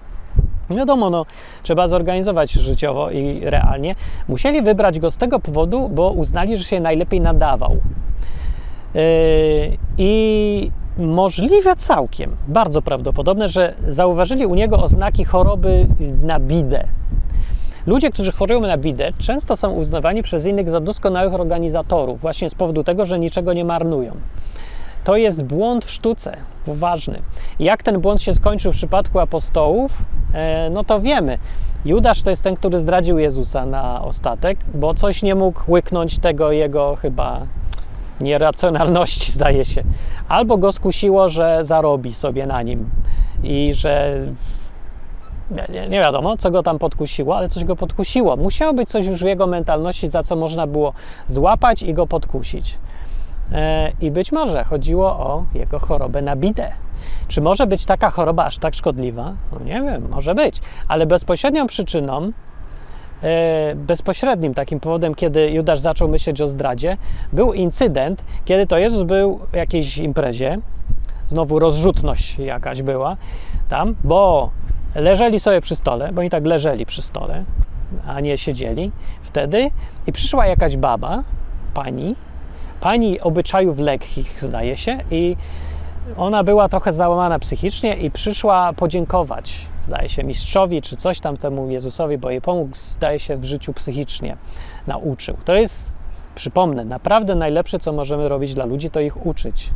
Wiadomo, 0.71 1.11
no, 1.11 1.27
trzeba 1.63 1.89
zorganizować 1.89 2.53
życiowo 2.53 3.11
i 3.11 3.41
realnie. 3.43 3.95
Musieli 4.29 4.63
wybrać 4.63 5.01
go 5.01 5.11
z 5.11 5.17
tego 5.17 5.41
powodu, 5.41 5.89
bo 5.89 6.11
uznali, 6.11 6.57
że 6.57 6.65
się 6.65 6.81
najlepiej 6.81 7.21
nadawał. 7.21 7.77
Yy, 8.95 9.03
I 9.99 10.71
możliwe 10.99 11.77
całkiem, 11.77 12.37
bardzo 12.49 12.83
prawdopodobne, 12.83 13.49
że 13.49 13.75
zauważyli 13.89 14.47
u 14.47 14.55
niego 14.55 14.83
oznaki 14.83 15.25
choroby 15.25 15.87
na 16.23 16.41
bidę. 16.41 16.85
Ludzie, 17.87 18.11
którzy 18.11 18.33
chorują 18.33 18.61
na 18.61 18.79
bidę, 18.79 19.13
często 19.19 19.57
są 19.57 19.73
uznawani 19.73 20.23
przez 20.23 20.47
innych 20.47 20.71
za 20.71 20.81
doskonałych 20.81 21.35
organizatorów, 21.35 22.21
właśnie 22.21 22.51
z 22.51 22.55
powodu 22.55 22.85
tego, 22.85 23.05
że 23.05 23.19
niczego 23.19 23.53
nie 23.53 23.65
marnują. 23.65 24.13
To 25.09 25.17
jest 25.17 25.45
błąd 25.45 25.85
w 25.85 25.91
sztuce, 25.91 26.37
ważny. 26.67 27.19
Jak 27.59 27.83
ten 27.83 28.01
błąd 28.01 28.23
się 28.23 28.35
skończył 28.35 28.73
w 28.73 28.77
przypadku 28.77 29.19
apostołów, 29.21 29.99
e, 30.35 30.71
no 30.71 30.85
to 30.85 31.01
wiemy. 31.01 31.39
Judasz 31.85 32.23
to 32.23 32.31
jest 32.31 32.43
ten, 32.43 32.57
który 32.57 32.79
zdradził 32.79 33.19
Jezusa 33.19 33.67
na 33.67 34.03
ostatek, 34.03 34.59
bo 34.75 34.95
coś 34.95 35.23
nie 35.23 35.35
mógł 35.35 35.73
łyknąć 35.73 36.19
tego 36.19 36.53
jego 36.53 36.97
chyba 36.97 37.41
nieracjonalności, 38.21 39.33
zdaje 39.39 39.65
się. 39.65 39.83
Albo 40.29 40.57
go 40.57 40.73
skusiło, 40.73 41.29
że 41.29 41.59
zarobi 41.65 42.15
sobie 42.15 42.47
na 42.47 42.63
nim 42.63 42.91
i 43.43 43.73
że 43.75 44.19
nie, 45.51 45.89
nie, 45.89 46.01
wiadomo, 46.01 46.37
co 46.37 46.51
go 46.51 46.63
tam 46.63 46.79
podkusiło, 46.79 47.37
ale 47.37 47.49
coś 47.49 47.65
go 47.65 47.77
podkusiło. 47.77 48.37
Musiało 48.37 48.75
być 48.75 48.89
coś 48.89 49.07
już 49.07 49.23
w 49.23 49.27
jego 49.27 49.47
mentalności, 49.47 50.11
za 50.11 50.23
co 50.23 50.37
można 50.37 50.67
było 50.67 50.93
złapać 51.27 51.83
i 51.83 51.95
go 51.95 52.07
podkusić. 52.07 52.79
E, 53.53 53.93
I 54.01 54.11
być 54.11 54.33
może 54.33 54.65
chodziło 54.65 55.07
o 55.07 55.45
jego 55.55 55.79
chorobę 55.79 56.23
na 56.23 56.37
bidę. 56.37 56.73
Czy 57.29 57.41
może 57.41 57.67
być 57.67 57.87
taka 57.87 58.11
choroba 58.11 58.45
aż 58.45 58.59
tak 58.59 58.75
szkodliwa? 58.75 59.33
No 59.53 59.59
nie 59.65 59.83
wiem, 59.83 60.09
może 60.09 60.35
być, 60.35 60.61
ale 60.89 61.07
bezpośrednią 61.07 61.67
przyczyną, 61.67 62.33
e, 63.23 63.75
bezpośrednim 63.75 64.55
takim 64.55 64.81
powodem, 64.81 65.15
kiedy 65.15 65.51
Judasz 65.51 65.81
zaczął 65.81 66.09
myśleć 66.09 66.41
o 66.41 66.47
zdradzie, 66.47 66.97
był 67.33 67.53
incydent, 67.53 68.25
kiedy 68.45 68.67
to 68.67 68.79
Jezus 68.79 69.03
był 69.03 69.41
w 69.53 69.57
jakiejś 69.57 69.99
imprezie, 69.99 70.59
znowu 71.29 71.59
rozrzutność 71.59 72.39
jakaś 72.39 72.83
była 72.83 73.17
tam, 73.69 73.95
bo 74.05 74.51
leżeli 74.95 75.41
sobie 75.41 75.61
przy 75.61 75.77
stole, 75.77 76.13
bo 76.13 76.21
oni 76.21 76.31
tak 76.31 76.45
leżeli 76.47 76.87
przy 76.87 77.03
stole, 77.03 77.45
a 78.07 78.21
nie 78.21 78.39
siedzieli 78.39 78.93
wtedy, 79.23 79.71
i 80.07 80.13
przyszła 80.13 80.47
jakaś 80.47 80.77
baba, 80.77 81.25
pani, 81.75 82.15
pani 82.81 83.21
obyczajów 83.21 83.79
lekkich, 83.79 84.41
zdaje 84.41 84.77
się, 84.77 84.99
i 85.11 85.37
ona 86.17 86.45
była 86.45 86.69
trochę 86.69 86.93
załamana 86.93 87.39
psychicznie 87.39 87.95
i 87.95 88.11
przyszła 88.11 88.73
podziękować, 88.73 89.67
zdaje 89.83 90.09
się, 90.09 90.25
mistrzowi 90.25 90.83
czy 90.83 90.97
coś 90.97 91.21
tam 91.21 91.37
temu 91.37 91.71
Jezusowi, 91.71 92.19
bo 92.19 92.31
jej 92.31 92.41
pomógł, 92.41 92.75
zdaje 92.75 93.19
się, 93.19 93.37
w 93.37 93.45
życiu 93.45 93.73
psychicznie 93.73 94.37
nauczył. 94.87 95.37
To 95.45 95.55
jest, 95.55 95.93
przypomnę, 96.35 96.85
naprawdę 96.85 97.35
najlepsze, 97.35 97.79
co 97.79 97.93
możemy 97.93 98.29
robić 98.29 98.55
dla 98.55 98.65
ludzi, 98.65 98.91
to 98.91 99.01
ich 99.01 99.27
uczyć, 99.27 99.71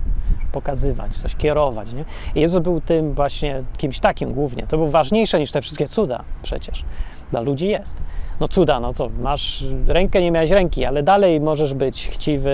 pokazywać, 0.53 1.15
coś 1.15 1.37
kierować. 1.37 1.93
Nie? 1.93 2.05
I 2.35 2.41
Jezus 2.41 2.63
był 2.63 2.81
tym 2.81 3.15
właśnie 3.15 3.63
kimś 3.77 4.01
takim 4.01 4.33
głównie. 4.33 4.67
To 4.67 4.77
było 4.77 4.91
ważniejsze 4.91 5.39
niż 5.39 5.51
te 5.51 5.63
wszystkie 5.63 5.89
cuda 5.89 6.25
przecież. 6.43 6.85
Dla 7.33 7.41
ludzi 7.41 7.69
jest. 7.69 7.97
No 8.41 8.49
cuda, 8.49 8.81
no 8.81 8.93
co, 8.93 9.09
masz 9.21 9.65
rękę, 9.87 10.21
nie 10.21 10.31
miałeś 10.31 10.51
ręki, 10.51 10.85
ale 10.85 11.03
dalej 11.03 11.41
możesz 11.41 11.75
być 11.75 12.09
chciwy, 12.09 12.51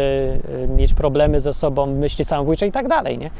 y, 0.64 0.68
mieć 0.68 0.94
problemy 0.94 1.40
ze 1.40 1.54
sobą, 1.54 1.86
myśli 1.86 2.24
samobójcze 2.24 2.66
i 2.66 2.72
tak 2.72 2.88
dalej, 2.88 3.18
nie? 3.18 3.30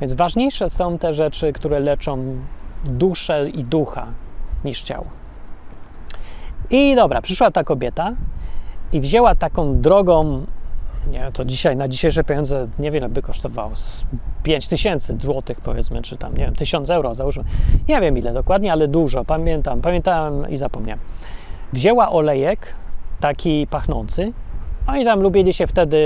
Więc 0.00 0.12
ważniejsze 0.12 0.70
są 0.70 0.98
te 0.98 1.14
rzeczy, 1.14 1.52
które 1.52 1.80
leczą 1.80 2.36
duszę 2.84 3.50
i 3.50 3.64
ducha 3.64 4.06
niż 4.64 4.82
ciało. 4.82 5.06
I 6.70 6.94
dobra, 6.94 7.22
przyszła 7.22 7.50
ta 7.50 7.64
kobieta 7.64 8.12
i 8.92 9.00
wzięła 9.00 9.34
taką 9.34 9.80
drogą, 9.80 10.46
nie 11.10 11.30
to 11.32 11.44
dzisiaj, 11.44 11.76
na 11.76 11.88
dzisiejsze 11.88 12.24
pieniądze 12.24 12.68
niewiele 12.78 13.08
by 13.08 13.22
kosztowało, 13.22 13.70
5 14.42 14.68
tysięcy 14.68 15.16
złotych 15.20 15.60
powiedzmy, 15.60 16.02
czy 16.02 16.16
tam, 16.16 16.36
nie 16.36 16.44
wiem, 16.44 16.54
1000 16.54 16.90
euro 16.90 17.14
załóżmy. 17.14 17.44
Nie 17.88 18.00
wiem 18.00 18.18
ile 18.18 18.32
dokładnie, 18.32 18.72
ale 18.72 18.88
dużo, 18.88 19.24
pamiętam, 19.24 19.80
pamiętałem 19.80 20.50
i 20.50 20.56
zapomniałem 20.56 21.00
wzięła 21.72 22.10
olejek 22.10 22.74
taki 23.20 23.66
pachnący, 23.70 24.32
oni 24.86 25.04
tam 25.04 25.20
lubili 25.20 25.52
się 25.52 25.66
wtedy 25.66 25.98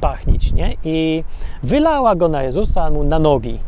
pachnić, 0.00 0.52
nie? 0.52 0.76
I 0.84 1.24
wylała 1.62 2.14
go 2.14 2.28
na 2.28 2.42
Jezusa, 2.42 2.90
mu 2.90 3.04
na 3.04 3.18
nogi. 3.18 3.58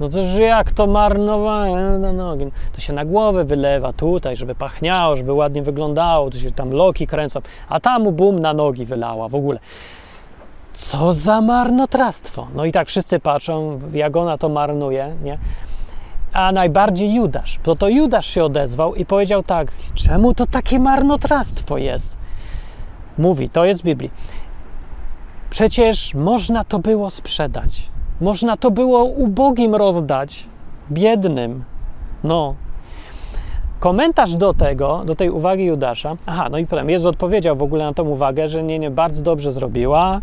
No 0.00 0.08
to 0.08 0.22
że 0.22 0.42
jak 0.42 0.72
to 0.72 0.86
marnowanie 0.86 1.98
na 1.98 2.12
nogi. 2.12 2.46
To 2.72 2.80
się 2.80 2.92
na 2.92 3.04
głowę 3.04 3.44
wylewa 3.44 3.92
tutaj, 3.92 4.36
żeby 4.36 4.54
pachniało, 4.54 5.16
żeby 5.16 5.32
ładnie 5.32 5.62
wyglądało, 5.62 6.30
to 6.30 6.38
się 6.38 6.50
tam 6.50 6.70
loki 6.70 7.06
kręcą, 7.06 7.40
a 7.68 7.80
tam 7.80 8.02
mu 8.02 8.12
bum 8.12 8.38
na 8.38 8.54
nogi 8.54 8.84
wylała 8.84 9.28
w 9.28 9.34
ogóle. 9.34 9.58
Co 10.76 11.14
za 11.14 11.40
marnotrawstwo. 11.40 12.46
No 12.54 12.64
i 12.64 12.72
tak 12.72 12.88
wszyscy 12.88 13.20
patrzą, 13.20 13.80
jak 13.92 14.16
ona 14.16 14.38
to 14.38 14.48
marnuje, 14.48 15.16
nie? 15.22 15.38
a 16.36 16.52
najbardziej 16.52 17.14
Judasz. 17.14 17.58
To 17.62 17.74
to 17.74 17.88
Judasz 17.88 18.26
się 18.26 18.44
odezwał 18.44 18.94
i 18.94 19.04
powiedział 19.04 19.42
tak, 19.42 19.72
czemu 19.94 20.34
to 20.34 20.46
takie 20.46 20.78
marnotrawstwo 20.78 21.78
jest? 21.78 22.16
Mówi, 23.18 23.48
to 23.48 23.64
jest 23.64 23.80
w 23.80 23.84
Biblii. 23.84 24.10
Przecież 25.50 26.14
można 26.14 26.64
to 26.64 26.78
było 26.78 27.10
sprzedać. 27.10 27.90
Można 28.20 28.56
to 28.56 28.70
było 28.70 29.04
ubogim 29.04 29.74
rozdać, 29.74 30.46
biednym. 30.90 31.64
No. 32.24 32.54
Komentarz 33.80 34.34
do 34.34 34.54
tego, 34.54 35.02
do 35.04 35.14
tej 35.14 35.30
uwagi 35.30 35.64
Judasza. 35.64 36.16
Aha, 36.26 36.48
no 36.50 36.58
i 36.58 36.66
potem 36.66 36.90
Jezus 36.90 37.06
odpowiedział 37.06 37.56
w 37.56 37.62
ogóle 37.62 37.84
na 37.84 37.94
tą 37.94 38.04
uwagę, 38.04 38.48
że 38.48 38.62
nie, 38.62 38.78
nie, 38.78 38.90
bardzo 38.90 39.22
dobrze 39.22 39.52
zrobiła. 39.52 40.20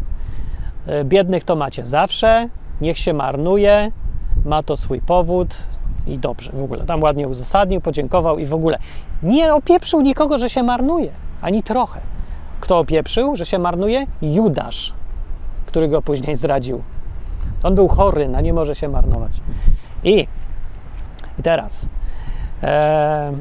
E, 0.87 1.05
biednych 1.05 1.43
to 1.43 1.55
macie 1.55 1.85
zawsze, 1.85 2.49
niech 2.81 2.97
się 2.97 3.13
marnuje, 3.13 3.91
ma 4.45 4.63
to 4.63 4.77
swój 4.77 5.01
powód, 5.01 5.57
i 6.07 6.17
dobrze 6.17 6.51
w 6.53 6.63
ogóle. 6.63 6.85
Tam 6.85 7.03
ładnie 7.03 7.27
uzasadnił, 7.27 7.81
podziękował 7.81 8.39
i 8.39 8.45
w 8.45 8.53
ogóle 8.53 8.79
nie 9.23 9.53
opieprzył 9.53 10.01
nikogo, 10.01 10.37
że 10.37 10.49
się 10.49 10.63
marnuje, 10.63 11.11
ani 11.41 11.63
trochę. 11.63 11.99
Kto 12.59 12.79
opieprzył, 12.79 13.35
że 13.35 13.45
się 13.45 13.59
marnuje? 13.59 14.05
Judasz, 14.21 14.93
który 15.65 15.87
go 15.87 16.01
później 16.01 16.35
zdradził. 16.35 16.83
On 17.63 17.75
był 17.75 17.87
chory, 17.87 18.29
a 18.35 18.41
nie 18.41 18.53
może 18.53 18.75
się 18.75 18.89
marnować. 18.89 19.31
I, 20.03 20.27
i 21.39 21.43
teraz. 21.43 21.85
E, 22.63 23.33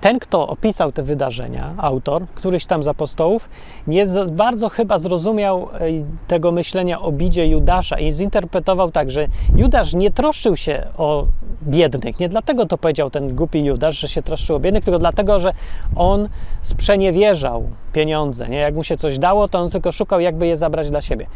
ten, 0.00 0.18
kto 0.18 0.48
opisał 0.48 0.92
te 0.92 1.02
wydarzenia, 1.02 1.74
autor, 1.78 2.26
któryś 2.34 2.66
tam 2.66 2.82
z 2.82 2.88
apostołów, 2.88 3.48
nie 3.86 4.06
bardzo 4.32 4.68
chyba 4.68 4.98
zrozumiał 4.98 5.68
e, 5.72 5.78
tego 6.26 6.52
myślenia 6.52 7.00
o 7.00 7.12
bidzie 7.12 7.46
Judasza 7.46 7.98
i 7.98 8.12
zinterpretował 8.12 8.92
tak, 8.92 9.10
że 9.10 9.26
Judasz 9.56 9.94
nie 9.94 10.10
troszczył 10.10 10.56
się 10.56 10.86
o 10.96 11.26
biednych. 11.62 12.20
Nie 12.20 12.28
dlatego 12.28 12.66
to 12.66 12.78
powiedział 12.78 13.10
ten 13.10 13.36
głupi 13.36 13.64
Judasz, 13.64 13.98
że 13.98 14.08
się 14.08 14.22
troszczył 14.22 14.56
o 14.56 14.60
biednych, 14.60 14.84
tylko 14.84 14.98
dlatego, 14.98 15.38
że 15.38 15.52
on 15.96 16.28
sprzeniewierzał 16.62 17.68
pieniądze. 17.92 18.48
Nie? 18.48 18.58
Jak 18.58 18.74
mu 18.74 18.84
się 18.84 18.96
coś 18.96 19.18
dało, 19.18 19.48
to 19.48 19.58
on 19.58 19.70
tylko 19.70 19.92
szukał, 19.92 20.20
jakby 20.20 20.46
je 20.46 20.56
zabrać 20.56 20.90
dla 20.90 21.00
siebie. 21.00 21.26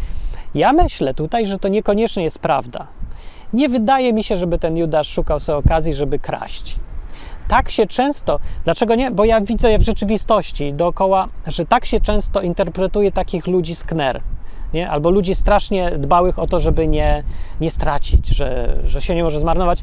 Ja 0.55 0.73
myślę 0.73 1.15
tutaj, 1.15 1.47
że 1.47 1.59
to 1.59 1.69
niekoniecznie 1.69 2.25
jest 2.25 2.39
prawda. 2.39 2.87
Nie 3.53 3.69
wydaje 3.69 4.13
mi 4.13 4.25
się, 4.25 4.37
żeby 4.37 4.59
ten 4.59 4.77
Judasz 4.77 5.09
szukał 5.09 5.41
sobie 5.41 5.59
okazji, 5.59 5.95
żeby 5.95 6.19
kraść 6.19 6.79
tak 7.51 7.71
się 7.71 7.87
często, 7.87 8.39
dlaczego 8.65 8.95
nie? 8.95 9.11
Bo 9.11 9.25
ja 9.25 9.41
widzę 9.41 9.79
w 9.79 9.83
rzeczywistości 9.83 10.73
dookoła, 10.73 11.29
że 11.47 11.67
tak 11.67 11.85
się 11.85 12.01
często 12.01 12.41
interpretuje 12.41 13.13
takich 13.13 13.47
ludzi 13.47 13.75
z 13.75 13.85
KNER. 13.85 14.21
Nie? 14.75 14.91
Albo 14.91 15.11
ludzi 15.11 15.35
strasznie 15.35 15.91
dbałych 15.91 16.39
o 16.39 16.47
to, 16.47 16.61
żeby 16.61 16.89
nie, 16.89 17.23
nie 17.61 17.71
stracić, 17.71 18.29
że, 18.29 18.77
że 18.85 19.01
się 19.01 19.15
nie 19.15 19.25
może 19.25 19.41
zmarnować, 19.41 19.83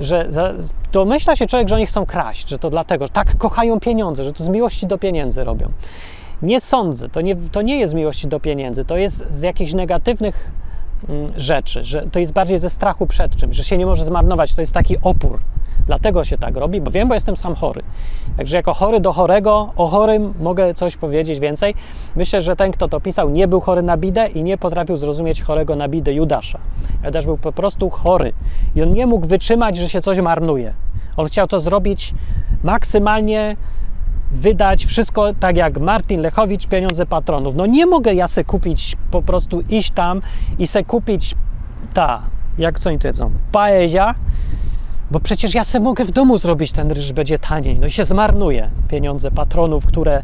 że 0.00 0.26
za, 0.28 0.52
domyśla 0.92 1.36
się 1.36 1.46
człowiek, 1.46 1.68
że 1.68 1.74
oni 1.74 1.86
chcą 1.86 2.06
kraść, 2.06 2.48
że 2.48 2.58
to 2.58 2.70
dlatego, 2.70 3.06
że 3.06 3.12
tak 3.12 3.38
kochają 3.38 3.80
pieniądze, 3.80 4.24
że 4.24 4.32
to 4.32 4.44
z 4.44 4.48
miłości 4.48 4.86
do 4.86 4.98
pieniędzy 4.98 5.44
robią. 5.44 5.72
Nie 6.42 6.60
sądzę, 6.60 7.08
to 7.08 7.20
nie, 7.20 7.36
to 7.36 7.62
nie 7.62 7.80
jest 7.80 7.94
miłości 7.94 8.28
do 8.28 8.40
pieniędzy, 8.40 8.84
to 8.84 8.96
jest 8.96 9.24
z 9.30 9.42
jakichś 9.42 9.72
negatywnych 9.72 10.50
rzeczy, 11.36 11.84
że 11.84 12.06
to 12.12 12.18
jest 12.18 12.32
bardziej 12.32 12.58
ze 12.58 12.70
strachu 12.70 13.06
przed 13.06 13.36
czymś, 13.36 13.56
że 13.56 13.64
się 13.64 13.78
nie 13.78 13.86
może 13.86 14.04
zmarnować, 14.04 14.54
to 14.54 14.60
jest 14.60 14.72
taki 14.72 14.96
opór 15.02 15.40
Dlatego 15.86 16.24
się 16.24 16.38
tak 16.38 16.56
robi, 16.56 16.80
bo 16.80 16.90
wiem, 16.90 17.08
bo 17.08 17.14
jestem 17.14 17.36
sam 17.36 17.54
chory. 17.54 17.82
Także 18.36 18.56
jako 18.56 18.74
chory 18.74 19.00
do 19.00 19.12
chorego, 19.12 19.72
o 19.76 19.86
chorym 19.86 20.34
mogę 20.40 20.74
coś 20.74 20.96
powiedzieć 20.96 21.38
więcej. 21.38 21.74
Myślę, 22.16 22.42
że 22.42 22.56
ten, 22.56 22.72
kto 22.72 22.88
to 22.88 23.00
pisał, 23.00 23.30
nie 23.30 23.48
był 23.48 23.60
chory 23.60 23.82
na 23.82 23.96
bidę 23.96 24.28
i 24.28 24.42
nie 24.42 24.58
potrafił 24.58 24.96
zrozumieć 24.96 25.42
chorego 25.42 25.76
na 25.76 25.88
bidę 25.88 26.14
Judasza. 26.14 26.58
Judasz 27.04 27.24
był 27.24 27.38
po 27.38 27.52
prostu 27.52 27.90
chory 27.90 28.32
i 28.76 28.82
on 28.82 28.92
nie 28.92 29.06
mógł 29.06 29.26
wytrzymać, 29.26 29.76
że 29.76 29.88
się 29.88 30.00
coś 30.00 30.18
marnuje. 30.18 30.74
On 31.16 31.26
chciał 31.26 31.46
to 31.46 31.58
zrobić 31.58 32.14
maksymalnie 32.62 33.56
wydać 34.30 34.86
wszystko 34.86 35.34
tak 35.40 35.56
jak 35.56 35.78
Martin 35.78 36.20
Lechowicz, 36.20 36.66
pieniądze 36.66 37.06
patronów. 37.06 37.54
No 37.54 37.66
nie 37.66 37.86
mogę 37.86 38.14
ja 38.14 38.28
se 38.28 38.44
kupić, 38.44 38.96
po 39.10 39.22
prostu 39.22 39.60
iść 39.60 39.90
tam 39.90 40.20
i 40.58 40.66
se 40.66 40.84
kupić 40.84 41.34
ta, 41.94 42.22
jak 42.58 42.80
co 42.80 42.90
oni 42.90 42.98
tu 42.98 43.06
jedzą, 43.06 43.30
paezia, 43.52 44.14
bo 45.10 45.20
przecież 45.20 45.54
ja 45.54 45.64
se 45.64 45.80
mogę 45.80 46.04
w 46.04 46.10
domu 46.10 46.38
zrobić 46.38 46.72
ten 46.72 46.90
ryż, 46.90 47.12
będzie 47.12 47.38
taniej. 47.38 47.78
No 47.78 47.86
i 47.86 47.90
się 47.90 48.04
zmarnuje 48.04 48.70
pieniądze 48.88 49.30
patronów, 49.30 49.86
które 49.86 50.22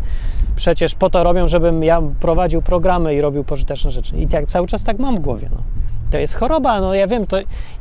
przecież 0.57 0.95
po 0.95 1.11
to 1.11 1.25
robią, 1.25 1.49
żebym 1.49 1.85
ja 1.85 2.03
prowadził 2.21 2.63
programy 2.63 3.15
i 3.15 3.21
robił 3.21 3.45
pożyteczne 3.45 3.91
rzeczy. 3.91 4.17
I 4.17 4.29
tak 4.29 4.47
cały 4.47 4.67
czas 4.67 4.83
tak 4.83 4.99
mam 4.99 5.17
w 5.17 5.21
głowie. 5.21 5.49
No. 5.53 5.63
To 6.13 6.19
jest 6.19 6.35
choroba, 6.35 6.81
no 6.81 6.95
ja 6.95 7.07
wiem, 7.07 7.27
to 7.27 7.37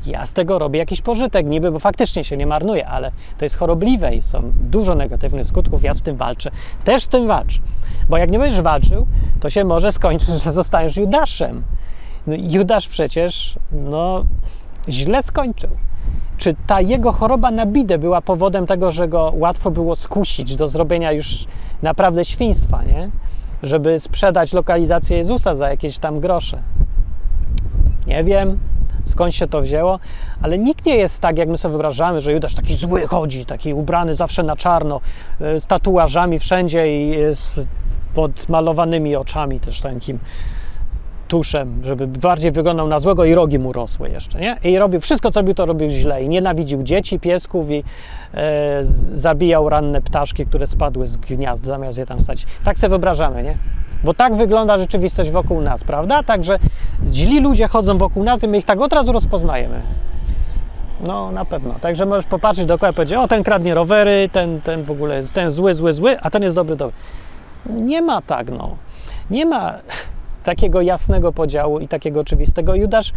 ja 0.05 0.25
z 0.25 0.33
tego 0.33 0.59
robię 0.59 0.79
jakiś 0.79 1.01
pożytek 1.01 1.45
niby, 1.45 1.71
bo 1.71 1.79
faktycznie 1.79 2.23
się 2.23 2.37
nie 2.37 2.47
marnuje, 2.47 2.87
ale 2.87 3.11
to 3.37 3.45
jest 3.45 3.57
chorobliwe 3.57 4.15
i 4.15 4.21
są 4.21 4.51
dużo 4.63 4.95
negatywnych 4.95 5.47
skutków, 5.47 5.83
ja 5.83 5.93
z 5.93 6.01
tym 6.01 6.17
walczę. 6.17 6.51
Też 6.83 7.03
z 7.03 7.07
tym 7.07 7.27
walczę, 7.27 7.59
bo 8.09 8.17
jak 8.17 8.31
nie 8.31 8.39
będziesz 8.39 8.61
walczył, 8.61 9.07
to 9.39 9.49
się 9.49 9.63
może 9.63 9.91
skończyć, 9.91 10.29
że 10.43 10.51
zostaniesz 10.51 10.97
Judaszem. 10.97 11.63
No, 12.27 12.33
Judasz 12.37 12.87
przecież, 12.87 13.59
no, 13.71 14.25
źle 14.89 15.23
skończył. 15.23 15.69
Czy 16.37 16.55
ta 16.67 16.81
jego 16.81 17.11
choroba 17.11 17.51
na 17.51 17.65
bidę 17.65 17.97
była 17.97 18.21
powodem 18.21 18.67
tego, 18.67 18.91
że 18.91 19.07
go 19.07 19.33
łatwo 19.35 19.71
było 19.71 19.95
skusić 19.95 20.55
do 20.55 20.67
zrobienia 20.67 21.11
już 21.11 21.45
naprawdę 21.81 22.25
świństwa, 22.25 22.83
nie? 22.83 23.09
Żeby 23.63 23.99
sprzedać 23.99 24.53
lokalizację 24.53 25.17
Jezusa 25.17 25.55
za 25.55 25.69
jakieś 25.69 25.97
tam 25.97 26.19
grosze. 26.19 26.61
Nie 28.11 28.23
wiem, 28.23 28.59
skąd 29.05 29.35
się 29.35 29.47
to 29.47 29.61
wzięło, 29.61 29.99
ale 30.41 30.57
nikt 30.57 30.85
nie 30.85 30.95
jest 30.95 31.19
tak, 31.19 31.37
jak 31.37 31.49
my 31.49 31.57
sobie 31.57 31.71
wyobrażamy, 31.71 32.21
że 32.21 32.33
Judasz 32.33 32.55
taki 32.55 32.73
zły 32.73 33.07
chodzi, 33.07 33.45
taki 33.45 33.73
ubrany 33.73 34.15
zawsze 34.15 34.43
na 34.43 34.55
czarno, 34.55 35.01
e, 35.41 35.59
z 35.59 35.67
tatuażami 35.67 36.39
wszędzie 36.39 37.01
i 37.01 37.35
z 37.35 37.67
podmalowanymi 38.13 39.15
oczami 39.15 39.59
też 39.59 39.81
takim 39.81 40.19
tuszem, 41.27 41.81
żeby 41.83 42.07
bardziej 42.07 42.51
wyglądał 42.51 42.87
na 42.87 42.99
złego 42.99 43.25
i 43.25 43.35
rogi 43.35 43.59
mu 43.59 43.73
rosły 43.73 44.09
jeszcze, 44.09 44.39
nie? 44.39 44.57
I 44.63 44.77
robił 44.77 44.99
wszystko, 44.99 45.31
co 45.31 45.39
robił, 45.39 45.53
to 45.53 45.65
robił 45.65 45.89
źle 45.89 46.23
i 46.23 46.29
nienawidził 46.29 46.83
dzieci, 46.83 47.19
piesków 47.19 47.71
i 47.71 47.83
e, 48.33 48.79
zabijał 49.13 49.69
ranne 49.69 50.01
ptaszki, 50.01 50.45
które 50.45 50.67
spadły 50.67 51.07
z 51.07 51.17
gniazd, 51.17 51.65
zamiast 51.65 51.97
je 51.97 52.05
tam 52.05 52.19
stać. 52.19 52.45
Tak 52.63 52.79
sobie 52.79 52.89
wyobrażamy, 52.89 53.43
nie? 53.43 53.57
Bo 54.03 54.13
tak 54.13 54.35
wygląda 54.35 54.77
rzeczywistość 54.77 55.31
wokół 55.31 55.61
nas, 55.61 55.83
prawda? 55.83 56.23
Także 56.23 56.59
źli 57.11 57.39
ludzie 57.39 57.67
chodzą 57.67 57.97
wokół 57.97 58.23
nas 58.23 58.43
i 58.43 58.47
my 58.47 58.57
ich 58.57 58.65
tak 58.65 58.81
od 58.81 58.93
razu 58.93 59.11
rozpoznajemy. 59.11 59.81
No, 61.07 61.31
na 61.31 61.45
pewno. 61.45 61.75
Także 61.81 62.05
możesz 62.05 62.25
popatrzeć 62.25 62.65
dookoła 62.65 62.91
i 62.91 62.93
powiedzieć, 62.93 63.17
o, 63.17 63.27
ten 63.27 63.43
kradnie 63.43 63.73
rowery, 63.73 64.29
ten, 64.31 64.61
ten 64.61 64.83
w 64.83 64.91
ogóle 64.91 65.15
jest, 65.15 65.33
ten 65.33 65.51
zły, 65.51 65.73
zły, 65.73 65.93
zły, 65.93 66.19
a 66.21 66.29
ten 66.29 66.43
jest 66.43 66.55
dobry, 66.55 66.75
dobry. 66.75 66.95
Nie 67.65 68.01
ma 68.01 68.21
tak, 68.21 68.51
no. 68.51 68.75
Nie 69.29 69.45
ma 69.45 69.73
takiego 70.43 70.81
jasnego 70.81 71.31
podziału 71.31 71.79
i 71.79 71.87
takiego 71.87 72.19
oczywistego. 72.19 72.75
Judasz 72.75 73.13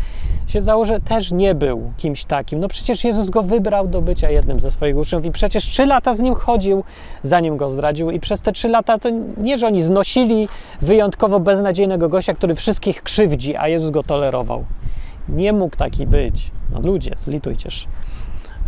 się 0.47 0.63
założy 0.63 1.01
też 1.01 1.33
nie 1.33 1.55
był 1.55 1.93
kimś 1.97 2.25
takim. 2.25 2.61
No 2.61 2.69
przecież 2.69 3.05
Jezus 3.05 3.31
go 3.31 3.43
wybrał 3.43 3.89
do 3.89 4.03
bycia 4.03 4.31
jednym 4.31 4.61
ze 4.61 4.71
swoich 4.71 4.97
uczniów 4.97 5.25
i 5.25 5.31
przecież 5.31 5.65
trzy 5.65 5.87
lata 5.87 6.15
z 6.15 6.21
nim 6.21 6.35
chodził, 6.35 6.85
zanim 7.23 7.57
go 7.57 7.69
zdradził 7.69 8.11
i 8.11 8.21
przez 8.21 8.41
te 8.41 8.53
trzy 8.53 8.69
lata 8.69 8.99
to 8.99 9.09
nie, 9.37 9.59
że 9.59 9.67
oni 9.67 9.83
znosili 9.83 10.49
wyjątkowo 10.83 11.41
beznadziejnego 11.41 12.09
gościa, 12.09 12.35
który 12.35 12.55
wszystkich 12.55 13.03
krzywdzi, 13.03 13.57
a 13.57 13.69
Jezus 13.69 13.91
go 13.91 14.03
tolerował. 14.03 14.65
Nie 15.29 15.53
mógł 15.53 15.77
taki 15.77 16.07
być. 16.07 16.51
No 16.73 16.81
ludzie, 16.81 17.11
zlitujcież. 17.17 17.87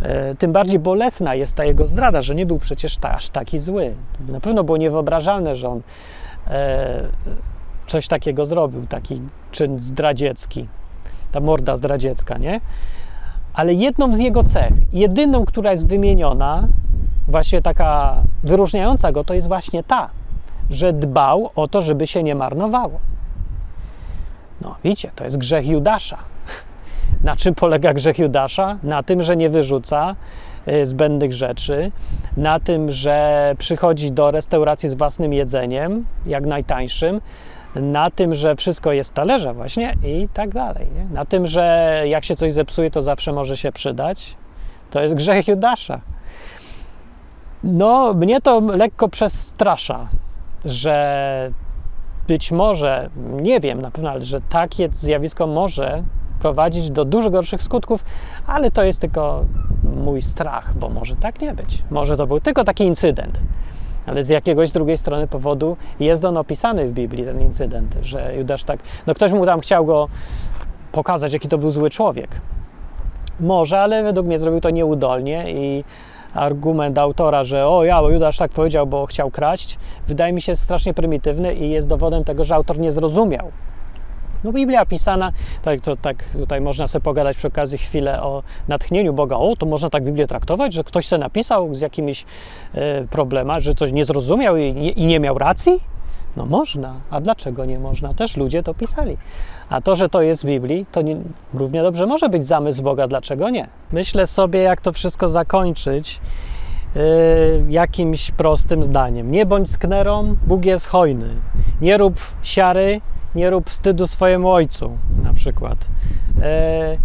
E, 0.01 0.35
tym 0.35 0.51
bardziej 0.51 0.79
bolesna 0.79 1.35
jest 1.35 1.55
ta 1.55 1.65
jego 1.65 1.87
zdrada, 1.87 2.21
że 2.21 2.35
nie 2.35 2.45
był 2.45 2.59
przecież 2.59 2.97
aż 3.01 3.29
taki 3.29 3.59
zły. 3.59 3.95
Na 4.29 4.39
pewno 4.39 4.63
było 4.63 4.77
niewyobrażalne, 4.77 5.55
że 5.55 5.69
on 5.69 5.81
e, 6.47 7.03
coś 7.87 8.07
takiego 8.07 8.45
zrobił, 8.45 8.87
taki 8.87 9.21
czyn 9.51 9.79
zdradziecki, 9.79 10.67
ta 11.31 11.39
morda 11.39 11.75
zdradziecka, 11.75 12.37
nie? 12.37 12.61
Ale 13.53 13.73
jedną 13.73 14.13
z 14.13 14.19
jego 14.19 14.43
cech, 14.43 14.73
jedyną, 14.93 15.45
która 15.45 15.71
jest 15.71 15.87
wymieniona, 15.87 16.67
właśnie 17.27 17.61
taka 17.61 18.15
wyróżniająca 18.43 19.11
go, 19.11 19.23
to 19.23 19.33
jest 19.33 19.47
właśnie 19.47 19.83
ta, 19.83 20.09
że 20.69 20.93
dbał 20.93 21.49
o 21.55 21.67
to, 21.67 21.81
żeby 21.81 22.07
się 22.07 22.23
nie 22.23 22.35
marnowało. 22.35 22.99
No, 24.61 24.75
widzicie, 24.83 25.11
to 25.15 25.23
jest 25.23 25.37
grzech 25.37 25.67
Judasza. 25.67 26.17
Na 27.23 27.35
czym 27.35 27.55
polega 27.55 27.93
grzech 27.93 28.19
Judasza? 28.19 28.77
Na 28.83 29.03
tym, 29.03 29.21
że 29.21 29.37
nie 29.37 29.49
wyrzuca 29.49 30.15
y, 30.67 30.85
zbędnych 30.85 31.33
rzeczy, 31.33 31.91
na 32.37 32.59
tym, 32.59 32.91
że 32.91 33.55
przychodzi 33.57 34.11
do 34.11 34.31
restauracji 34.31 34.89
z 34.89 34.93
własnym 34.93 35.33
jedzeniem, 35.33 36.05
jak 36.25 36.45
najtańszym, 36.45 37.21
na 37.79 38.11
tym, 38.11 38.35
że 38.35 38.55
wszystko 38.55 38.91
jest 38.91 39.13
talerza 39.13 39.53
właśnie 39.53 39.95
i 40.03 40.27
tak 40.33 40.49
dalej. 40.49 40.87
Nie? 40.95 41.15
Na 41.15 41.25
tym, 41.25 41.47
że 41.47 42.03
jak 42.05 42.25
się 42.25 42.35
coś 42.35 42.53
zepsuje, 42.53 42.91
to 42.91 43.01
zawsze 43.01 43.33
może 43.33 43.57
się 43.57 43.71
przydać. 43.71 44.35
To 44.89 45.01
jest 45.01 45.15
grzech 45.15 45.47
Judasza. 45.47 46.01
No, 47.63 48.13
mnie 48.13 48.41
to 48.41 48.59
lekko 48.59 49.09
przestrasza, 49.09 50.07
że 50.65 51.51
być 52.27 52.51
może, 52.51 53.09
nie 53.41 53.59
wiem 53.59 53.81
na 53.81 53.91
pewno, 53.91 54.09
ale 54.09 54.21
że 54.21 54.41
takie 54.41 54.89
zjawisko 54.91 55.47
może 55.47 56.03
prowadzić 56.39 56.91
do 56.91 57.05
dużo 57.05 57.29
gorszych 57.29 57.63
skutków, 57.63 58.05
ale 58.47 58.71
to 58.71 58.83
jest 58.83 58.99
tylko 58.99 59.45
mój 59.83 60.21
strach, 60.21 60.73
bo 60.77 60.89
może 60.89 61.15
tak 61.15 61.41
nie 61.41 61.53
być. 61.53 61.83
Może 61.91 62.17
to 62.17 62.27
był 62.27 62.39
tylko 62.39 62.63
taki 62.63 62.83
incydent 62.83 63.41
ale 64.07 64.23
z 64.23 64.29
jakiegoś 64.29 64.71
drugiej 64.71 64.97
strony 64.97 65.27
powodu 65.27 65.77
jest 65.99 66.25
on 66.25 66.37
opisany 66.37 66.87
w 66.87 66.93
Biblii, 66.93 67.25
ten 67.25 67.41
incydent, 67.41 67.95
że 68.01 68.35
Judasz 68.37 68.63
tak, 68.63 68.79
no 69.07 69.13
ktoś 69.13 69.31
mu 69.31 69.45
tam 69.45 69.59
chciał 69.59 69.85
go 69.85 70.07
pokazać, 70.91 71.33
jaki 71.33 71.47
to 71.47 71.57
był 71.57 71.69
zły 71.69 71.89
człowiek. 71.89 72.41
Może, 73.39 73.79
ale 73.79 74.03
według 74.03 74.27
mnie 74.27 74.39
zrobił 74.39 74.61
to 74.61 74.69
nieudolnie 74.69 75.51
i 75.51 75.83
argument 76.33 76.97
autora, 76.97 77.43
że 77.43 77.67
o 77.67 77.83
ja, 77.83 78.01
bo 78.01 78.09
Judasz 78.09 78.37
tak 78.37 78.51
powiedział, 78.51 78.87
bo 78.87 79.05
chciał 79.05 79.31
kraść, 79.31 79.79
wydaje 80.07 80.33
mi 80.33 80.41
się 80.41 80.55
strasznie 80.55 80.93
prymitywny 80.93 81.55
i 81.55 81.69
jest 81.69 81.87
dowodem 81.87 82.23
tego, 82.23 82.43
że 82.43 82.55
autor 82.55 82.79
nie 82.79 82.91
zrozumiał 82.91 83.51
no 84.43 84.53
Biblia 84.53 84.85
pisana, 84.85 85.31
tak, 85.61 85.81
to, 85.81 85.95
tak 85.95 86.23
tutaj 86.23 86.61
można 86.61 86.87
sobie 86.87 87.03
pogadać 87.03 87.37
przy 87.37 87.47
okazji 87.47 87.77
chwilę 87.77 88.23
o 88.23 88.43
natchnieniu 88.67 89.13
Boga. 89.13 89.35
O, 89.35 89.55
to 89.55 89.65
można 89.65 89.89
tak 89.89 90.03
Biblię 90.03 90.27
traktować, 90.27 90.73
że 90.73 90.83
ktoś 90.83 91.07
se 91.07 91.17
napisał 91.17 91.75
z 91.75 91.81
jakimiś 91.81 92.25
e, 92.73 93.03
problemami, 93.07 93.61
że 93.61 93.75
coś 93.75 93.91
nie 93.91 94.05
zrozumiał 94.05 94.57
i 94.57 94.73
nie, 94.73 94.89
i 94.89 95.05
nie 95.05 95.19
miał 95.19 95.37
racji? 95.37 95.79
No 96.37 96.45
można, 96.45 96.95
a 97.09 97.21
dlaczego 97.21 97.65
nie 97.65 97.79
można? 97.79 98.13
Też 98.13 98.37
ludzie 98.37 98.63
to 98.63 98.73
pisali. 98.73 99.17
A 99.69 99.81
to, 99.81 99.95
że 99.95 100.09
to 100.09 100.21
jest 100.21 100.43
w 100.43 100.45
Biblii, 100.45 100.85
to 100.91 101.01
nie, 101.01 101.17
równie 101.53 101.83
dobrze 101.83 102.05
może 102.05 102.29
być 102.29 102.45
zamysł 102.45 102.83
Boga, 102.83 103.07
dlaczego 103.07 103.49
nie? 103.49 103.67
Myślę 103.91 104.27
sobie, 104.27 104.59
jak 104.59 104.81
to 104.81 104.93
wszystko 104.93 105.29
zakończyć 105.29 106.21
yy, 106.95 107.01
jakimś 107.69 108.31
prostym 108.31 108.83
zdaniem. 108.83 109.31
Nie 109.31 109.45
bądź 109.45 109.71
sknerą, 109.71 110.35
Bóg 110.47 110.65
jest 110.65 110.87
hojny. 110.87 111.29
Nie 111.81 111.97
rób 111.97 112.15
siary, 112.43 113.01
nie 113.35 113.49
rób 113.49 113.69
wstydu 113.69 114.07
swojemu 114.07 114.51
ojcu, 114.51 114.97
na 115.23 115.33
przykład. 115.33 115.77
E, 116.41 116.97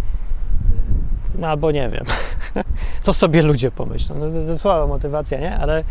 no, 1.39 1.47
albo 1.47 1.71
nie 1.71 1.89
wiem, 1.89 2.05
co 3.03 3.13
sobie 3.13 3.41
ludzie 3.41 3.71
pomyślą. 3.71 4.15
No, 4.19 4.25
to 4.47 4.57
słaba 4.57 4.87
motywacja, 4.87 5.39
nie? 5.39 5.57
Ale 5.57 5.83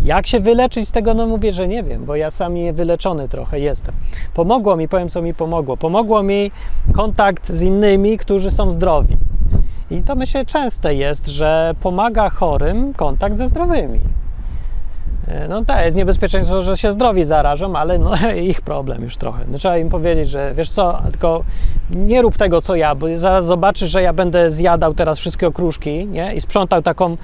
jak 0.00 0.26
się 0.26 0.40
wyleczyć 0.40 0.88
z 0.88 0.92
tego? 0.92 1.14
No 1.14 1.26
mówię, 1.26 1.52
że 1.52 1.68
nie 1.68 1.82
wiem, 1.82 2.04
bo 2.04 2.16
ja 2.16 2.30
sam 2.30 2.54
nie 2.54 2.72
wyleczony 2.72 3.28
trochę 3.28 3.60
jestem. 3.60 3.94
Pomogło 4.34 4.76
mi, 4.76 4.88
powiem 4.88 5.08
co 5.08 5.22
mi 5.22 5.34
pomogło. 5.34 5.76
Pomogło 5.76 6.22
mi 6.22 6.50
kontakt 6.92 7.48
z 7.48 7.62
innymi, 7.62 8.18
którzy 8.18 8.50
są 8.50 8.70
zdrowi. 8.70 9.16
I 9.90 10.02
to 10.02 10.14
myślę 10.14 10.46
częste 10.46 10.94
jest, 10.94 11.26
że 11.26 11.74
pomaga 11.80 12.30
chorym 12.30 12.94
kontakt 12.94 13.36
ze 13.36 13.48
zdrowymi. 13.48 14.00
E, 15.28 15.48
no 15.48 15.64
tak, 15.64 15.84
jest 15.84 15.96
niebezpieczeństwo, 15.96 16.62
że 16.62 16.76
się 16.76 16.92
zdrowi 16.92 17.24
zarażą, 17.24 17.76
ale 17.76 17.98
no, 17.98 18.10
ich 18.52 18.60
problem 18.60 19.02
już 19.02 19.16
trochę. 19.16 19.44
No, 19.48 19.58
trzeba 19.58 19.78
im 19.78 19.88
powiedzieć, 19.88 20.28
że 20.28 20.54
wiesz 20.54 20.70
co, 20.70 21.02
tylko 21.10 21.44
nie 21.90 22.22
rób 22.22 22.36
tego, 22.36 22.62
co 22.62 22.74
ja, 22.74 22.94
bo 22.94 23.06
zaraz 23.14 23.46
zobaczysz, 23.46 23.90
że 23.90 24.02
ja 24.02 24.12
będę 24.12 24.50
zjadał 24.50 24.94
teraz 24.94 25.18
wszystkie 25.18 25.46
okruszki, 25.46 26.06
nie? 26.06 26.34
I 26.34 26.40
sprzątał 26.40 26.82
taką, 26.82 27.16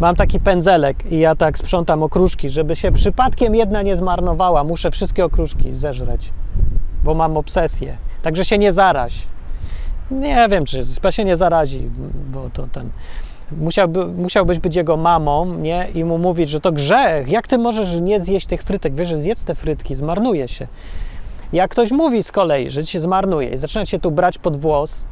mam 0.00 0.16
taki 0.16 0.40
pędzelek 0.40 1.12
i 1.12 1.18
ja 1.18 1.34
tak 1.34 1.58
sprzątam 1.58 2.02
okruszki, 2.02 2.50
żeby 2.50 2.76
się 2.76 2.92
przypadkiem 2.92 3.54
jedna 3.54 3.82
nie 3.82 3.96
zmarnowała. 3.96 4.64
Muszę 4.64 4.90
wszystkie 4.90 5.24
okruszki 5.24 5.72
zeżreć, 5.72 6.32
bo 7.04 7.14
mam 7.14 7.36
obsesję. 7.36 7.96
Także 8.22 8.44
się 8.44 8.58
nie 8.58 8.72
zaraź. 8.72 9.26
Nie 10.10 10.48
wiem, 10.50 10.64
czy 10.64 10.82
się 11.10 11.24
nie 11.24 11.36
zarazi, 11.36 11.90
bo 12.32 12.50
to 12.52 12.66
ten 12.66 12.90
musiałby, 13.60 14.06
musiałbyś 14.06 14.58
być 14.58 14.76
jego 14.76 14.96
mamą, 14.96 15.54
nie? 15.58 15.88
I 15.94 16.04
mu 16.04 16.18
mówić, 16.18 16.50
że 16.50 16.60
to 16.60 16.72
grzech. 16.72 17.28
Jak 17.28 17.48
ty 17.48 17.58
możesz 17.58 18.00
nie 18.00 18.20
zjeść 18.20 18.46
tych 18.46 18.62
frytek? 18.62 18.94
Wiesz, 18.94 19.08
że 19.08 19.18
zjedz 19.18 19.44
te 19.44 19.54
frytki, 19.54 19.94
zmarnuje 19.94 20.48
się. 20.48 20.66
Jak 21.52 21.70
ktoś 21.70 21.90
mówi 21.90 22.22
z 22.22 22.32
kolei, 22.32 22.70
że 22.70 22.84
ci 22.84 22.92
się 22.92 23.00
zmarnuje 23.00 23.48
i 23.48 23.56
zaczyna 23.56 23.86
się 23.86 23.98
tu 23.98 24.10
brać 24.10 24.38
pod 24.38 24.56
włos, 24.56 25.04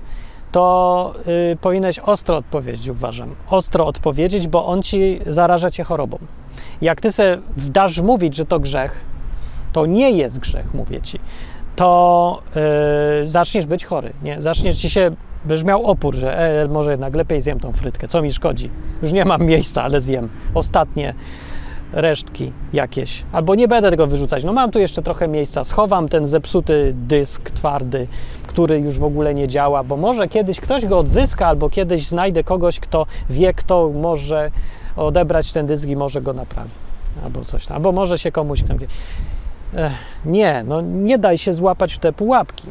to 0.53 1.15
yy, 1.27 1.57
powinieneś 1.61 1.99
ostro 1.99 2.37
odpowiedzieć, 2.37 2.89
uważam. 2.89 3.35
Ostro 3.51 3.87
odpowiedzieć, 3.87 4.49
bo 4.49 4.67
on 4.67 4.83
ci 4.83 5.21
zaraża 5.27 5.71
cię 5.71 5.85
chorobą. 5.85 6.19
Jak 6.81 7.01
ty 7.01 7.13
sobie 7.13 7.39
dasz 7.57 8.01
mówić, 8.01 8.37
że 8.37 8.47
to 8.47 8.61
grzech, 8.61 9.01
to 9.73 9.87
nie 9.87 10.11
jest 10.11 10.39
grzech, 10.39 10.75
mówię 10.75 11.01
ci, 11.01 11.19
to 11.77 12.43
yy, 13.21 13.27
zaczniesz 13.27 13.67
być 13.67 13.85
chory. 13.85 14.13
Nie? 14.23 14.43
Zaczniesz 14.43 14.77
ci 14.77 14.91
się, 14.91 15.11
będziesz 15.45 15.65
miał 15.65 15.87
opór, 15.87 16.15
że 16.15 16.63
e, 16.63 16.69
może 16.69 16.91
jednak 16.91 17.15
lepiej 17.15 17.41
zjem 17.41 17.61
tą 17.61 17.73
frytkę, 17.73 18.09
co 18.09 18.23
mi 18.23 18.33
szkodzi. 18.33 18.71
Już 19.03 19.13
nie 19.13 19.25
mam 19.25 19.43
miejsca, 19.43 19.83
ale 19.83 20.01
zjem. 20.01 20.29
Ostatnie 20.55 21.15
resztki 21.93 22.53
jakieś. 22.73 23.25
Albo 23.33 23.55
nie 23.55 23.69
będę 23.69 23.91
tego 23.91 24.07
wyrzucać. 24.07 24.45
No 24.45 24.53
mam 24.53 24.71
tu 24.71 24.79
jeszcze 24.79 25.03
trochę 25.03 25.29
miejsca. 25.29 25.65
Schowam 25.65 26.09
ten 26.09 26.27
zepsuty 26.27 26.93
dysk 26.97 27.51
twardy, 27.51 28.07
który 28.47 28.81
już 28.81 28.99
w 28.99 29.05
ogóle 29.05 29.35
nie 29.35 29.49
działa, 29.49 29.85
bo 29.85 29.97
może 29.97 30.29
kiedyś 30.29 30.61
ktoś 30.61 30.87
go 30.87 30.99
odzyska, 30.99 31.47
albo 31.47 31.71
kiedyś 31.71 32.07
znajdę 32.07 32.45
kogoś, 32.45 32.81
kto 32.81 33.07
wie, 33.31 33.55
kto 33.55 33.91
może 33.95 34.51
odebrać 34.97 35.53
ten 35.53 35.67
dysk 35.67 35.89
i 35.89 35.97
może 35.97 36.23
go 36.23 36.33
naprawi. 36.33 36.71
Albo 37.25 37.45
coś 37.45 37.67
tam. 37.67 37.77
Albo 37.77 37.93
może 37.93 38.19
się 38.19 38.33
komuś 38.33 38.63
tam... 38.63 38.77
Ech, 39.77 39.93
nie, 40.25 40.65
no 40.67 40.81
nie 40.81 41.19
daj 41.19 41.39
się 41.39 41.53
złapać 41.53 41.95
w 41.95 41.99
te 41.99 42.13
pułapki. 42.13 42.69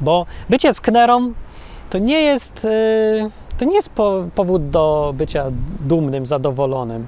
Bo 0.00 0.26
bycie 0.50 0.74
sknerą 0.74 1.32
to 1.92 1.98
nie 1.98 2.20
jest... 2.20 2.64
Yy, 2.64 3.30
to 3.58 3.64
nie 3.64 3.74
jest 3.74 3.88
po, 3.88 4.24
powód 4.34 4.70
do 4.70 5.14
bycia 5.16 5.44
dumnym, 5.80 6.26
zadowolonym 6.26 7.06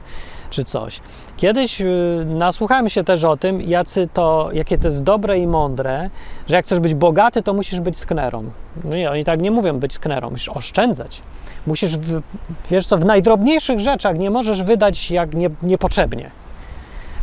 czy 0.51 0.65
coś. 0.65 1.01
Kiedyś 1.37 1.81
yy, 1.81 2.27
nasłuchałem 2.27 2.89
się 2.89 3.05
też 3.05 3.25
o 3.25 3.37
tym, 3.37 3.63
jacy 3.63 4.09
to, 4.13 4.49
jakie 4.53 4.79
to 4.79 4.89
jest 4.89 5.03
dobre 5.03 5.39
i 5.39 5.47
mądre, 5.47 6.11
że 6.47 6.57
jak 6.57 6.65
chcesz 6.65 6.81
być 6.81 6.95
bogaty, 6.95 7.43
to 7.43 7.55
musisz 7.55 7.81
być 7.81 7.99
sknerą. 7.99 8.45
No 8.85 8.97
nie, 8.97 9.11
oni 9.11 9.25
tak 9.25 9.41
nie 9.41 9.51
mówią 9.51 9.79
być 9.79 9.93
sknerą, 9.93 10.31
musisz 10.31 10.49
oszczędzać. 10.49 11.23
Musisz, 11.67 11.97
w, 11.99 12.23
wiesz 12.71 12.87
co, 12.87 12.97
w 12.99 13.05
najdrobniejszych 13.05 13.81
rzeczach 13.81 14.19
nie 14.19 14.31
możesz 14.31 14.63
wydać 14.63 15.11
jak 15.11 15.35
nie, 15.35 15.51
niepotrzebnie. 15.63 16.31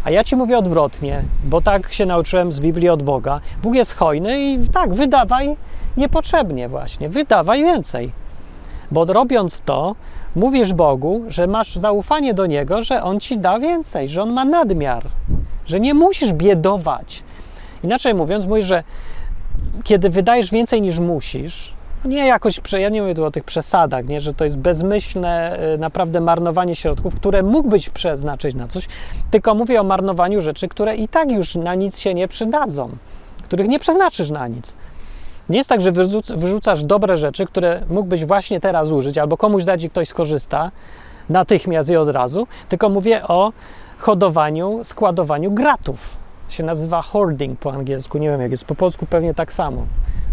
A 0.04 0.12
ja 0.12 0.24
ci 0.24 0.36
mówię 0.36 0.58
odwrotnie, 0.58 1.24
bo 1.44 1.62
tak 1.62 1.94
się 1.94 2.06
nauczyłem 2.06 2.52
z 2.52 2.60
Biblii 2.60 2.90
od 2.90 3.04
Boga. 3.04 3.42
Bóg 3.64 3.76
jest 3.76 3.96
hojny 3.96 4.42
i 4.42 4.70
tak, 4.70 4.94
wydawaj 4.94 5.58
niepotrzebnie 5.98 6.70
właśnie, 6.70 7.10
wydawaj 7.10 7.64
więcej. 7.64 8.12
Bo 8.92 9.06
robiąc 9.06 9.62
to, 9.62 9.96
mówisz 10.36 10.74
Bogu, 10.74 11.24
że 11.28 11.48
masz 11.48 11.76
zaufanie 11.76 12.34
do 12.34 12.46
Niego, 12.46 12.82
że 12.82 13.04
On 13.04 13.20
ci 13.20 13.38
da 13.38 13.60
więcej, 13.60 14.08
że 14.08 14.22
On 14.22 14.34
ma 14.34 14.46
nadmiar, 14.46 15.04
że 15.66 15.80
nie 15.80 15.94
musisz 15.94 16.34
biedować. 16.34 17.24
Inaczej 17.84 18.14
mówiąc, 18.14 18.46
mówisz, 18.46 18.66
że 18.66 18.84
kiedy 19.84 20.10
wydajesz 20.10 20.52
więcej 20.52 20.82
niż 20.82 21.00
musisz, 21.00 21.74
nie 22.06 22.28
jakoś, 22.28 22.62
ja 22.80 22.90
nie 22.90 23.02
mówię 23.02 23.16
tu 23.16 23.26
o 23.26 23.32
tych 23.32 23.44
przesadach, 23.44 24.08
nie, 24.08 24.22
że 24.22 24.34
to 24.34 24.44
jest 24.44 24.58
bezmyślne 24.58 25.60
y, 25.74 25.78
naprawdę 25.78 26.22
marnowanie 26.22 26.76
środków, 26.76 27.16
które 27.16 27.44
mógłbyś 27.44 27.90
przeznaczyć 27.90 28.56
na 28.56 28.68
coś, 28.68 28.88
tylko 29.32 29.56
mówię 29.56 29.82
o 29.82 29.84
marnowaniu 29.84 30.42
rzeczy, 30.42 30.68
które 30.68 30.96
i 30.96 31.08
tak 31.08 31.32
już 31.32 31.56
na 31.56 31.76
nic 31.76 32.00
się 32.00 32.14
nie 32.14 32.28
przydadzą, 32.28 32.90
których 33.44 33.68
nie 33.68 33.80
przeznaczysz 33.80 34.30
na 34.30 34.48
nic. 34.48 34.76
Nie 35.52 35.58
jest 35.58 35.70
tak, 35.70 35.82
że 35.82 35.92
wyrzucasz 36.36 36.84
dobre 36.84 37.18
rzeczy, 37.18 37.46
które 37.46 37.82
mógłbyś 37.90 38.26
właśnie 38.26 38.60
teraz 38.60 38.90
użyć, 38.90 39.18
albo 39.18 39.38
komuś 39.38 39.64
dać 39.64 39.84
i 39.84 39.90
ktoś 39.90 40.08
skorzysta 40.08 40.72
natychmiast 41.30 41.90
i 41.90 41.96
od 41.96 42.10
razu, 42.10 42.48
tylko 42.70 42.90
mówię 42.90 43.28
o 43.28 43.52
hodowaniu, 43.98 44.80
składowaniu 44.84 45.52
gratów. 45.52 46.18
Się 46.50 46.64
nazywa 46.64 47.02
hoarding 47.02 47.60
po 47.60 47.74
angielsku. 47.74 48.18
Nie 48.18 48.30
wiem, 48.30 48.42
jak 48.42 48.52
jest 48.52 48.66
po 48.66 48.76
polsku, 48.76 49.06
pewnie 49.06 49.34
tak 49.34 49.54
samo, 49.54 49.86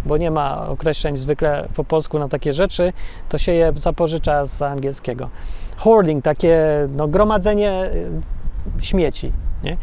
bo 0.06 0.16
nie 0.16 0.30
ma 0.30 0.68
określeń 0.68 1.16
zwykle 1.16 1.68
po 1.76 1.84
polsku 1.84 2.18
na 2.18 2.28
takie 2.28 2.52
rzeczy, 2.52 2.92
to 3.28 3.38
się 3.38 3.52
je 3.52 3.72
zapożycza 3.76 4.46
z 4.46 4.62
angielskiego. 4.62 5.28
Hoarding, 5.76 6.24
takie 6.24 6.58
no, 6.96 7.08
gromadzenie 7.08 7.90
y, 8.78 8.84
śmieci. 8.84 9.32
Nie? 9.64 9.76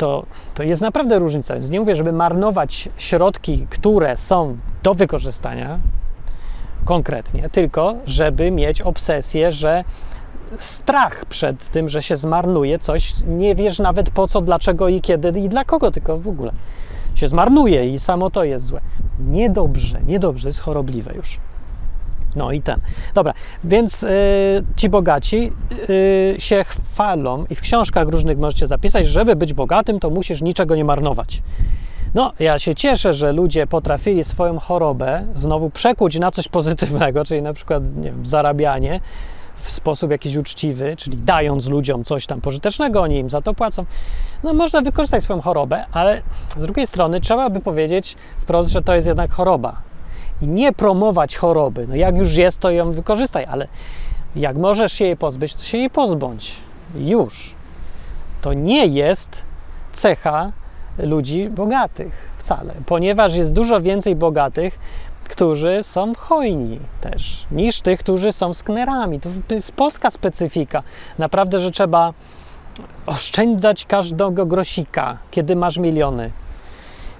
To, 0.00 0.26
to 0.54 0.62
jest 0.62 0.82
naprawdę 0.82 1.18
różnica. 1.18 1.54
Więc 1.54 1.70
nie 1.70 1.80
mówię, 1.80 1.96
żeby 1.96 2.12
marnować 2.12 2.88
środki, 2.96 3.66
które 3.70 4.16
są 4.16 4.56
do 4.82 4.94
wykorzystania 4.94 5.78
konkretnie, 6.84 7.50
tylko 7.50 7.94
żeby 8.06 8.50
mieć 8.50 8.82
obsesję, 8.82 9.52
że 9.52 9.84
strach 10.58 11.24
przed 11.24 11.70
tym, 11.70 11.88
że 11.88 12.02
się 12.02 12.16
zmarnuje 12.16 12.78
coś, 12.78 13.14
nie 13.26 13.54
wiesz 13.54 13.78
nawet 13.78 14.10
po 14.10 14.28
co, 14.28 14.40
dlaczego 14.40 14.88
i 14.88 15.00
kiedy 15.00 15.40
i 15.40 15.48
dla 15.48 15.64
kogo, 15.64 15.90
tylko 15.90 16.18
w 16.18 16.28
ogóle 16.28 16.52
się 17.14 17.28
zmarnuje 17.28 17.94
i 17.94 17.98
samo 17.98 18.30
to 18.30 18.44
jest 18.44 18.66
złe. 18.66 18.80
Niedobrze, 19.30 20.00
niedobrze, 20.06 20.48
jest 20.48 20.60
chorobliwe 20.60 21.14
już. 21.14 21.38
No 22.36 22.52
i 22.52 22.62
ten. 22.62 22.80
Dobra, 23.14 23.34
więc 23.64 24.02
y, 24.02 24.08
ci 24.76 24.88
bogaci 24.88 25.52
y, 25.90 26.34
się 26.38 26.64
chwalą 26.64 27.44
i 27.50 27.54
w 27.54 27.60
książkach 27.60 28.08
różnych 28.08 28.38
możecie 28.38 28.66
zapisać, 28.66 29.06
żeby 29.06 29.36
być 29.36 29.52
bogatym, 29.52 30.00
to 30.00 30.10
musisz 30.10 30.42
niczego 30.42 30.76
nie 30.76 30.84
marnować. 30.84 31.42
No, 32.14 32.32
ja 32.40 32.58
się 32.58 32.74
cieszę, 32.74 33.14
że 33.14 33.32
ludzie 33.32 33.66
potrafili 33.66 34.24
swoją 34.24 34.58
chorobę 34.58 35.26
znowu 35.34 35.70
przekuć 35.70 36.18
na 36.18 36.30
coś 36.30 36.48
pozytywnego, 36.48 37.24
czyli 37.24 37.42
na 37.42 37.52
przykład 37.52 38.00
wiem, 38.00 38.26
zarabianie 38.26 39.00
w 39.56 39.70
sposób 39.70 40.10
jakiś 40.10 40.36
uczciwy, 40.36 40.96
czyli 40.96 41.16
dając 41.16 41.66
ludziom 41.66 42.04
coś 42.04 42.26
tam 42.26 42.40
pożytecznego, 42.40 43.02
oni 43.02 43.18
im 43.18 43.30
za 43.30 43.42
to 43.42 43.54
płacą. 43.54 43.84
No, 44.42 44.54
można 44.54 44.80
wykorzystać 44.80 45.24
swoją 45.24 45.40
chorobę, 45.40 45.84
ale 45.92 46.22
z 46.56 46.62
drugiej 46.62 46.86
strony 46.86 47.20
trzeba 47.20 47.50
by 47.50 47.60
powiedzieć 47.60 48.16
wprost, 48.38 48.70
że 48.70 48.82
to 48.82 48.94
jest 48.94 49.06
jednak 49.06 49.32
choroba, 49.32 49.82
i 50.42 50.48
nie 50.48 50.72
promować 50.72 51.36
choroby. 51.36 51.86
No 51.88 51.96
jak 51.96 52.16
już 52.18 52.36
jest, 52.36 52.58
to 52.58 52.70
ją 52.70 52.92
wykorzystaj, 52.92 53.44
ale 53.50 53.68
jak 54.36 54.56
możesz 54.56 54.92
się 54.92 55.04
jej 55.04 55.16
pozbyć, 55.16 55.54
to 55.54 55.62
się 55.62 55.78
jej 55.78 55.90
pozbądź. 55.90 56.62
Już. 56.94 57.54
To 58.40 58.52
nie 58.52 58.86
jest 58.86 59.42
cecha 59.92 60.52
ludzi 60.98 61.48
bogatych 61.48 62.30
wcale, 62.38 62.74
ponieważ 62.86 63.34
jest 63.34 63.52
dużo 63.52 63.80
więcej 63.80 64.16
bogatych, 64.16 64.78
którzy 65.24 65.82
są 65.82 66.14
hojni 66.14 66.80
też, 67.00 67.46
niż 67.50 67.80
tych, 67.80 68.00
którzy 68.00 68.32
są 68.32 68.54
sknerami. 68.54 69.20
To 69.20 69.54
jest 69.54 69.72
polska 69.72 70.10
specyfika. 70.10 70.82
Naprawdę, 71.18 71.58
że 71.58 71.70
trzeba 71.70 72.12
oszczędzać 73.06 73.84
każdego 73.84 74.46
grosika, 74.46 75.18
kiedy 75.30 75.56
masz 75.56 75.78
miliony. 75.78 76.30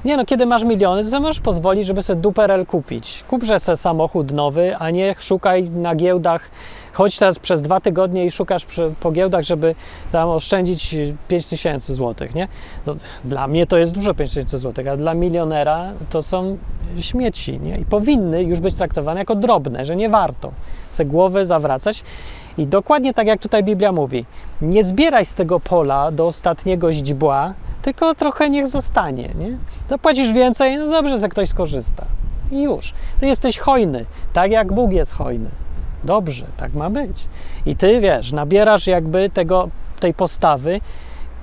Nie 0.05 0.16
no, 0.16 0.24
kiedy 0.24 0.46
masz 0.46 0.64
miliony, 0.64 1.11
to 1.11 1.20
możesz 1.20 1.40
pozwolić, 1.40 1.86
żeby 1.86 2.03
sobie 2.03 2.20
duperel 2.20 2.66
kupić. 2.66 3.24
Kupże 3.28 3.61
sobie 3.61 3.76
samochód 3.76 4.32
nowy, 4.32 4.76
a 4.76 4.90
nie 4.90 5.14
szukaj 5.18 5.70
na 5.70 5.94
giełdach. 5.94 6.51
Chodź 6.92 7.18
teraz 7.18 7.38
przez 7.38 7.62
dwa 7.62 7.80
tygodnie 7.80 8.24
i 8.24 8.30
szukasz 8.30 8.66
po 9.01 9.12
giełdach, 9.12 9.42
żeby 9.42 9.74
tam 10.12 10.28
oszczędzić 10.28 10.96
5 11.28 11.46
tysięcy 11.46 11.94
złotych, 11.94 12.34
nie? 12.34 12.48
No, 12.86 12.94
dla 13.24 13.48
mnie 13.48 13.66
to 13.66 13.76
jest 13.76 13.92
dużo 13.92 14.14
5 14.14 14.30
tysięcy 14.30 14.59
złotych, 14.59 14.88
a 14.88 14.96
dla 14.96 15.14
milionera 15.14 15.92
to 16.11 16.22
są 16.22 16.59
śmieci, 16.98 17.61
nie? 17.61 17.78
I 17.78 17.84
powinny 17.84 18.42
już 18.42 18.61
być 18.61 18.74
traktowane 18.74 19.20
jako 19.20 19.34
drobne, 19.34 19.84
że 19.84 19.96
nie 19.96 20.09
warto 20.09 20.53
se 20.90 21.05
głowy 21.05 21.46
zawracać. 21.46 22.05
I 22.59 22.66
dokładnie 22.66 23.14
tak 23.14 23.26
jak 23.26 23.40
tutaj 23.40 23.64
Biblia 23.64 23.92
mówi, 23.92 24.24
nie 24.62 24.84
zbieraj 24.84 25.26
z 25.26 25.34
tego 25.34 25.61
pola 25.61 26.11
do 26.11 26.26
ostatniego 26.26 26.92
źdźbła, 26.92 27.55
tylko 27.83 28.14
trochę 28.14 28.51
niech 28.51 28.68
zostanie, 28.68 29.31
nie? 29.39 29.59
Zapłacisz 29.91 30.33
więcej, 30.33 30.78
no 30.78 30.89
dobrze, 30.89 31.18
że 31.18 31.28
ktoś 31.28 31.49
skorzysta. 31.49 32.05
I 32.51 32.62
już. 32.62 32.95
Ty 33.20 33.26
jesteś 33.26 33.59
hojny, 33.59 34.07
tak 34.33 34.51
jak 34.51 34.72
Bóg 34.72 34.93
jest 34.93 35.12
hojny. 35.12 35.51
Dobrze, 36.05 36.47
tak 36.57 36.74
ma 36.74 36.91
być. 36.91 37.26
I 37.66 37.76
ty 37.76 38.01
wiesz, 38.01 38.33
nabierasz 38.33 38.87
jakby 38.87 39.31
tego, 39.31 39.68
tej 40.01 40.14
postawy, 40.14 40.81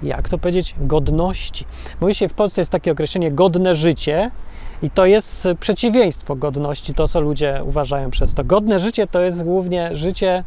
jak 0.04 0.30
to 0.30 0.38
powiedzieć, 0.38 0.76
godności. 0.78 1.66
Mówi 2.02 2.16
się 2.16 2.28
w 2.28 2.34
Polsce 2.34 2.62
jest 2.62 2.72
takie 2.72 2.92
określenie 2.92 3.32
godne 3.32 3.76
życie, 3.76 4.32
i 4.82 4.90
to 4.90 5.06
jest 5.06 5.48
przeciwieństwo 5.60 6.36
godności, 6.36 6.94
to 6.94 7.08
co 7.08 7.22
ludzie 7.22 7.62
uważają 7.66 8.12
przez 8.12 8.34
to. 8.34 8.44
Godne 8.44 8.80
życie 8.80 9.08
to 9.08 9.22
jest 9.22 9.44
głównie 9.44 9.96
życie, 9.96 10.44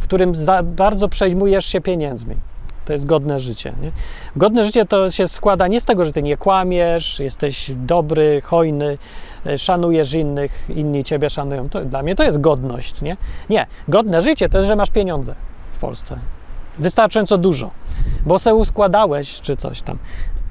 w 0.00 0.02
którym 0.02 0.32
bardzo 0.64 1.08
przejmujesz 1.08 1.66
się 1.66 1.80
pieniędzmi. 1.80 2.36
To 2.90 2.94
jest 2.94 3.06
godne 3.06 3.40
życie. 3.40 3.72
Nie? 3.82 3.92
Godne 4.36 4.64
życie 4.64 4.84
to 4.84 5.10
się 5.10 5.28
składa 5.28 5.68
nie 5.68 5.80
z 5.80 5.84
tego, 5.84 6.04
że 6.04 6.12
ty 6.12 6.22
nie 6.22 6.36
kłamiesz, 6.36 7.20
jesteś 7.20 7.70
dobry, 7.74 8.40
hojny, 8.40 8.98
e, 9.46 9.58
szanujesz 9.58 10.12
innych, 10.12 10.68
inni 10.68 11.04
ciebie 11.04 11.30
szanują. 11.30 11.68
To, 11.68 11.84
dla 11.84 12.02
mnie 12.02 12.14
to 12.14 12.22
jest 12.22 12.40
godność. 12.40 13.02
Nie? 13.02 13.16
nie, 13.50 13.66
godne 13.88 14.22
życie 14.22 14.48
to 14.48 14.58
jest, 14.58 14.68
że 14.68 14.76
masz 14.76 14.90
pieniądze 14.90 15.34
w 15.72 15.78
Polsce. 15.78 16.18
Wystarczająco 16.78 17.38
dużo, 17.38 17.70
bo 18.26 18.38
se 18.38 18.54
uskładałeś 18.54 19.40
czy 19.40 19.56
coś 19.56 19.82
tam. 19.82 19.98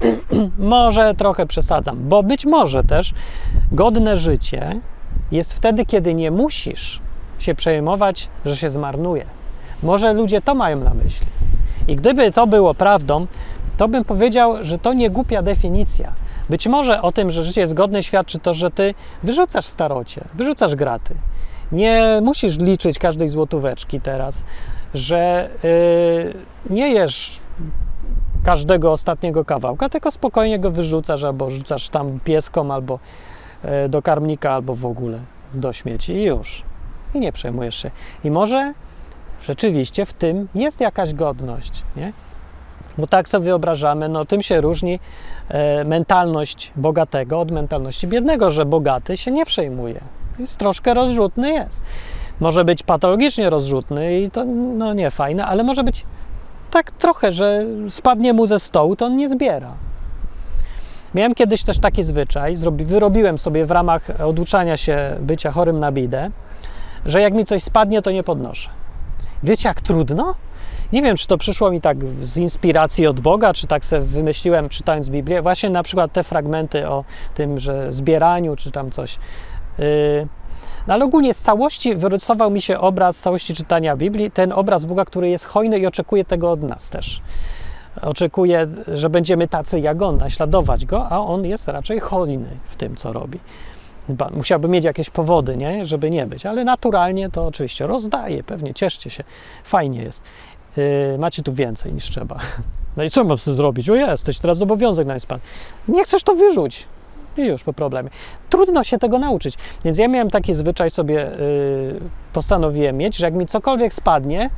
może 0.58 1.14
trochę 1.14 1.46
przesadzam, 1.46 2.08
bo 2.08 2.22
być 2.22 2.46
może 2.46 2.84
też 2.84 3.14
godne 3.72 4.16
życie 4.16 4.80
jest 5.32 5.54
wtedy, 5.54 5.86
kiedy 5.86 6.14
nie 6.14 6.30
musisz 6.30 7.00
się 7.38 7.54
przejmować, 7.54 8.28
że 8.44 8.56
się 8.56 8.70
zmarnuje. 8.70 9.26
Może 9.82 10.12
ludzie 10.12 10.40
to 10.40 10.54
mają 10.54 10.80
na 10.80 10.94
myśli. 10.94 11.26
I 11.90 11.96
gdyby 11.96 12.32
to 12.32 12.46
było 12.46 12.74
prawdą, 12.74 13.26
to 13.76 13.88
bym 13.88 14.04
powiedział, 14.04 14.64
że 14.64 14.78
to 14.78 14.92
nie 14.92 15.10
głupia 15.10 15.42
definicja. 15.42 16.12
Być 16.50 16.66
może 16.66 17.02
o 17.02 17.12
tym, 17.12 17.30
że 17.30 17.44
życie 17.44 17.60
jest 17.60 17.74
godne, 17.74 18.02
świadczy 18.02 18.38
to, 18.38 18.54
że 18.54 18.70
ty 18.70 18.94
wyrzucasz 19.22 19.66
starocie, 19.66 20.24
wyrzucasz 20.34 20.74
graty. 20.74 21.14
Nie 21.72 22.20
musisz 22.22 22.58
liczyć 22.58 22.98
każdej 22.98 23.28
złotóweczki 23.28 24.00
teraz, 24.00 24.44
że 24.94 25.50
yy, 25.62 26.34
nie 26.70 26.92
jesz 26.92 27.40
każdego 28.44 28.92
ostatniego 28.92 29.44
kawałka, 29.44 29.88
tylko 29.88 30.10
spokojnie 30.10 30.58
go 30.58 30.70
wyrzucasz 30.70 31.24
albo 31.24 31.50
rzucasz 31.50 31.88
tam 31.88 32.20
pieskom, 32.24 32.70
albo 32.70 32.98
yy, 33.64 33.88
do 33.88 34.02
karmnika, 34.02 34.52
albo 34.52 34.74
w 34.74 34.86
ogóle 34.86 35.18
do 35.54 35.72
śmieci 35.72 36.12
i 36.12 36.22
już. 36.22 36.62
I 37.14 37.20
nie 37.20 37.32
przejmujesz 37.32 37.76
się. 37.76 37.90
I 38.24 38.30
może 38.30 38.74
rzeczywiście 39.42 40.06
w 40.06 40.12
tym 40.12 40.48
jest 40.54 40.80
jakaś 40.80 41.14
godność, 41.14 41.82
nie? 41.96 42.12
Bo 42.98 43.06
tak 43.06 43.28
sobie 43.28 43.44
wyobrażamy, 43.44 44.08
no 44.08 44.24
tym 44.24 44.42
się 44.42 44.60
różni 44.60 45.00
e, 45.48 45.84
mentalność 45.84 46.72
bogatego 46.76 47.40
od 47.40 47.50
mentalności 47.50 48.06
biednego, 48.06 48.50
że 48.50 48.64
bogaty 48.64 49.16
się 49.16 49.30
nie 49.30 49.46
przejmuje. 49.46 50.00
Jest 50.38 50.56
troszkę 50.56 50.94
rozrzutny 50.94 51.52
jest. 51.52 51.82
Może 52.40 52.64
być 52.64 52.82
patologicznie 52.82 53.50
rozrzutny 53.50 54.20
i 54.20 54.30
to 54.30 54.44
no 54.44 54.94
nie 54.94 55.10
fajne, 55.10 55.46
ale 55.46 55.62
może 55.62 55.84
być 55.84 56.06
tak 56.70 56.90
trochę, 56.90 57.32
że 57.32 57.64
spadnie 57.88 58.32
mu 58.32 58.46
ze 58.46 58.58
stołu, 58.58 58.96
to 58.96 59.06
on 59.06 59.16
nie 59.16 59.28
zbiera. 59.28 59.72
Miałem 61.14 61.34
kiedyś 61.34 61.62
też 61.62 61.78
taki 61.78 62.02
zwyczaj, 62.02 62.56
wyrobiłem 62.72 63.38
sobie 63.38 63.66
w 63.66 63.70
ramach 63.70 64.20
oduczania 64.24 64.76
się 64.76 65.16
bycia 65.20 65.50
chorym 65.50 65.80
na 65.80 65.92
bidę, 65.92 66.30
że 67.06 67.20
jak 67.20 67.34
mi 67.34 67.44
coś 67.44 67.62
spadnie, 67.62 68.02
to 68.02 68.10
nie 68.10 68.22
podnoszę. 68.22 68.70
Wiecie, 69.42 69.68
jak 69.68 69.80
trudno? 69.80 70.34
Nie 70.92 71.02
wiem, 71.02 71.16
czy 71.16 71.26
to 71.26 71.38
przyszło 71.38 71.70
mi 71.70 71.80
tak 71.80 71.96
z 72.22 72.36
inspiracji 72.36 73.06
od 73.06 73.20
Boga, 73.20 73.52
czy 73.52 73.66
tak 73.66 73.84
sobie 73.84 74.02
wymyśliłem, 74.02 74.68
czytając 74.68 75.10
Biblię. 75.10 75.42
Właśnie 75.42 75.70
na 75.70 75.82
przykład 75.82 76.12
te 76.12 76.22
fragmenty 76.22 76.88
o 76.88 77.04
tym, 77.34 77.58
że 77.58 77.92
zbieraniu, 77.92 78.56
czy 78.56 78.70
tam 78.70 78.90
coś. 78.90 79.18
Yy, 79.78 79.84
no 80.88 80.94
ale 80.94 81.04
ogólnie 81.04 81.34
z 81.34 81.38
całości 81.38 81.94
wyrysował 81.94 82.50
mi 82.50 82.62
się 82.62 82.78
obraz 82.78 83.18
całości 83.18 83.54
czytania 83.54 83.96
Biblii, 83.96 84.30
ten 84.30 84.52
obraz 84.52 84.84
Boga, 84.84 85.04
który 85.04 85.28
jest 85.28 85.44
hojny 85.44 85.78
i 85.78 85.86
oczekuje 85.86 86.24
tego 86.24 86.50
od 86.50 86.62
nas 86.62 86.90
też. 86.90 87.20
Oczekuje, 88.02 88.66
że 88.94 89.10
będziemy 89.10 89.48
tacy 89.48 89.80
jak 89.80 90.02
On, 90.02 90.16
naśladować 90.16 90.86
Go, 90.86 91.08
a 91.08 91.18
On 91.18 91.44
jest 91.44 91.68
raczej 91.68 92.00
hojny 92.00 92.48
w 92.64 92.76
tym, 92.76 92.96
co 92.96 93.12
robi. 93.12 93.38
Musiałby 94.32 94.68
mieć 94.68 94.84
jakieś 94.84 95.10
powody, 95.10 95.56
nie? 95.56 95.86
żeby 95.86 96.10
nie 96.10 96.26
być, 96.26 96.46
ale 96.46 96.64
naturalnie 96.64 97.30
to 97.30 97.46
oczywiście 97.46 97.86
rozdaje, 97.86 98.42
pewnie 98.42 98.74
cieszcie 98.74 99.10
się, 99.10 99.24
fajnie 99.64 100.02
jest. 100.02 100.22
Yy, 100.76 101.18
macie 101.18 101.42
tu 101.42 101.52
więcej 101.52 101.92
niż 101.92 102.10
trzeba. 102.10 102.38
No 102.96 103.04
i 103.04 103.10
co 103.10 103.24
mam 103.24 103.38
zrobić? 103.38 103.90
O 103.90 103.94
jesteś, 103.94 104.38
teraz 104.38 104.62
obowiązek 104.62 105.06
na 105.06 105.18
spadł. 105.18 105.40
Nie 105.88 106.04
chcesz 106.04 106.22
to 106.22 106.34
wyrzuć. 106.34 106.86
I 107.36 107.42
już 107.42 107.62
po 107.62 107.72
problemie. 107.72 108.10
Trudno 108.48 108.84
się 108.84 108.98
tego 108.98 109.18
nauczyć. 109.18 109.54
Więc 109.84 109.98
ja 109.98 110.08
miałem 110.08 110.30
taki 110.30 110.54
zwyczaj 110.54 110.90
sobie, 110.90 111.14
yy, 111.14 112.00
postanowiłem 112.32 112.96
mieć, 112.96 113.16
że 113.16 113.26
jak 113.26 113.34
mi 113.34 113.46
cokolwiek 113.46 113.94
spadnie, 113.94 114.50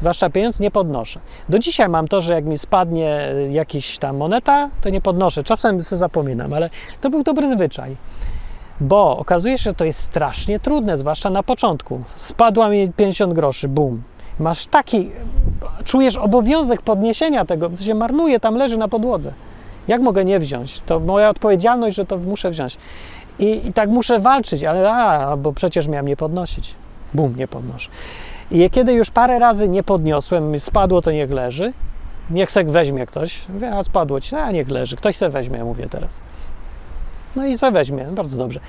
zwłaszcza 0.00 0.30
pieniądz, 0.30 0.60
nie 0.60 0.70
podnoszę. 0.70 1.20
Do 1.48 1.58
dzisiaj 1.58 1.88
mam 1.88 2.08
to, 2.08 2.20
że 2.20 2.34
jak 2.34 2.44
mi 2.44 2.58
spadnie 2.58 3.34
jakiś 3.50 3.98
tam 3.98 4.16
moneta, 4.16 4.70
to 4.80 4.90
nie 4.90 5.00
podnoszę. 5.00 5.44
Czasem 5.44 5.80
sobie 5.80 5.98
zapominam, 5.98 6.52
ale 6.52 6.70
to 7.00 7.10
był 7.10 7.22
dobry 7.22 7.50
zwyczaj. 7.50 7.96
Bo 8.80 9.18
okazuje 9.18 9.58
się, 9.58 9.62
że 9.62 9.74
to 9.74 9.84
jest 9.84 10.00
strasznie 10.00 10.60
trudne, 10.60 10.96
zwłaszcza 10.96 11.30
na 11.30 11.42
początku. 11.42 12.00
Spadła 12.16 12.68
mi 12.68 12.92
50 12.92 13.34
groszy, 13.34 13.68
bum. 13.68 14.02
Masz 14.40 14.66
taki, 14.66 15.10
czujesz 15.84 16.16
obowiązek 16.16 16.82
podniesienia 16.82 17.44
tego, 17.44 17.70
to 17.70 17.76
się 17.76 17.94
marnuje, 17.94 18.40
tam 18.40 18.54
leży 18.54 18.76
na 18.76 18.88
podłodze. 18.88 19.32
Jak 19.88 20.00
mogę 20.00 20.24
nie 20.24 20.38
wziąć? 20.38 20.80
To 20.80 21.00
moja 21.00 21.30
odpowiedzialność, 21.30 21.96
że 21.96 22.04
to 22.04 22.16
muszę 22.18 22.50
wziąć. 22.50 22.78
I, 23.38 23.66
i 23.66 23.72
tak 23.72 23.90
muszę 23.90 24.18
walczyć, 24.18 24.64
ale 24.64 24.92
a, 24.92 25.36
bo 25.36 25.52
przecież 25.52 25.88
miałem 25.88 26.08
nie 26.08 26.16
podnosić. 26.16 26.74
Bum, 27.14 27.36
nie 27.36 27.48
podnoszę. 27.48 27.90
I 28.50 28.70
kiedy 28.70 28.92
już 28.92 29.10
parę 29.10 29.38
razy 29.38 29.68
nie 29.68 29.82
podniosłem, 29.82 30.58
spadło, 30.58 31.02
to 31.02 31.12
niech 31.12 31.30
leży. 31.30 31.72
Niech 32.30 32.52
se 32.52 32.64
weźmie 32.64 33.06
ktoś. 33.06 33.48
Mówię, 33.48 33.72
a 33.72 33.82
spadło 33.82 34.20
ci, 34.20 34.36
a 34.36 34.50
niech 34.50 34.68
leży. 34.68 34.96
Ktoś 34.96 35.16
se 35.16 35.28
weźmie, 35.28 35.64
mówię 35.64 35.86
teraz. 35.90 36.20
No 37.36 37.46
i 37.46 37.58
se 37.58 37.70
weźmie, 37.70 38.04
bardzo 38.04 38.38
dobrze. 38.38 38.60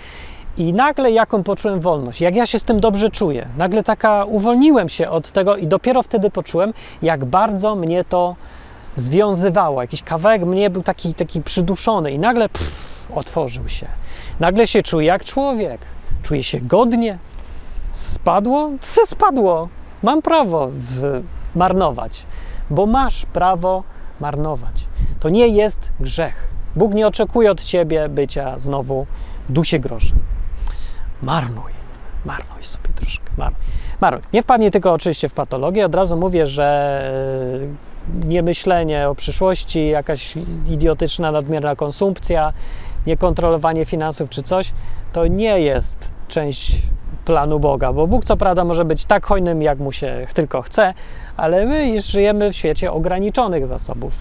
I 0.58 0.74
nagle 0.74 1.12
jaką 1.12 1.44
poczułem 1.44 1.80
wolność, 1.80 2.22
jak 2.22 2.36
ja 2.36 2.46
się 2.46 2.60
z 2.60 2.64
tym 2.64 2.80
dobrze 2.80 3.10
czuję. 3.10 3.48
Nagle 3.58 3.84
taka 3.84 4.26
uwolniłem 4.26 4.90
się 4.90 5.10
od 5.10 5.32
tego 5.32 5.56
i 5.56 5.68
dopiero 5.68 6.04
wtedy 6.04 6.30
poczułem, 6.30 6.74
jak 7.02 7.26
bardzo 7.26 7.76
mnie 7.76 8.04
to 8.04 8.36
związywało. 8.96 9.82
Jakiś 9.82 10.04
kawałek 10.04 10.46
mnie 10.46 10.70
był 10.70 10.84
taki, 10.84 11.14
taki 11.14 11.42
przyduszony 11.42 12.12
i 12.12 12.20
nagle 12.20 12.50
pff, 12.50 12.72
otworzył 13.16 13.68
się. 13.68 13.88
Nagle 14.40 14.68
się 14.68 14.82
czuję 14.82 15.08
jak 15.08 15.26
człowiek. 15.26 15.82
Czuję 16.24 16.44
się 16.44 16.62
godnie. 16.62 17.18
Spadło? 17.92 18.70
Co 18.82 19.06
spadło? 19.06 19.70
Mam 20.04 20.22
prawo 20.22 20.70
marnować, 21.56 22.24
bo 22.70 22.86
masz 22.86 23.26
prawo 23.26 23.84
marnować. 24.20 24.86
To 25.20 25.30
nie 25.30 25.48
jest 25.48 25.92
grzech. 26.00 26.57
Bóg 26.78 26.94
nie 26.94 27.08
oczekuje 27.08 27.52
od 27.52 27.64
ciebie 27.64 28.10
bycia 28.10 28.60
znowu 28.60 29.06
dusie 29.50 29.80
groszem. 29.80 30.18
Marnuj, 31.22 31.72
marnuj 32.26 32.64
sobie 32.64 32.90
troszkę, 32.96 33.26
marnuj. 33.38 33.60
marnuj. 34.02 34.22
Nie 34.34 34.44
wpadnie 34.44 34.72
tylko 34.72 34.94
oczywiście 34.94 35.30
w 35.30 35.34
patologię, 35.34 35.86
od 35.86 35.96
razu 35.96 36.18
mówię, 36.18 36.48
że 36.48 36.66
e, 38.24 38.28
niemyślenie 38.28 39.10
o 39.10 39.16
przyszłości, 39.16 39.88
jakaś 39.88 40.36
idiotyczna, 40.70 41.32
nadmierna 41.32 41.76
konsumpcja, 41.76 42.54
niekontrolowanie 43.08 43.86
finansów 43.86 44.30
czy 44.30 44.44
coś, 44.44 44.74
to 45.14 45.28
nie 45.28 45.60
jest 45.60 46.12
część 46.28 46.82
planu 47.26 47.60
Boga, 47.60 47.94
bo 47.94 48.08
Bóg 48.08 48.26
co 48.26 48.38
prawda 48.38 48.64
może 48.64 48.86
być 48.86 49.06
tak 49.06 49.26
hojnym, 49.26 49.62
jak 49.62 49.80
mu 49.80 49.92
się 49.92 50.28
tylko 50.34 50.62
chce, 50.62 50.94
ale 51.38 51.66
my 51.66 52.02
żyjemy 52.02 52.52
w 52.52 52.56
świecie 52.56 52.92
ograniczonych 52.92 53.68
zasobów, 53.68 54.14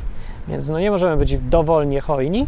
więc 0.48 0.68
no 0.68 0.80
nie 0.80 0.90
możemy 0.90 1.16
być 1.16 1.38
dowolnie 1.38 2.00
hojni, 2.00 2.46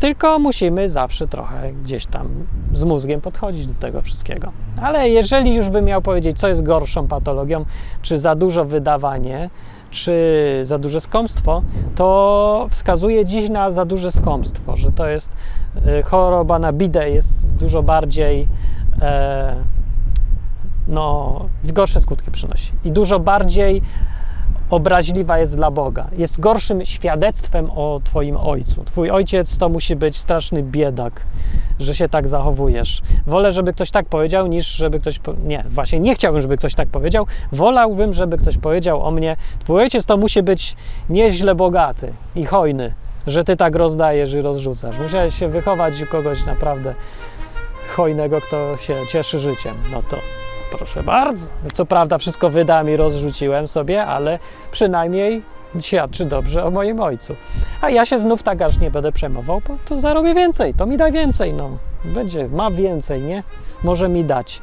tylko 0.00 0.38
musimy 0.38 0.88
zawsze 0.88 1.28
trochę 1.28 1.72
gdzieś 1.72 2.06
tam 2.06 2.28
z 2.72 2.84
mózgiem 2.84 3.20
podchodzić 3.20 3.66
do 3.66 3.74
tego 3.74 4.02
wszystkiego. 4.02 4.52
Ale 4.82 5.08
jeżeli 5.08 5.54
już 5.54 5.70
bym 5.70 5.84
miał 5.84 6.02
powiedzieć, 6.02 6.38
co 6.38 6.48
jest 6.48 6.62
gorszą 6.62 7.08
patologią, 7.08 7.64
czy 8.02 8.18
za 8.18 8.34
dużo 8.34 8.64
wydawanie, 8.64 9.50
czy 9.90 10.14
za 10.62 10.78
duże 10.78 11.00
skąpstwo, 11.00 11.62
to 11.94 12.66
wskazuje 12.70 13.24
dziś 13.24 13.50
na 13.50 13.70
za 13.70 13.84
duże 13.84 14.10
skąpstwo, 14.10 14.76
że 14.76 14.92
to 14.92 15.08
jest 15.08 15.32
y, 15.76 16.02
choroba 16.02 16.58
na 16.58 16.72
bidę, 16.72 17.10
jest 17.10 17.56
dużo 17.56 17.82
bardziej 17.82 18.48
e, 19.02 19.56
no, 20.88 21.40
gorsze 21.64 22.00
skutki 22.00 22.30
przynosi 22.30 22.72
i 22.84 22.92
dużo 22.92 23.20
bardziej 23.20 23.82
obraźliwa 24.70 25.38
jest 25.38 25.56
dla 25.56 25.70
Boga. 25.70 26.06
Jest 26.18 26.40
gorszym 26.40 26.84
świadectwem 26.84 27.70
o 27.70 28.00
Twoim 28.04 28.36
ojcu. 28.36 28.84
Twój 28.84 29.10
ojciec 29.10 29.58
to 29.58 29.68
musi 29.68 29.96
być 29.96 30.16
straszny 30.16 30.62
biedak, 30.62 31.26
że 31.78 31.94
się 31.94 32.08
tak 32.08 32.28
zachowujesz. 32.28 33.02
Wolę, 33.26 33.52
żeby 33.52 33.72
ktoś 33.72 33.90
tak 33.90 34.06
powiedział, 34.06 34.46
niż 34.46 34.66
żeby 34.66 35.00
ktoś. 35.00 35.18
Po... 35.18 35.32
Nie, 35.44 35.64
właśnie 35.68 36.00
nie 36.00 36.14
chciałbym, 36.14 36.40
żeby 36.40 36.56
ktoś 36.56 36.74
tak 36.74 36.88
powiedział. 36.88 37.26
Wolałbym, 37.52 38.12
żeby 38.12 38.38
ktoś 38.38 38.58
powiedział 38.58 39.02
o 39.02 39.10
mnie: 39.10 39.36
Twój 39.58 39.82
ojciec 39.82 40.04
to 40.06 40.16
musi 40.16 40.42
być 40.42 40.76
nieźle 41.10 41.54
bogaty 41.54 42.12
i 42.36 42.44
hojny, 42.44 42.92
że 43.26 43.44
ty 43.44 43.56
tak 43.56 43.74
rozdajesz 43.74 44.34
i 44.34 44.42
rozrzucasz. 44.42 44.98
Musiałeś 44.98 45.34
się 45.34 45.48
wychować 45.48 46.02
u 46.02 46.06
kogoś 46.06 46.46
naprawdę 46.46 46.94
hojnego, 47.96 48.40
kto 48.40 48.76
się 48.76 48.96
cieszy 49.12 49.38
życiem. 49.38 49.74
No 49.92 50.02
to 50.02 50.16
proszę 50.70 51.02
bardzo. 51.02 51.46
Co 51.72 51.86
prawda 51.86 52.18
wszystko 52.18 52.50
wydam 52.50 52.90
i 52.90 52.96
rozrzuciłem 52.96 53.68
sobie, 53.68 54.06
ale 54.06 54.38
przynajmniej 54.72 55.42
świadczy 55.80 56.24
dobrze 56.24 56.64
o 56.64 56.70
moim 56.70 57.00
ojcu. 57.00 57.34
A 57.80 57.90
ja 57.90 58.06
się 58.06 58.18
znów 58.18 58.42
tak 58.42 58.62
aż 58.62 58.78
nie 58.78 58.90
będę 58.90 59.12
przejmował, 59.12 59.62
bo 59.68 59.76
to 59.84 60.00
zarobię 60.00 60.34
więcej, 60.34 60.74
to 60.74 60.86
mi 60.86 60.96
da 60.96 61.10
więcej, 61.10 61.52
no. 61.52 61.70
Będzie, 62.04 62.48
ma 62.48 62.70
więcej, 62.70 63.22
nie? 63.22 63.42
Może 63.84 64.08
mi 64.08 64.24
dać. 64.24 64.62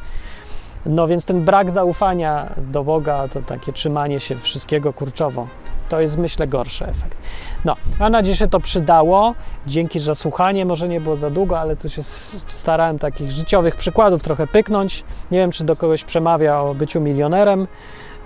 No 0.86 1.08
więc 1.08 1.26
ten 1.26 1.46
brak 1.46 1.72
zaufania 1.72 2.50
do 2.58 2.84
Boga, 2.84 3.28
to 3.28 3.42
takie 3.42 3.74
trzymanie 3.74 4.20
się 4.20 4.36
wszystkiego 4.36 4.94
kurczowo, 4.94 5.48
to 5.90 6.02
jest 6.02 6.18
myślę 6.18 6.48
gorszy 6.48 6.86
efekt. 6.86 7.18
No, 7.66 7.76
mam 8.00 8.12
nadzieję, 8.12 8.36
że 8.36 8.48
to 8.48 8.60
przydało. 8.60 9.36
Dzięki 9.68 10.00
za 10.00 10.16
słuchanie. 10.16 10.66
Może 10.66 10.88
nie 10.88 11.02
było 11.02 11.16
za 11.16 11.30
długo, 11.30 11.60
ale 11.60 11.76
tu 11.76 11.90
się 11.90 12.04
starałem 12.48 13.00
takich 13.00 13.32
życiowych 13.32 13.76
przykładów 13.76 14.24
trochę 14.24 14.48
pyknąć. 14.48 15.04
Nie 15.32 15.38
wiem, 15.38 15.52
czy 15.52 15.64
do 15.64 15.76
kogoś 15.76 16.04
przemawia 16.04 16.60
o 16.60 16.76
byciu 16.76 17.02
milionerem 17.02 17.68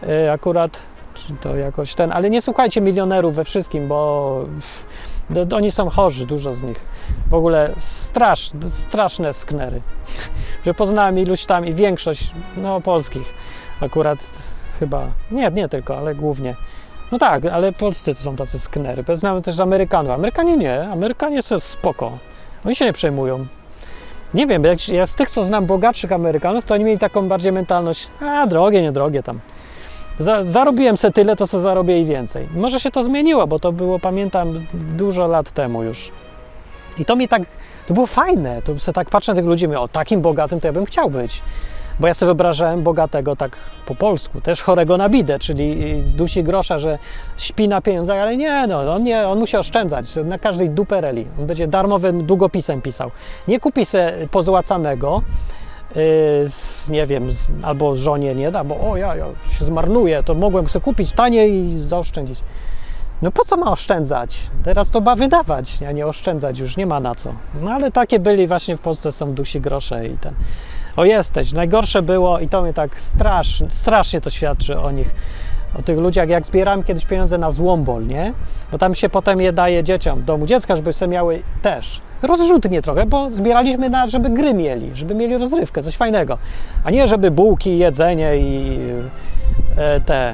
yy, 0.01 0.31
akurat, 0.31 0.79
czy 1.13 1.33
to 1.33 1.55
jakoś 1.55 1.93
ten, 1.93 2.11
ale 2.11 2.29
nie 2.29 2.41
słuchajcie 2.41 2.81
milionerów 2.81 3.35
we 3.35 3.43
wszystkim, 3.43 3.87
bo 3.87 4.45
Oni 5.55 5.71
są 5.71 5.89
chorzy, 5.89 6.25
dużo 6.25 6.55
z 6.55 6.63
nich. 6.63 6.85
W 7.29 7.33
ogóle 7.33 7.73
strasz, 7.77 8.51
straszne 8.69 9.33
sknery. 9.33 9.81
Że 10.65 10.73
poznałem 10.73 11.19
iluś 11.19 11.45
tam 11.45 11.65
i 11.65 11.73
większość, 11.73 12.31
no 12.57 12.81
polskich 12.81 13.33
akurat 13.81 14.19
chyba, 14.79 15.07
nie, 15.31 15.51
nie 15.51 15.69
tylko, 15.69 15.97
ale 15.97 16.15
głównie. 16.15 16.55
No 17.11 17.19
tak, 17.19 17.45
ale 17.45 17.71
polscy 17.71 18.15
to 18.15 18.21
są 18.21 18.35
tacy 18.35 18.59
sknery. 18.59 19.03
Znamy 19.13 19.41
też 19.41 19.59
Amerykanów. 19.59 20.11
Amerykanie 20.11 20.57
nie, 20.57 20.87
Amerykanie 20.89 21.41
są 21.41 21.59
spoko. 21.59 22.17
Oni 22.65 22.75
się 22.75 22.85
nie 22.85 22.93
przejmują. 22.93 23.45
Nie 24.33 24.47
wiem, 24.47 24.63
jak 24.63 24.89
ja 24.89 25.05
z 25.05 25.15
tych, 25.15 25.29
co 25.29 25.43
znam 25.43 25.65
bogatszych 25.65 26.11
Amerykanów, 26.11 26.65
to 26.65 26.73
oni 26.73 26.83
mieli 26.83 26.99
taką 26.99 27.27
bardziej 27.27 27.51
mentalność, 27.51 28.07
a 28.21 28.47
drogie, 28.47 28.81
niedrogie 28.81 29.23
tam. 29.23 29.39
Za, 30.19 30.43
zarobiłem 30.43 30.97
se 30.97 31.11
tyle, 31.11 31.35
to 31.35 31.47
co 31.47 31.59
zarobię 31.59 32.01
i 32.01 32.05
więcej. 32.05 32.47
Może 32.55 32.79
się 32.79 32.91
to 32.91 33.03
zmieniło, 33.03 33.47
bo 33.47 33.59
to 33.59 33.71
było, 33.71 33.99
pamiętam, 33.99 34.65
dużo 34.73 35.27
lat 35.27 35.51
temu 35.51 35.83
już. 35.83 36.11
I 36.97 37.05
to 37.05 37.15
mi 37.15 37.27
tak, 37.27 37.41
to 37.87 37.93
było 37.93 38.05
fajne. 38.05 38.61
To 38.61 38.79
sobie 38.79 38.93
tak 38.93 39.09
patrzę 39.09 39.31
na 39.31 39.35
tych 39.35 39.45
ludzi 39.45 39.67
mówię, 39.67 39.79
o 39.79 39.87
takim 39.87 40.21
bogatym 40.21 40.59
to 40.59 40.67
ja 40.67 40.73
bym 40.73 40.85
chciał 40.85 41.09
być. 41.09 41.41
Bo 41.99 42.07
ja 42.07 42.13
sobie 42.13 42.27
wyobrażałem 42.27 42.83
bogatego 42.83 43.35
tak 43.35 43.57
po 43.85 43.95
polsku, 43.95 44.41
też 44.41 44.61
chorego 44.61 44.97
na 44.97 45.09
bidę, 45.09 45.39
czyli 45.39 45.93
dusi 46.03 46.43
grosza, 46.43 46.79
że 46.79 46.99
śpi 47.37 47.67
na 47.67 47.81
pieniądzach, 47.81 48.19
ale 48.19 48.37
nie, 48.37 48.67
no, 48.67 48.93
on, 48.93 49.03
nie, 49.03 49.27
on 49.27 49.39
musi 49.39 49.57
oszczędzać 49.57 50.15
na 50.25 50.39
każdej 50.39 50.69
dupereli. 50.69 51.27
On 51.39 51.47
będzie 51.47 51.67
darmowym 51.67 52.25
długopisem 52.25 52.81
pisał. 52.81 53.11
Nie 53.47 53.59
kupi 53.59 53.85
se 53.85 54.13
pozłacanego, 54.31 55.21
yy, 55.89 56.01
z, 56.49 56.89
nie 56.89 57.05
wiem, 57.05 57.31
z, 57.31 57.47
albo 57.63 57.95
żonie 57.95 58.35
nie 58.35 58.51
da, 58.51 58.63
bo 58.63 58.91
o 58.91 58.97
ja, 58.97 59.15
ja 59.15 59.25
się 59.49 59.65
zmarnuję, 59.65 60.23
to 60.23 60.33
mogłem 60.33 60.69
sobie 60.69 60.83
kupić 60.83 61.11
taniej 61.11 61.69
i 61.69 61.79
zaoszczędzić. 61.79 62.39
No 63.21 63.31
po 63.31 63.45
co 63.45 63.57
ma 63.57 63.71
oszczędzać? 63.71 64.49
Teraz 64.63 64.89
to 64.89 65.01
ma 65.01 65.15
wydawać, 65.15 65.83
a 65.89 65.91
nie 65.91 66.07
oszczędzać, 66.07 66.59
już 66.59 66.77
nie 66.77 66.85
ma 66.85 66.99
na 66.99 67.15
co. 67.15 67.33
No 67.61 67.71
ale 67.71 67.91
takie 67.91 68.19
byli 68.19 68.47
właśnie 68.47 68.77
w 68.77 68.81
Polsce 68.81 69.11
są 69.11 69.33
dusi 69.33 69.61
grosze 69.61 70.07
i 70.07 70.17
ten. 70.17 70.33
O 70.97 71.05
jesteś, 71.05 71.53
najgorsze 71.53 72.01
było 72.01 72.39
i 72.39 72.47
to 72.47 72.61
mnie 72.61 72.73
tak 72.73 73.01
strasznie, 73.01 73.69
strasznie 73.69 74.21
to 74.21 74.29
świadczy 74.29 74.79
o 74.79 74.91
nich, 74.91 75.15
o 75.79 75.81
tych 75.81 75.97
ludziach, 75.97 76.29
jak 76.29 76.45
zbierałem 76.45 76.83
kiedyś 76.83 77.05
pieniądze 77.05 77.37
na 77.37 77.51
złombol, 77.51 78.07
nie? 78.07 78.33
Bo 78.71 78.77
tam 78.77 78.95
się 78.95 79.09
potem 79.09 79.41
je 79.41 79.53
daje 79.53 79.83
dzieciom 79.83 80.23
domu 80.23 80.45
dziecka, 80.45 80.75
żeby 80.75 80.93
sobie 80.93 81.11
miały 81.11 81.41
też 81.61 82.01
rozrzutnie 82.21 82.81
trochę, 82.81 83.05
bo 83.05 83.29
zbieraliśmy 83.31 83.89
na, 83.89 84.07
żeby 84.07 84.29
gry 84.29 84.53
mieli, 84.53 84.95
żeby 84.95 85.15
mieli 85.15 85.37
rozrywkę, 85.37 85.83
coś 85.83 85.95
fajnego, 85.95 86.37
a 86.83 86.91
nie 86.91 87.07
żeby 87.07 87.31
bułki, 87.31 87.77
jedzenie 87.77 88.37
i 88.37 88.79
e, 89.77 89.99
te 89.99 90.33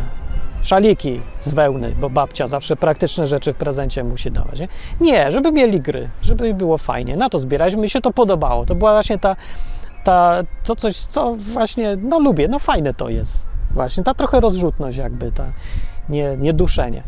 szaliki 0.61 1.21
z 1.41 1.49
wełny, 1.49 1.95
bo 1.99 2.09
babcia 2.09 2.47
zawsze 2.47 2.75
praktyczne 2.75 3.27
rzeczy 3.27 3.53
w 3.53 3.55
prezencie 3.55 4.03
musi 4.03 4.31
dawać. 4.31 4.59
Nie, 4.59 4.67
nie 5.01 5.31
żeby 5.31 5.51
mieli 5.51 5.81
gry, 5.81 6.09
żeby 6.21 6.53
było 6.53 6.77
fajnie. 6.77 7.17
Na 7.17 7.29
to 7.29 7.39
zbieraliśmy, 7.39 7.81
mi 7.81 7.89
się 7.89 8.01
to 8.01 8.11
podobało. 8.11 8.65
To 8.65 8.75
była 8.75 8.93
właśnie 8.93 9.17
ta, 9.17 9.35
ta, 10.03 10.43
to 10.63 10.75
coś, 10.75 10.97
co 10.97 11.35
właśnie, 11.35 11.97
no 12.01 12.19
lubię, 12.19 12.47
no 12.47 12.59
fajne 12.59 12.93
to 12.93 13.09
jest. 13.09 13.45
Właśnie 13.71 14.03
ta 14.03 14.13
trochę 14.13 14.39
rozrzutność 14.39 14.97
jakby, 14.97 15.31
ta 15.31 15.45
nie, 16.09 16.37
nie 16.37 16.53
duszenie. 16.53 17.03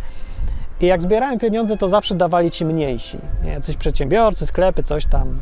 I 0.82 0.86
jak 0.86 1.02
zbierałem 1.02 1.40
pieniądze, 1.40 1.78
to 1.78 1.88
zawsze 1.88 2.16
dawali 2.16 2.52
ci 2.52 2.66
mniejsi. 2.66 3.18
Nie? 3.44 3.52
Jacyś 3.52 3.78
przedsiębiorcy, 3.78 4.46
sklepy, 4.46 4.84
coś 4.84 5.06
tam. 5.06 5.40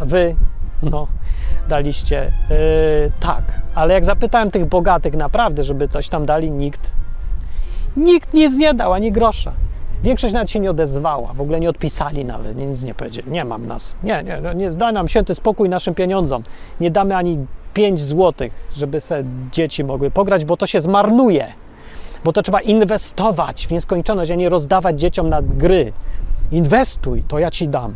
Wy, 0.00 0.36
no, 0.82 1.06
daliście. 1.68 2.32
Yy, 2.50 2.56
tak, 3.20 3.42
ale 3.74 3.94
jak 3.94 4.04
zapytałem 4.04 4.50
tych 4.50 4.66
bogatych 4.66 5.14
naprawdę, 5.14 5.62
żeby 5.62 5.88
coś 5.88 6.08
tam 6.08 6.26
dali, 6.26 6.50
nikt 6.50 6.92
Nikt 7.96 8.34
nic 8.34 8.58
nie 8.58 8.74
dał, 8.74 8.92
ani 8.92 9.12
grosza. 9.12 9.52
Większość 10.02 10.34
nawet 10.34 10.50
się 10.50 10.60
nie 10.60 10.70
odezwała, 10.70 11.32
w 11.34 11.40
ogóle 11.40 11.60
nie 11.60 11.68
odpisali 11.68 12.24
nawet, 12.24 12.56
nic 12.56 12.82
nie 12.82 12.94
powiedzieli. 12.94 13.30
Nie 13.30 13.44
mam 13.44 13.66
nas. 13.66 13.94
Nie, 14.02 14.22
nie, 14.22 14.40
no 14.40 14.52
nie 14.52 14.70
daj 14.70 14.92
nam 14.92 15.08
święty 15.08 15.34
spokój 15.34 15.68
naszym 15.68 15.94
pieniądzom. 15.94 16.42
Nie 16.80 16.90
damy 16.90 17.16
ani 17.16 17.46
5 17.74 18.00
złotych, 18.00 18.52
żeby 18.76 19.00
se 19.00 19.24
dzieci 19.52 19.84
mogły 19.84 20.10
pograć, 20.10 20.44
bo 20.44 20.56
to 20.56 20.66
się 20.66 20.80
zmarnuje. 20.80 21.52
Bo 22.24 22.32
to 22.32 22.42
trzeba 22.42 22.60
inwestować 22.60 23.66
w 23.66 23.70
nieskończoność, 23.70 24.30
a 24.30 24.34
nie 24.34 24.48
rozdawać 24.48 25.00
dzieciom 25.00 25.28
na 25.28 25.42
gry. 25.42 25.92
Inwestuj, 26.52 27.22
to 27.28 27.38
ja 27.38 27.50
ci 27.50 27.68
dam 27.68 27.94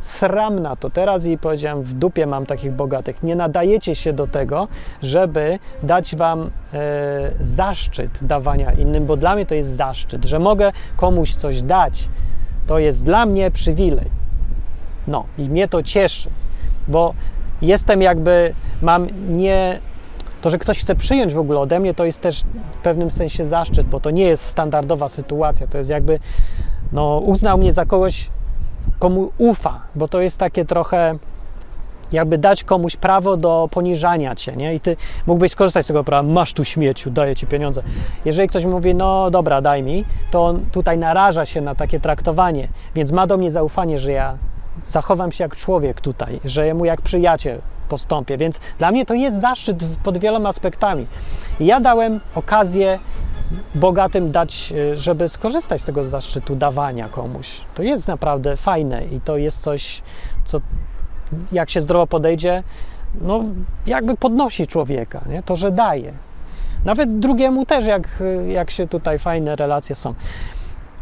sram 0.00 0.58
na 0.58 0.76
to. 0.76 0.90
Teraz 0.90 1.26
i 1.26 1.38
powiedziałem, 1.38 1.82
w 1.82 1.94
dupie 1.94 2.26
mam 2.26 2.46
takich 2.46 2.72
bogatych. 2.72 3.22
Nie 3.22 3.36
nadajecie 3.36 3.94
się 3.94 4.12
do 4.12 4.26
tego, 4.26 4.68
żeby 5.02 5.58
dać 5.82 6.16
wam 6.16 6.50
e, 6.72 7.30
zaszczyt 7.40 8.18
dawania 8.22 8.72
innym, 8.72 9.06
bo 9.06 9.16
dla 9.16 9.34
mnie 9.34 9.46
to 9.46 9.54
jest 9.54 9.76
zaszczyt, 9.76 10.24
że 10.24 10.38
mogę 10.38 10.72
komuś 10.96 11.34
coś 11.34 11.62
dać. 11.62 12.08
To 12.66 12.78
jest 12.78 13.04
dla 13.04 13.26
mnie 13.26 13.50
przywilej. 13.50 14.10
No 15.06 15.24
i 15.38 15.42
mnie 15.48 15.68
to 15.68 15.82
cieszy, 15.82 16.30
bo 16.88 17.14
jestem 17.62 18.02
jakby, 18.02 18.54
mam 18.82 19.06
nie. 19.36 19.80
To, 20.40 20.50
że 20.50 20.58
ktoś 20.58 20.78
chce 20.78 20.94
przyjąć 20.94 21.34
w 21.34 21.38
ogóle 21.38 21.60
ode 21.60 21.80
mnie, 21.80 21.94
to 21.94 22.04
jest 22.04 22.20
też 22.20 22.42
w 22.72 22.82
pewnym 22.82 23.10
sensie 23.10 23.46
zaszczyt, 23.46 23.86
bo 23.86 24.00
to 24.00 24.10
nie 24.10 24.24
jest 24.24 24.44
standardowa 24.44 25.08
sytuacja. 25.08 25.66
To 25.66 25.78
jest 25.78 25.90
jakby, 25.90 26.18
no, 26.92 27.18
uznał 27.18 27.58
mnie 27.58 27.72
za 27.72 27.84
kogoś, 27.84 28.30
komu 28.98 29.30
ufa, 29.38 29.80
bo 29.94 30.08
to 30.08 30.20
jest 30.20 30.38
takie 30.38 30.64
trochę 30.64 31.18
jakby 32.12 32.38
dać 32.38 32.64
komuś 32.64 32.96
prawo 32.96 33.36
do 33.36 33.68
poniżania 33.70 34.34
cię, 34.34 34.56
nie? 34.56 34.74
I 34.74 34.80
ty 34.80 34.96
mógłbyś 35.26 35.52
skorzystać 35.52 35.84
z 35.84 35.88
tego 35.88 36.04
prawa, 36.04 36.22
masz 36.28 36.52
tu 36.52 36.64
śmieciu, 36.64 37.10
daję 37.10 37.36
ci 37.36 37.46
pieniądze. 37.46 37.82
Jeżeli 38.24 38.48
ktoś 38.48 38.64
mówi, 38.64 38.94
no 38.94 39.30
dobra, 39.30 39.60
daj 39.60 39.82
mi, 39.82 40.04
to 40.30 40.44
on 40.44 40.60
tutaj 40.72 40.98
naraża 40.98 41.46
się 41.46 41.60
na 41.60 41.74
takie 41.74 42.00
traktowanie, 42.00 42.68
więc 42.94 43.12
ma 43.12 43.26
do 43.26 43.36
mnie 43.36 43.50
zaufanie, 43.50 43.98
że 43.98 44.12
ja 44.12 44.38
zachowam 44.86 45.32
się 45.32 45.44
jak 45.44 45.56
człowiek 45.56 46.00
tutaj, 46.00 46.40
że 46.44 46.66
ja 46.66 46.74
mu 46.74 46.84
jak 46.84 47.02
przyjaciel 47.02 47.58
postąpię, 47.88 48.36
więc 48.36 48.60
dla 48.78 48.90
mnie 48.90 49.06
to 49.06 49.14
jest 49.14 49.40
zaszczyt 49.40 49.84
pod 50.04 50.18
wieloma 50.18 50.48
aspektami. 50.48 51.06
I 51.60 51.66
ja 51.66 51.80
dałem 51.80 52.20
okazję 52.34 52.98
bogatym 53.74 54.30
dać, 54.30 54.72
e, 54.92 54.96
żeby 54.96 55.28
skorzystać 55.28 55.82
z 55.82 55.84
tego 55.84 56.04
zaszczytu 56.04 56.56
dawania 56.56 57.08
komuś. 57.08 57.60
To 57.74 57.82
jest 57.82 58.08
naprawdę 58.08 58.56
fajne 58.56 59.04
i 59.06 59.20
to 59.20 59.36
jest 59.36 59.58
coś, 59.58 60.02
co 60.44 60.60
jak 61.52 61.70
się 61.70 61.80
zdrowo 61.80 62.06
podejdzie, 62.06 62.62
no 63.20 63.44
jakby 63.86 64.16
podnosi 64.16 64.66
człowieka, 64.66 65.24
nie? 65.28 65.42
to, 65.42 65.56
że 65.56 65.72
daje. 65.72 66.12
Nawet 66.84 67.18
drugiemu 67.18 67.66
też, 67.66 67.86
jak, 67.86 68.22
jak 68.48 68.70
się 68.70 68.88
tutaj 68.88 69.18
fajne 69.18 69.56
relacje 69.56 69.96
są. 69.96 70.14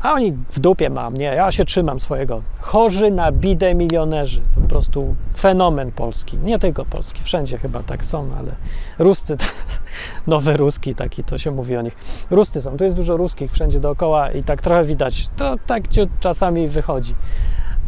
A 0.03 0.13
oni 0.13 0.33
w 0.33 0.61
dupie 0.61 0.91
mam, 0.91 1.17
nie, 1.17 1.25
ja 1.25 1.53
się 1.53 1.65
trzymam 1.65 2.01
swojego. 2.01 2.43
Chorzy 2.61 3.11
na 3.11 3.33
bidę 3.33 3.75
milionerzy, 3.75 4.41
to 4.55 4.61
po 4.61 4.69
prostu 4.69 5.15
fenomen 5.37 5.93
polski. 5.93 6.39
Nie 6.39 6.59
tylko 6.59 6.85
polski, 6.85 7.23
wszędzie 7.23 7.59
chyba 7.59 7.83
tak 7.83 8.05
są, 8.05 8.29
ale 8.39 8.53
Ruscy, 8.99 9.37
nowy 10.27 10.57
ruski 10.57 10.95
taki, 10.95 11.25
to 11.25 11.39
się 11.39 11.51
mówi 11.51 11.77
o 11.77 11.83
nich. 11.83 11.97
Ruscy 12.31 12.63
są, 12.63 12.77
tu 12.77 12.85
jest 12.85 12.97
dużo 12.97 13.17
ruskich 13.17 13.53
wszędzie 13.53 13.81
dookoła 13.81 14.31
i 14.31 14.43
tak 14.43 14.63
trochę 14.63 14.85
widać, 14.85 15.29
to 15.37 15.57
tak 15.67 15.83
czasami 16.21 16.69
wychodzi. 16.69 17.15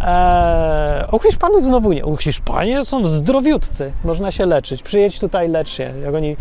Eee, 0.00 1.04
u 1.12 1.18
Hiszpanów 1.18 1.64
znowu 1.64 1.92
nie. 1.92 2.06
U 2.06 2.16
Hiszpanie 2.16 2.84
są 2.84 3.04
zdrowiutcy, 3.04 3.92
można 4.04 4.32
się 4.32 4.46
leczyć. 4.46 4.82
Przyjedź 4.82 5.20
tutaj, 5.20 5.48
lecz 5.48 5.68
się. 5.68 5.92
Jak 6.02 6.14
oni 6.14 6.36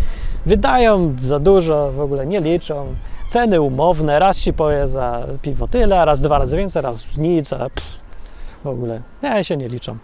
wydają 0.46 1.16
za 1.24 1.40
dużo, 1.40 1.92
w 1.92 2.00
ogóle 2.00 2.28
nie 2.28 2.40
liczą 2.40 2.96
Ceny 3.28 3.62
umowne, 3.62 4.20
raz 4.20 4.38
ci 4.38 4.54
poje 4.54 4.88
za 4.88 5.26
piwo 5.42 5.68
tyle, 5.68 6.06
raz 6.06 6.22
dwa 6.22 6.38
razy 6.38 6.58
więcej, 6.58 6.82
raz 6.82 7.18
nic, 7.18 7.54
a 7.54 7.58
pff, 7.58 8.00
w 8.64 8.68
ogóle 8.68 9.02
nie 9.24 9.44
się 9.44 9.58
nie 9.58 9.68
liczą. 9.68 9.98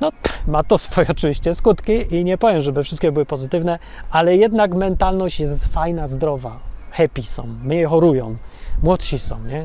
No, 0.00 0.12
ma 0.46 0.64
to 0.64 0.78
swoje 0.78 1.08
oczywiście 1.16 1.54
skutki 1.54 2.14
i 2.14 2.24
nie 2.24 2.38
powiem, 2.38 2.60
żeby 2.60 2.84
wszystkie 2.84 3.12
były 3.12 3.26
pozytywne, 3.26 3.78
ale 4.10 4.36
jednak 4.36 4.74
mentalność 4.74 5.40
jest 5.40 5.64
fajna, 5.64 6.08
zdrowa. 6.08 6.58
Happy 6.90 7.22
są, 7.22 7.46
mniej 7.64 7.84
chorują, 7.84 8.36
młodsi 8.82 9.18
są, 9.18 9.44
nie? 9.44 9.64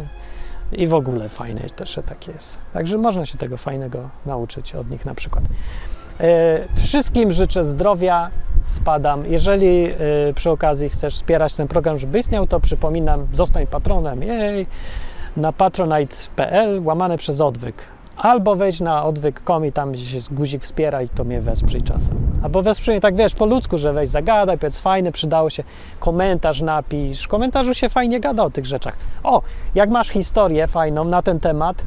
I 0.71 0.88
w 0.88 0.93
ogóle 0.93 1.29
fajne 1.29 1.61
też 1.61 1.99
tak 2.05 2.27
jest. 2.27 2.57
Także 2.73 2.97
można 2.97 3.25
się 3.25 3.38
tego 3.38 3.57
fajnego 3.57 4.09
nauczyć 4.25 4.75
od 4.75 4.89
nich 4.91 5.05
na 5.05 5.15
przykład. 5.15 5.43
E, 6.19 6.59
wszystkim 6.75 7.31
życzę 7.31 7.63
zdrowia, 7.63 8.31
spadam. 8.65 9.25
Jeżeli 9.25 9.86
y, 10.29 10.33
przy 10.36 10.49
okazji 10.49 10.89
chcesz 10.89 11.15
wspierać 11.15 11.53
ten 11.53 11.67
program, 11.67 11.97
żeby 11.97 12.19
istniał, 12.19 12.47
to 12.47 12.59
przypominam, 12.59 13.27
zostań 13.33 13.67
patronem 13.67 14.23
jej 14.23 14.67
na 15.38 15.53
patronite.pl 15.53 16.81
łamane 16.83 17.17
przez 17.17 17.41
odwyk. 17.41 17.94
Albo 18.18 18.55
wejdź 18.55 18.80
na 18.80 19.03
odwyk.com 19.03 19.66
i 19.66 19.72
tam 19.72 19.91
gdzieś 19.91 20.11
jest 20.11 20.34
guzik 20.34 20.63
wspiera 20.63 21.01
i 21.01 21.09
to 21.09 21.24
mnie 21.24 21.41
wesprzyj 21.41 21.82
czasem. 21.82 22.18
Albo 22.43 22.61
wesprzyj 22.61 23.01
tak, 23.01 23.16
wiesz, 23.16 23.36
po 23.36 23.45
ludzku, 23.45 23.78
że 23.78 23.93
weź 23.93 24.09
zagadaj, 24.09 24.57
powiedz 24.57 24.78
fajne, 24.78 25.11
przydało 25.11 25.49
się, 25.49 25.63
komentarz 25.99 26.61
napisz. 26.61 27.24
W 27.24 27.28
komentarzu 27.28 27.74
się 27.74 27.89
fajnie 27.89 28.20
gada 28.20 28.43
o 28.43 28.49
tych 28.49 28.66
rzeczach. 28.66 28.97
O, 29.24 29.41
jak 29.76 29.89
masz 29.89 30.09
historię 30.09 30.68
fajną 30.68 31.03
na 31.03 31.22
ten 31.22 31.39
temat, 31.39 31.84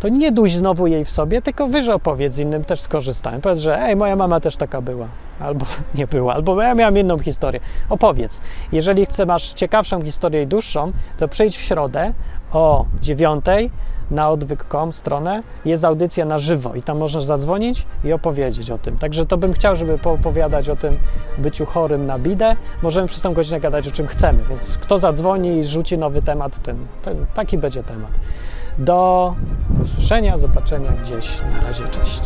to 0.00 0.08
nie 0.08 0.32
duś 0.32 0.52
znowu 0.52 0.86
jej 0.86 1.04
w 1.04 1.10
sobie, 1.10 1.42
tylko 1.42 1.66
wyż 1.66 1.88
opowiedz 1.88 2.38
innym, 2.38 2.64
też 2.64 2.80
skorzystałem. 2.80 3.40
Powiedz, 3.40 3.60
że 3.60 3.82
ej, 3.82 3.96
moja 3.96 4.16
mama 4.16 4.40
też 4.40 4.56
taka 4.56 4.80
była. 4.80 5.08
albo 5.40 5.66
nie 5.94 6.06
było, 6.06 6.34
albo 6.34 6.62
ja 6.62 6.74
miałem 6.74 6.98
inną 6.98 7.18
historię. 7.18 7.60
Opowiedz. 7.88 8.40
Jeżeli 8.72 9.06
chcesz, 9.06 9.26
masz 9.26 9.52
ciekawszą 9.52 10.02
historię 10.02 10.42
i 10.42 10.46
dłuższą, 10.46 10.92
to 11.18 11.28
przyjdź 11.28 11.56
w 11.56 11.60
środę 11.60 12.12
o 12.52 12.84
dziewiątej 13.00 13.70
na 14.10 14.30
odwyk.com 14.30 14.92
stronę 14.92 15.42
jest 15.64 15.84
audycja 15.84 16.24
na 16.24 16.38
żywo 16.38 16.74
i 16.74 16.82
tam 16.82 16.98
możesz 16.98 17.24
zadzwonić 17.24 17.86
i 18.04 18.12
opowiedzieć 18.12 18.70
o 18.70 18.78
tym. 18.78 18.98
Także 18.98 19.26
to 19.26 19.36
bym 19.36 19.52
chciał, 19.52 19.76
żeby 19.76 19.98
poopowiadać 19.98 20.68
o 20.68 20.76
tym 20.76 20.96
byciu 21.38 21.66
chorym 21.66 22.06
na 22.06 22.18
bidę. 22.18 22.56
Możemy 22.82 23.08
przez 23.08 23.20
tą 23.22 23.34
godzinę 23.34 23.60
gadać 23.60 23.88
o 23.88 23.90
czym 23.90 24.06
chcemy, 24.06 24.38
więc 24.50 24.78
kto 24.78 24.98
zadzwoni 24.98 25.58
i 25.58 25.64
rzuci 25.64 25.98
nowy 25.98 26.22
temat, 26.22 26.62
ten, 26.62 26.76
ten 27.02 27.26
taki 27.34 27.58
będzie 27.58 27.82
temat. 27.82 28.10
Do 28.78 29.34
usłyszenia, 29.84 30.38
zobaczenia 30.38 30.92
gdzieś. 31.02 31.40
Na 31.54 31.66
razie, 31.66 31.84
cześć. 31.88 32.20